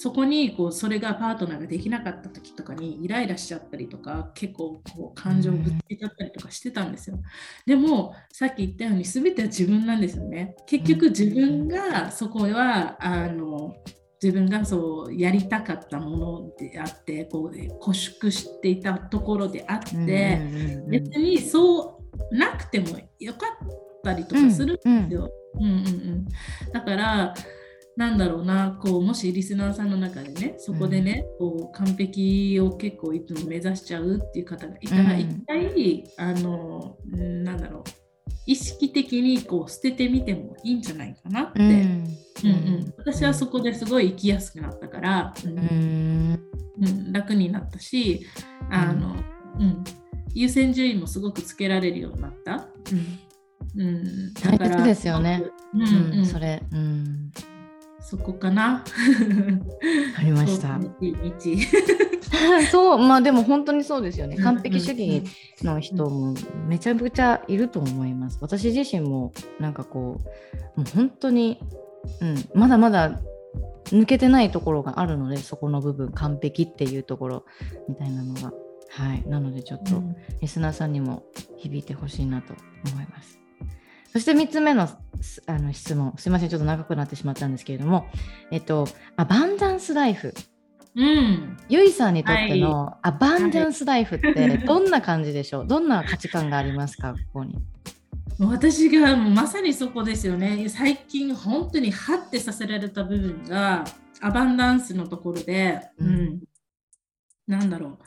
[0.00, 7.18] そこにこうそれがパートナーができなかった時とかにイライラしちゃったりとか結構こう感情をぶつけちゃったりとかしてたんですよ。
[7.66, 10.54] でもさっき言ったように全ては自分なんですよね。
[10.68, 13.74] 結局自分がそこはあの
[14.22, 20.40] 自分がそうやりたかったものであってこう固縮していたところであって
[20.88, 21.98] 別にそ
[22.30, 22.86] うなくても
[23.18, 23.68] よかっ
[24.04, 25.28] たりとかするんですよ。
[25.54, 26.28] うんうんうん、
[26.72, 27.34] だから
[27.98, 37.82] なんだろうなこうもしリスナーさんの中でねそこでね、うん、こう完璧を結構いつも目指しちゃうっていう方がいたら、うん、一回あのなんだろう
[38.46, 42.94] 意識的にこう捨ててみてもいいんじゃないかなって、うん、うんうん。
[42.96, 46.38] 私はそこですごい生きやすくなったから、うん。
[47.12, 48.26] 楽になったし
[48.70, 49.16] あの、
[49.58, 49.84] うん。
[50.34, 52.68] 優先順位もすごくつけられるようになった。
[52.92, 53.18] うん。
[53.76, 55.42] うん、大切ですよね。
[55.74, 57.30] うん、うん、それ、うん、
[58.08, 58.84] そこかな。
[60.16, 60.80] ありました。
[62.72, 64.38] そうまあでも本当にそうですよね。
[64.38, 65.22] 完璧主義
[65.62, 66.34] の人も
[66.66, 68.38] めちゃくちゃいると思います。
[68.40, 70.22] 私自身もなんかこ
[70.76, 71.60] うもう本当に、
[72.22, 73.20] うん、まだまだ
[73.86, 77.44] 抜けてないところがあるのでそこの部分完璧っていうところ
[77.90, 78.54] みたいなのが。
[78.88, 79.22] はい。
[79.28, 80.02] なのでちょっと
[80.40, 81.24] リスナーさんにも
[81.58, 82.54] 響いてほしいなと
[82.90, 83.37] 思います。
[84.12, 84.88] そして3つ目の
[85.46, 88.06] あの質問、すみません、ちょっと長くなってしまったんですけれども、
[88.50, 88.86] えっと、
[89.16, 90.34] アバンダンスライフ。
[90.96, 97.56] うん、ゆいさんにとってのアバンダンスライフってどんな感じでしょう、はい、どんな価値観がありますか、ここに。
[98.40, 100.68] 私がまさにそこですよね。
[100.68, 103.84] 最近本当にハッてさせられた部分が
[104.20, 106.40] アバンダンスのところで、うん、うん、
[107.46, 107.98] なんだろ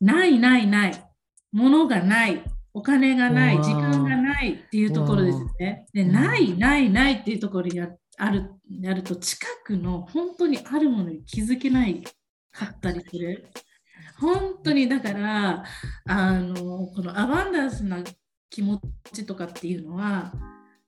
[0.00, 0.04] う。
[0.04, 1.04] ないないない。
[1.52, 2.42] ものがない。
[2.72, 5.86] お金がない、時間がないっていうところですね。
[5.92, 12.02] でない、ない、ないっていうところにあるやると、近くの本当にあるものに気づけない
[12.52, 13.48] かったりする。
[14.18, 15.64] 本当にだから、
[16.06, 17.98] あのこのアバンダンスな
[18.50, 18.80] 気持
[19.12, 20.32] ちとかっていうのは、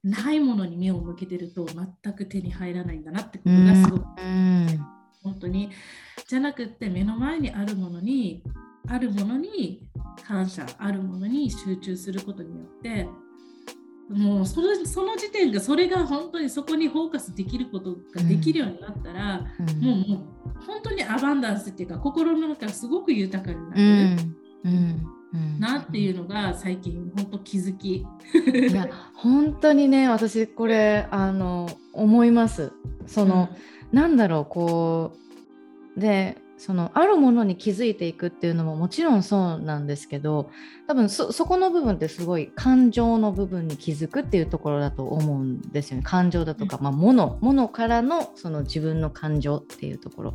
[0.04, 4.04] ないものに目を向けてると全く手に入らないんだなってことがすごく、
[5.22, 5.70] 本当に。
[6.26, 8.42] じゃなくって目の前にあるものに
[8.88, 9.88] あるものに
[10.26, 13.08] 感謝あるものに集中することによって
[14.08, 23.82] もうそのその時点がそれが本当にそこにフォーカスできることができるようになったら、うん、もうもう本当にアバンダンスっていうか心の中がすごく豊かになる、
[24.64, 25.06] うん。
[25.34, 27.96] うん、なっていうのが最近本当気づき。
[27.96, 28.04] い
[28.74, 32.72] や本当にね私これあの思います。
[33.06, 33.48] その、
[33.90, 35.12] うん、なんだろうこ
[35.96, 40.48] うでそのあるものに気づいていくっていうのももちろんそうなんですけど
[40.86, 46.04] 多分そこの部分ってすごい感情の部分に気づくっていうところだと思うんですよね。
[46.04, 50.34] 感情だとか、まあ、物物からのその自分の感情っていうところ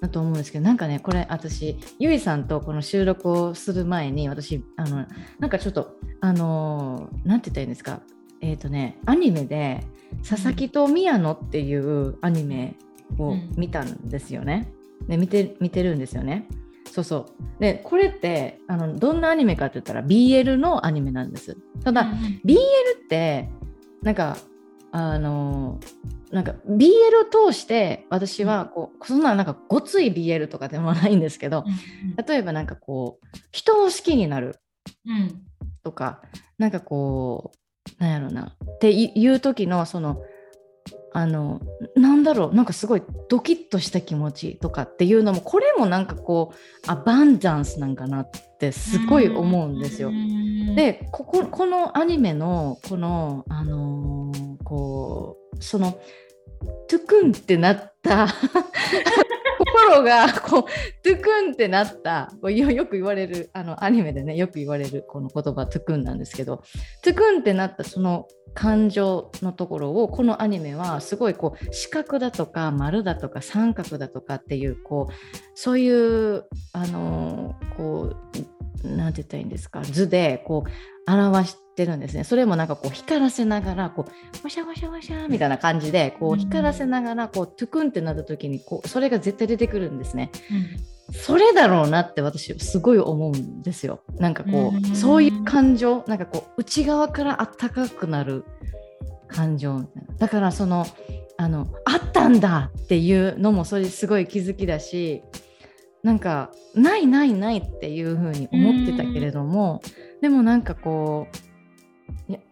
[0.00, 5.06] だと思うんですけどなんかねこれ私ゆいさんとこの収録をする前に私あの
[5.38, 8.00] なんかちょっとあの何て言ったらいいんですか？
[8.40, 9.86] えっ、ー、とねアニメで
[10.28, 12.74] 「佐々木と宮野」っていうアニメ
[13.16, 14.72] を見たんですよね。
[15.06, 16.48] で見て見てるんですよね。
[16.90, 17.26] そうそ
[17.58, 17.60] う。
[17.60, 21.56] でこれってあのどんなアニメかって言ったら BL のアニメなんです。
[21.84, 23.48] ただ、うん、BL って
[24.02, 24.38] なんか
[24.90, 25.78] あの
[26.30, 26.88] なんか BL
[27.46, 31.64] を通して私はこうそんななんかごつい BL とかでもないんですけど、
[32.26, 34.56] 例えばなんかこう人を好きになる。
[35.82, 38.56] とか、うん、なんかこうなんやろな。
[38.64, 40.22] っていう時のその
[41.12, 41.60] あの
[41.96, 46.56] なんだろうなんかすごいドキッとした気持ちとかっていうのもこれもなんかこう
[46.86, 50.10] アバンダンスなんかなってすごい思うんですよ。
[50.74, 55.98] でこここのアニメのこのあのー、こうその
[56.88, 58.28] トゥクンってなった
[59.58, 60.62] 心がこう
[61.02, 66.62] トゥクンってなったよく言われるあのアニメでねよく言われるこの言葉トゥクンなんですけど
[67.02, 75.12] トゥクンってなったその感情のところをこのアニメはすごいこう四角だとか丸だとか三角だとかっていうこう
[75.54, 82.24] そういうあのこう何て言ったらいいんですか図でこう表してるんですね。
[82.24, 90.30] それもなんかこう光らせながらこうワシャワシャワシャみたいな感じでこう光らせながらこうトゥクンってなった時にこうそれが絶対出てくるんですね。
[91.08, 94.00] うん、それだろうなって私すごい思うんですよ。
[94.18, 98.44] なんかこう、そういう感情なんかこう内側からあったかくなる
[99.28, 99.84] 感情
[100.18, 100.86] だからその
[101.36, 105.22] あのあったんだっていうのもそれすごい気づきだし
[106.02, 109.80] なんかないないないっていうふうに思ってたけれども
[110.20, 111.48] でもなんかこう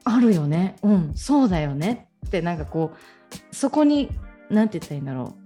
[0.05, 0.77] あるよね。
[0.83, 2.09] うんそうだよね。
[2.27, 4.11] ってなんかこうそこに
[4.51, 5.46] 何て言ったらいいんだろう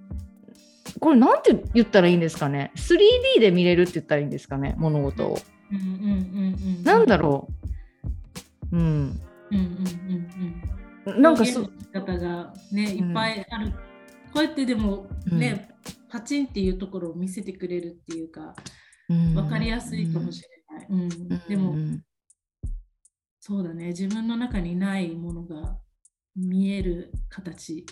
[1.01, 4.75] これ何て言ったらいいんですかね？3D で見れるって言ったらいいんですかね？
[4.79, 5.39] 物事を。
[6.85, 7.49] なんだろ
[8.71, 8.77] う？
[8.77, 8.83] うん。
[8.83, 9.65] うんうん
[11.07, 11.73] うんうん、なんかそう。
[11.93, 13.79] 方がねいっぱいある、うん、こ
[14.37, 18.55] うやってでもね、うん、パチンっていうところを見せてくれるっていうか、
[19.09, 20.49] うん、分かりやすいかもしれ
[20.79, 20.87] ない。
[20.89, 21.09] うん、
[21.49, 21.75] でも、
[23.41, 23.87] そうだね。
[23.89, 25.79] 自分の中にないものが
[26.37, 27.87] 見える形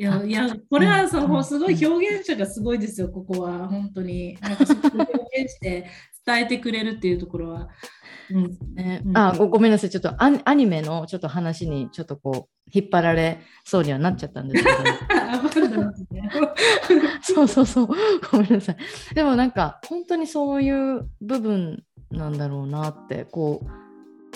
[0.00, 3.68] いやいやこれはさ、もうすごい表現者がすごいですよここは。
[3.68, 4.34] 本当に。
[4.40, 5.90] なんかそこ表現して
[6.24, 7.68] 伝えてくれるっていうところは。
[8.30, 8.58] うん。
[8.74, 9.90] ね、あごめんなさい。
[9.90, 14.78] ちょっとアニメのちょっと話にちょっとこう引っ張られそうにはなっちゃったんですけど。
[17.20, 17.88] そうそうそう。
[18.32, 18.76] ごめんなさい。
[19.14, 23.68] でもなんか本当にそういう部分なんだろうなってこう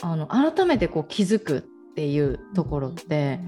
[0.03, 1.63] あの改めてこう気づくっ
[1.95, 3.41] ていうところって、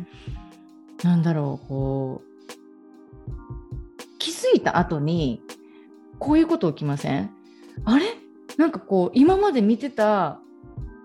[1.06, 5.40] なんだろうこう気づいた後に
[6.18, 7.30] こういうこと起きません？
[7.84, 8.06] あれ？
[8.56, 10.40] なんかこう今まで見てた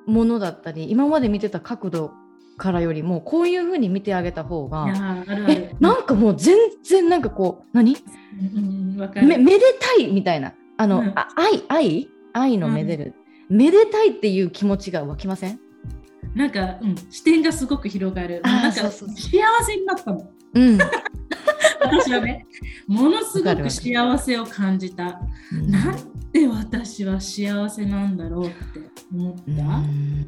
[0.07, 2.11] ものだったり今まで見てた角度
[2.57, 4.87] からよりもこういう風に見てあげた方が
[5.47, 13.13] えなんかもう全然なんかこう何、うんめめでたいみたいなあの、うん、あ愛愛愛のめでる、
[13.51, 15.59] うん、めでたいっていう気持ちが湧きません
[16.35, 18.41] なんか、うん、視点がすごく広がる。
[18.43, 20.30] なんか幸せになったの。
[20.53, 20.77] うん、
[21.81, 22.45] 私はね、
[22.88, 25.19] ものすごく幸せを感じた。
[25.68, 25.98] なん
[26.31, 28.56] で私は幸せなんだろうって
[29.14, 29.41] 思った？
[29.52, 30.27] うん、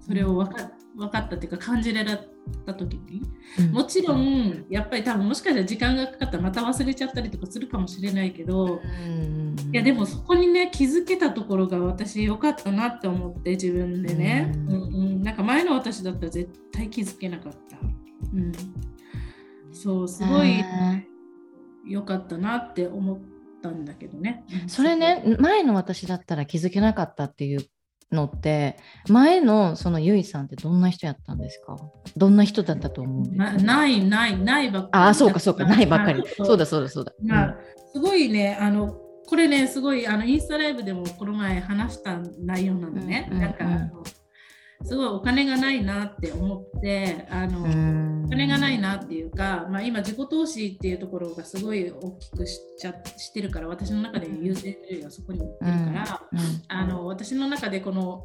[0.00, 2.18] それを分か分かったっていうか感じられ
[2.66, 3.22] た時に、
[3.58, 14.78] うん、もちろんやっぱり多分もしかしたら時間がかかったらまた忘れちゃったりとかするかもしれないけど、うん、いやでもそこにね気づけたところが私良かったなって思って自分でね、うん、う
[15.18, 17.78] ん、なんか前の私だったら絶対気づけなかった、
[18.34, 18.52] うん、
[19.72, 20.62] そうすごい
[21.86, 23.18] 良かったなって思っ
[23.62, 24.44] たんだけどね。
[24.66, 27.66] それね前の私だったら気づけなかったっていう
[28.12, 28.76] のって
[29.08, 31.76] 前のそのゆいさんってどんな人やったんですか？
[32.16, 36.22] どんな人だったと思うなないないないばっかりあそうかそうかないばっかり。
[36.36, 37.56] そうだそうだそうだ、まあ、
[37.92, 38.94] すごいねあの
[39.26, 43.96] これねすごいあのインスタライブでもこの前話した内容なのね、うんうんうん、なんか
[44.84, 56.20] すごいお金がないなって思ってあのお金がないなっていうか、まあ、今自己投資っていうところがすごい大きくしちゃしてるから私の中で優先順位がそこにいってるから、
[56.68, 58.24] あの私の中でこの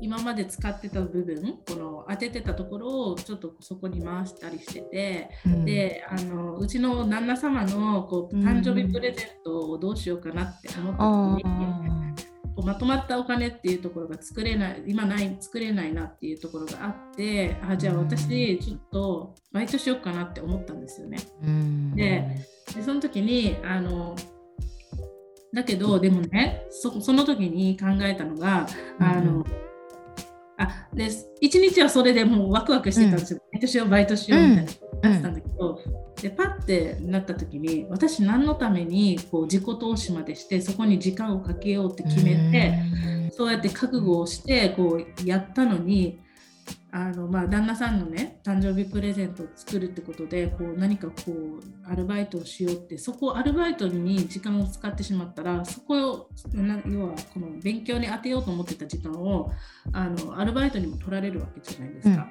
[0.00, 5.30] 今まで使ってた部分この当ててたところをちょっとそこに回したりしてて、
[5.64, 12.33] であのうちの旦那様のこう誕生日プレゼントをどうしようかなって思った時に。
[12.62, 21.18] まとまったお金っていうところが作れない今ない作れないなっていうところがあってあじゃあ私ちょっとバイトしようかなって思ったんですよね。
[21.96, 24.14] ででその時にあの
[25.52, 28.66] だけどでもねそその時に考えたのが
[28.98, 29.44] あの、
[30.56, 31.08] あで
[31.40, 35.80] 一日はそれでもうワクワクしてたんですよ、バイトしようバイトしようみたいなしたんだけど、
[36.22, 46.20] でパッてなった時に私何のためにこう自己投資までしてそこに時間をかけようって決めてそうやって覚悟をしてこうやったのに
[46.96, 59.50] あのまあ旦那さんのね誕生日プレゼントを作るってことでこう何かこうアルバイトをしようってそこをアルバイトに時間を使ってしまったらそこを要はこの勉強に当てようと思ってた時間を
[59.92, 62.28] あのアルバイトにも取られるわけじゃないですか。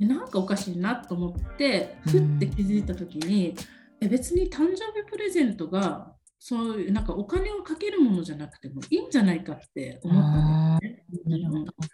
[0.00, 3.54] なんかおかしいなと思ってふって気づいた時に、
[4.00, 6.13] え別に誕生日プレゼントが
[6.46, 11.38] そういうなんかお金をかけるものじゃなくてもいいんじゃないかって思ったんですね。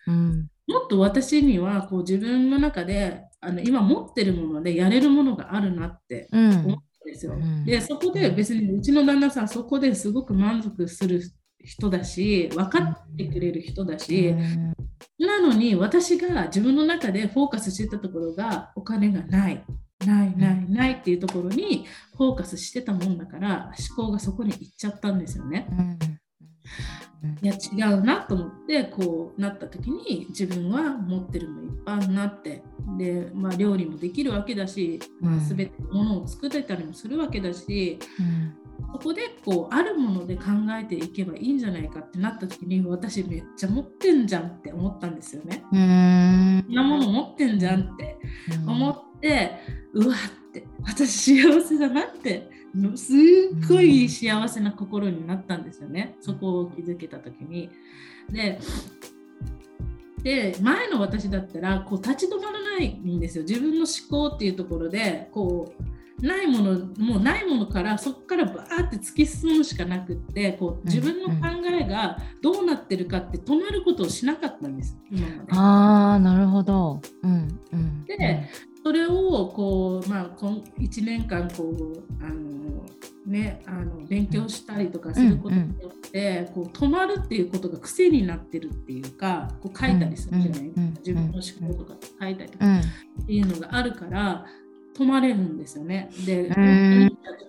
[0.09, 7.35] うん、もっと私にはこう自分の中であの今持ってるものでやれるものがあるなって思ったんですよ。
[7.35, 11.23] うん、でそこで別にうちの旦那さんそこですごく満足する
[11.61, 14.35] 人だし分かってくれる人だし、
[15.17, 19.65] なのに私が自分の中でフォーカスしてたところがお金がない
[20.07, 21.87] ないないないっていうところに
[22.17, 25.67] フォーカスしてたもんだから思考がそこに行っちゃったんですよね。
[27.43, 32.63] いや違うなと思ってこうなった時に自分は持ってるのいっぱいになって。
[32.97, 37.99] で、まあ、料理もできるわけだし、まあ、全てものを作れたりもするわけだし、
[38.93, 40.45] そこでこうあるもので考
[40.81, 45.63] えていけばいいんじゃないかってなった時に私めっちゃ持ってんじゃんって思ったんですよね。
[45.79, 46.75] ん。
[46.75, 48.17] なもの持ってんじゃんって
[48.67, 49.10] 思って
[49.93, 52.51] うわって私幸せだなって
[52.95, 57.71] すっごい幸せな心になったんですよねそこを気づけた時に。
[58.31, 58.59] で
[60.23, 75.53] で前の私だったらこう立ち止まらないんですよ自分の思考っていうところでこうないものもうないものからそこからバーって突き進むしかなくってこう自分の考えがどうなってるかって止まることをしなかったんです今まで。
[75.53, 78.51] あなるほど、うんうん、で
[78.83, 82.87] それをこう、まあ、1年間こうあの、
[83.27, 92.81] ね、あの勉強したりとかすることによって、こう止まるっていうことが癖になってるっていうかこう書いたりするじゃないですか、自分の思考とか書いたりとか
[93.23, 94.47] っていうのがあるから。
[95.01, 96.11] 止まれるんですよね。
[96.27, 96.55] で、自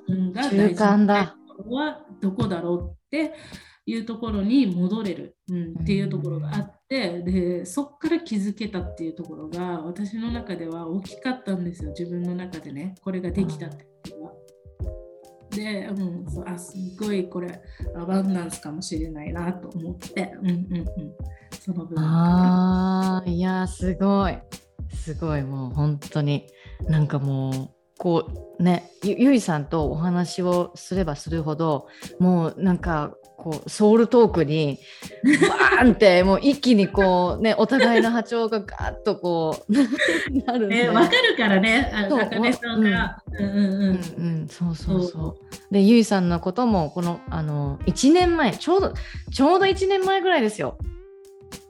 [0.07, 3.33] 分が大事なところはどこだろうって
[3.85, 14.33] いうところに戻れる、うん、っていうところがあってでそこから気づけたっていうところが私の中では大きかったんですよ自分の中でねこれができたっていうのは。
[15.51, 17.61] で、うん、あすごいこれ
[17.95, 20.87] アバンダンスかもしれないなと思って、うんうんうん、
[21.61, 22.03] その部分。
[22.03, 24.37] あいやすごい。
[24.93, 26.47] すごいもう本当に。
[26.87, 31.87] なんかもうこうねゆゆいさんとお話をすればするほど
[32.19, 34.77] もうなんかこうソウルトークに
[35.23, 39.73] バーンってもう一気にこうねお互いの波長がガーッとこう
[40.45, 40.87] なるんで。
[40.89, 42.19] わ、かるからね、あの
[42.53, 43.23] さんが。
[43.39, 45.73] うんうんうんうんそうそうそう。
[45.73, 48.93] でゆいさんのこともこのあの1年前ちょうど
[49.31, 50.77] ちょうど1年前ぐらいですよ。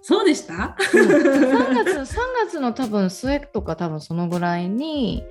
[0.01, 5.23] そうでした、うん、3, 月 3月の多分末とか多分そのぐらいに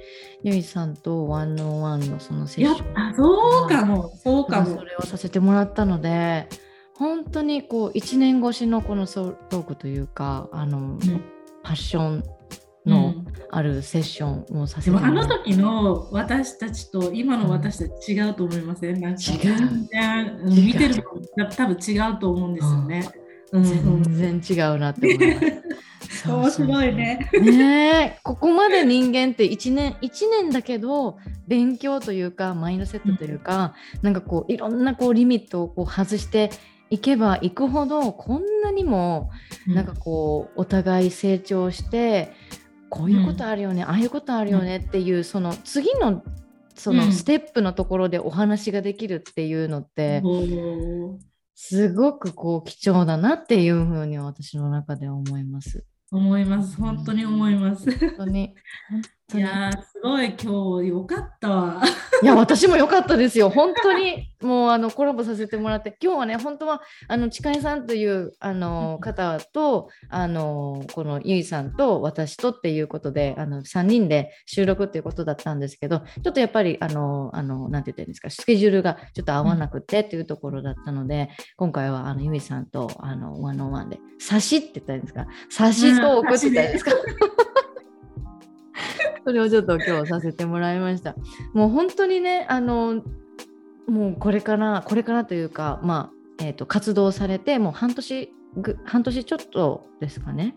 [0.43, 3.15] ゆいさんとワンオンワンのそのセッション。
[3.15, 4.77] そうかもそうかも。
[4.77, 6.49] それをさせてもらったので
[6.95, 10.99] 本当にこう1年越しのこのソトークというかあの、うん、
[11.63, 12.25] パッション
[12.87, 13.15] の
[13.51, 20.45] あるセッションをさせてもら、うん、あの時の私たちと今の私たち違うと思いません、ん、なんか違う。
[20.45, 20.97] 見てる
[21.37, 23.11] の多分違うと思うんですよね。
[23.53, 25.71] 全然違うなって思います。
[26.29, 27.31] 面白いね。
[27.41, 36.51] ねここまで人間って1年1年だけど勉強というかマインドセットというか、うん、なんかこういろんなこうリミットをこう外して
[36.91, 39.31] いけばいくほどこんなにも
[39.67, 42.33] なんかこうお互い成長して
[42.89, 46.23] こういうことあるよね、うん、ああいうことあるよねっていうその次の
[46.75, 50.23] そのステップのところでお話ができるっていうのって、
[51.55, 55.85] すごくこう貴重だなっていうふうに私の中では思います。
[56.11, 56.77] 思います。
[56.77, 57.91] 本当に思います。
[57.99, 58.55] 本当に。
[59.35, 61.83] いやすごい今日よかったわ。
[62.23, 63.49] いや私もよかったですよ。
[63.51, 86.93] 本当にもうあのコラボさせてもらって今日はね本当はあのちかいさんというあの方とあのこのゆいさんと私とっていうことであの3人で収録っていうことだったんですけどちょっとやっぱりあのあのなんて言ってるんですかスケジュールがちょっと合わなくてっていうところだったので、うん、今回はあのゆいさんとあのワンオンワンで差しって言ったらいいんですか差しトークって言ったんですか？
[89.25, 91.15] それをちょっと今日させてもらいました。
[91.53, 93.03] もう本当にね、あの、
[93.87, 100.57] もうこれから、これからというか、まあ、えーと、活動されて、もう半年ぐ、半年ちょっとですかね。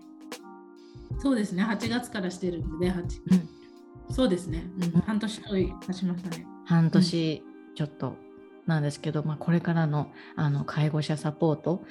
[1.20, 2.96] そうですね、8月からしてるんで、ね、
[3.32, 6.46] うん、そうですね、うん、半年と経ちましたね。
[6.66, 7.44] 半年
[7.76, 8.16] ちょっと
[8.66, 11.84] なんですけど、うん、まあ、これからのあの介護者サポート、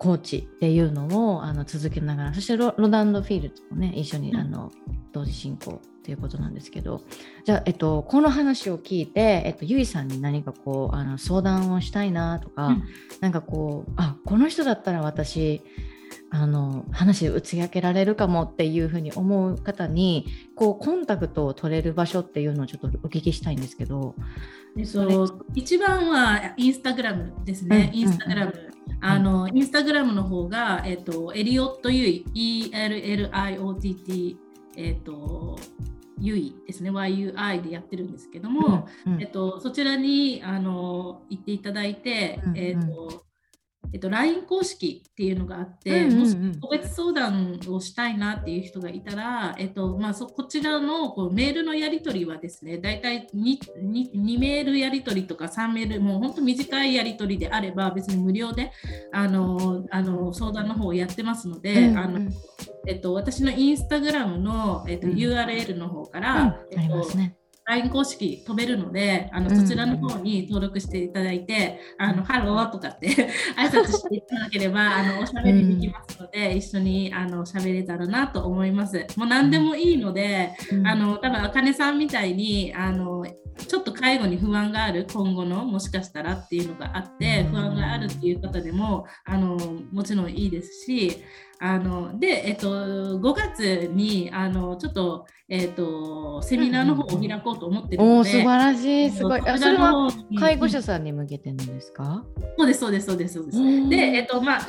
[0.00, 4.72] コーチっていうのをあの続けながらそしてロダンドフィールドもね一緒にあの
[5.12, 7.02] 同時進行ということなんですけど
[7.44, 12.84] じゃあ、えっと、この話を聞いて、えっと、ゆいさんに何かこうあの相談をしたいなとか、うん、
[13.20, 15.62] なんかこうあこの人だったら私
[16.30, 24.14] あの話打ち明けられるかもっていうふうに思う方にこうコンタクトを取れる場所っていうのをちょっとお聞きしたいんですけど。
[24.76, 28.54] えっと、一番はインスタグラムですね、うん、インスタグラム。
[29.00, 34.36] あの、インスタグラムの方が、えっと、エリオット・ユイ、E-L-L-I-O-T-T、
[34.76, 35.58] えっと、
[36.20, 43.24] ユイですね、YUI でやってるんですけども、うんうん、えっと、そちらにあの行っていただいて、うんうん、えっと
[43.92, 58.72] えっと、LINE 公式っていうのがあって、うんうんうん、もし個別相談をしたいなっていう人がいたら、えっとまあ、そこちらのこうメールのやり取りはですね、大体 2, 2, 2メールやり取りとか3メール、もう本当短いやり取りであれば、別に無料で
[59.12, 62.30] あのあの相談の方をやってますので、うんうん、あの
[62.86, 67.04] えっと、私のインスタグラムの、えっと、URL の方から、うん、えっと
[67.70, 73.08] LINE 公式飛べるので、あのそちらの方に登録していただいて、うん、あのハローとかって
[73.56, 79.06] 挨拶していただければ、あのおしゃべりできますので、うん、一緒にあの喋れたらなと思います。
[79.16, 83.24] もう何でもいいので、うん、あの多分あかねさんみたいにあの
[83.56, 89.56] ちょっと介護に不安がある今後のもしかしたらっていうのがあって不安があるっていう方でもあの
[89.92, 91.22] もちろんいいですし
[91.62, 92.68] あので、えっと、
[93.18, 99.10] 5月にあのちょっと,、えっと、セミナーの方を開こうと思ってるので、お素晴らしい。
[99.10, 99.40] すごい。
[99.46, 102.24] あそれは介護者さんに向けてなんですか？
[102.58, 103.88] そうですそうですそうですそうです。
[103.90, 104.60] でえっとまあ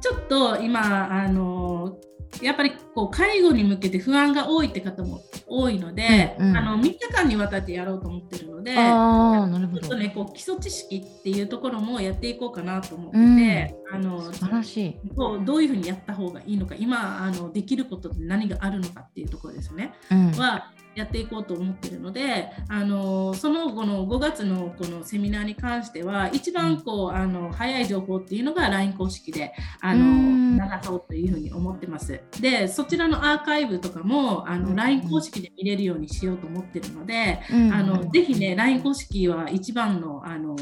[0.00, 1.96] ちょっと今あの
[2.42, 9.80] やっぱりこう介護に向けて不安が多いって方も多いので、うんうん、あの3日間にわたってやろうと思ってるのであなるほど。
[9.80, 15.00] ちょっとねこう基礎知識っていうところもやっていこうかなと思ってて、うん、あの素晴らしい。
[15.14, 32.20] どうどういうふうにやった方がいいのか今あのできることって何があるのかっていうところですね、うん、はやっていこうと思ってるのであのその後の5月のこのセミナーに関しては一番こうあの早い情報っていうのが LINE 公式であの流そうというふうに思ってます。
[32.40, 37.40] でそちらのアーカイブとかもあの LINE 公式で見れるようにしようと思ってるので、
[37.72, 40.56] あのぜひね LINE 公式は一番のあの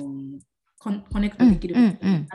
[0.83, 1.83] コネクトできる、うん。
[1.85, 1.97] うん。
[2.27, 2.29] で、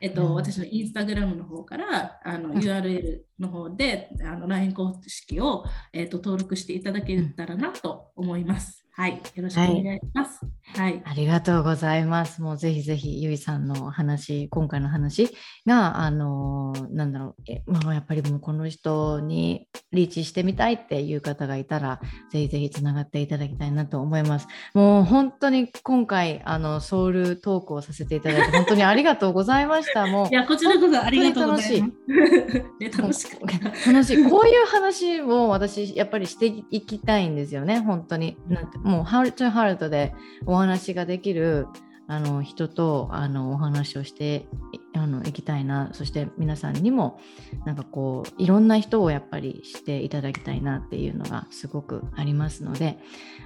[0.00, 8.87] えっと、私のインスタグラムの方からあの URL の方であの LINE 公式を、えっと、登録していただけたらなと思います。
[8.98, 10.40] はい、よろしくお願いします。
[10.76, 12.42] はい、ありがとうございます。
[12.42, 15.30] もうぜひぜひゆいさんの話、今回の話
[15.66, 22.00] があのなんだろう、えまあ、やっぱりもうこの人にリーチしてみたいっていう方がいたら、
[22.32, 24.48] ぜひぜひつながっていただきたいなと思います。
[24.74, 30.08] もう本当に今回あのソウルトークをさせていただいて本当にありがとうございました。
[30.08, 32.98] もういやこちらこそありがとうございます。
[32.98, 33.30] 楽しい。
[33.86, 34.24] 楽しい。
[34.28, 37.78] こういう話を私やっぱりしていきたいんですよね。
[37.78, 40.14] 本当になんてもうハートハートで
[40.46, 41.66] お話ができる
[42.06, 44.46] あの人とあのお話をして
[44.94, 47.20] あのいきたいなそして皆さんにも
[47.66, 52.98] なんかこういろんな人をやっぱりしていただきたいなっていうのがすごくありますので、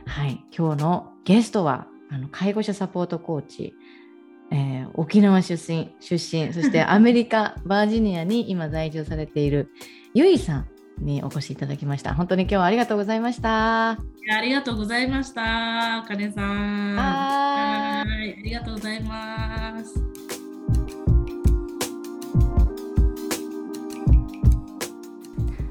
[0.07, 3.75] はい、今日のゲストはあの介護者サポートコーチ
[4.55, 9.71] えー、沖縄出身出身そしてアメリカバージニアに今在住されている
[10.13, 12.15] ゆいさんにお越しいただきました。
[12.15, 13.91] 本当に今日はありがとうございました。
[13.91, 13.99] あ
[14.43, 16.05] りがとうございました。
[16.07, 16.95] かねさん。
[16.95, 18.35] はい。
[18.39, 19.95] ありがとうございます。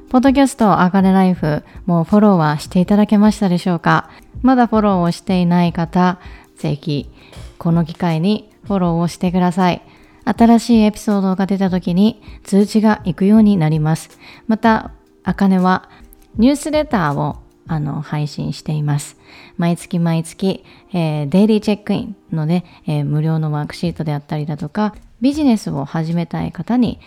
[0.09, 4.09] ポッドキャストあかねライフ、もうフォローはしていただけましたでしょうか？
[4.41, 6.19] まだフォローをしていない方、
[6.57, 7.09] ぜひ、
[7.57, 9.81] この機会にフォローをしてください。
[10.25, 14.19] 新しいエピソードが出た時に通知が行くようになります。
[14.47, 14.91] また、
[15.23, 15.89] あかねは
[16.37, 17.37] ニュースレターを
[17.67, 19.17] あの配信しています。
[19.57, 26.99] 毎月毎月、えー、デイリーチェックインので、えー、無料のワークシートであったりだとか、ビジネスを始めたい方に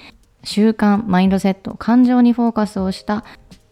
[0.43, 3.25] 習慣、マインドセット、感情にフォーカスをした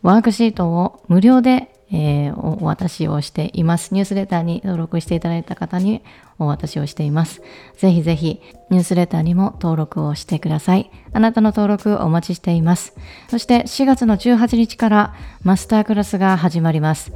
[0.02, 3.92] ワークシートを無料でえー、お渡しをしています。
[3.92, 6.02] ニュースレターに登録していただいた方に
[6.38, 7.42] お渡しをしています。
[7.76, 8.40] ぜひぜひ
[8.70, 10.90] ニュースレターにも登録をしてください。
[11.12, 12.94] あなたの登録お待ちしています。
[13.28, 17.12] そして4月の18日からマスタークラスが始まります。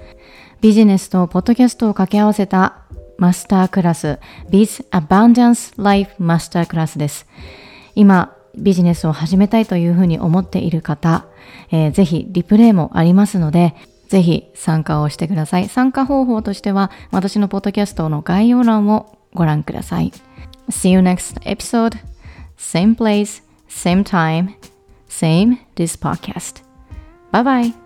[0.61, 2.83] ビジネスとポッドキャストを掛け合わせた
[3.19, 4.19] マスタークラス
[4.51, 7.27] Biz Abundance Life マスタークラスです。
[7.95, 11.27] 今、ビジネスを始めたいというふうに思っている方、
[11.71, 13.75] えー、ぜひリプレイもありますので、
[14.09, 15.69] ぜひ参加をしてください。
[15.69, 20.13] 参加方法としては、私のポッドキャストの概要欄をご覧ください。
[20.71, 21.97] See you next episode.
[22.57, 24.55] Same place, same time,
[25.09, 26.63] same this podcast.
[27.33, 27.86] Bye bye.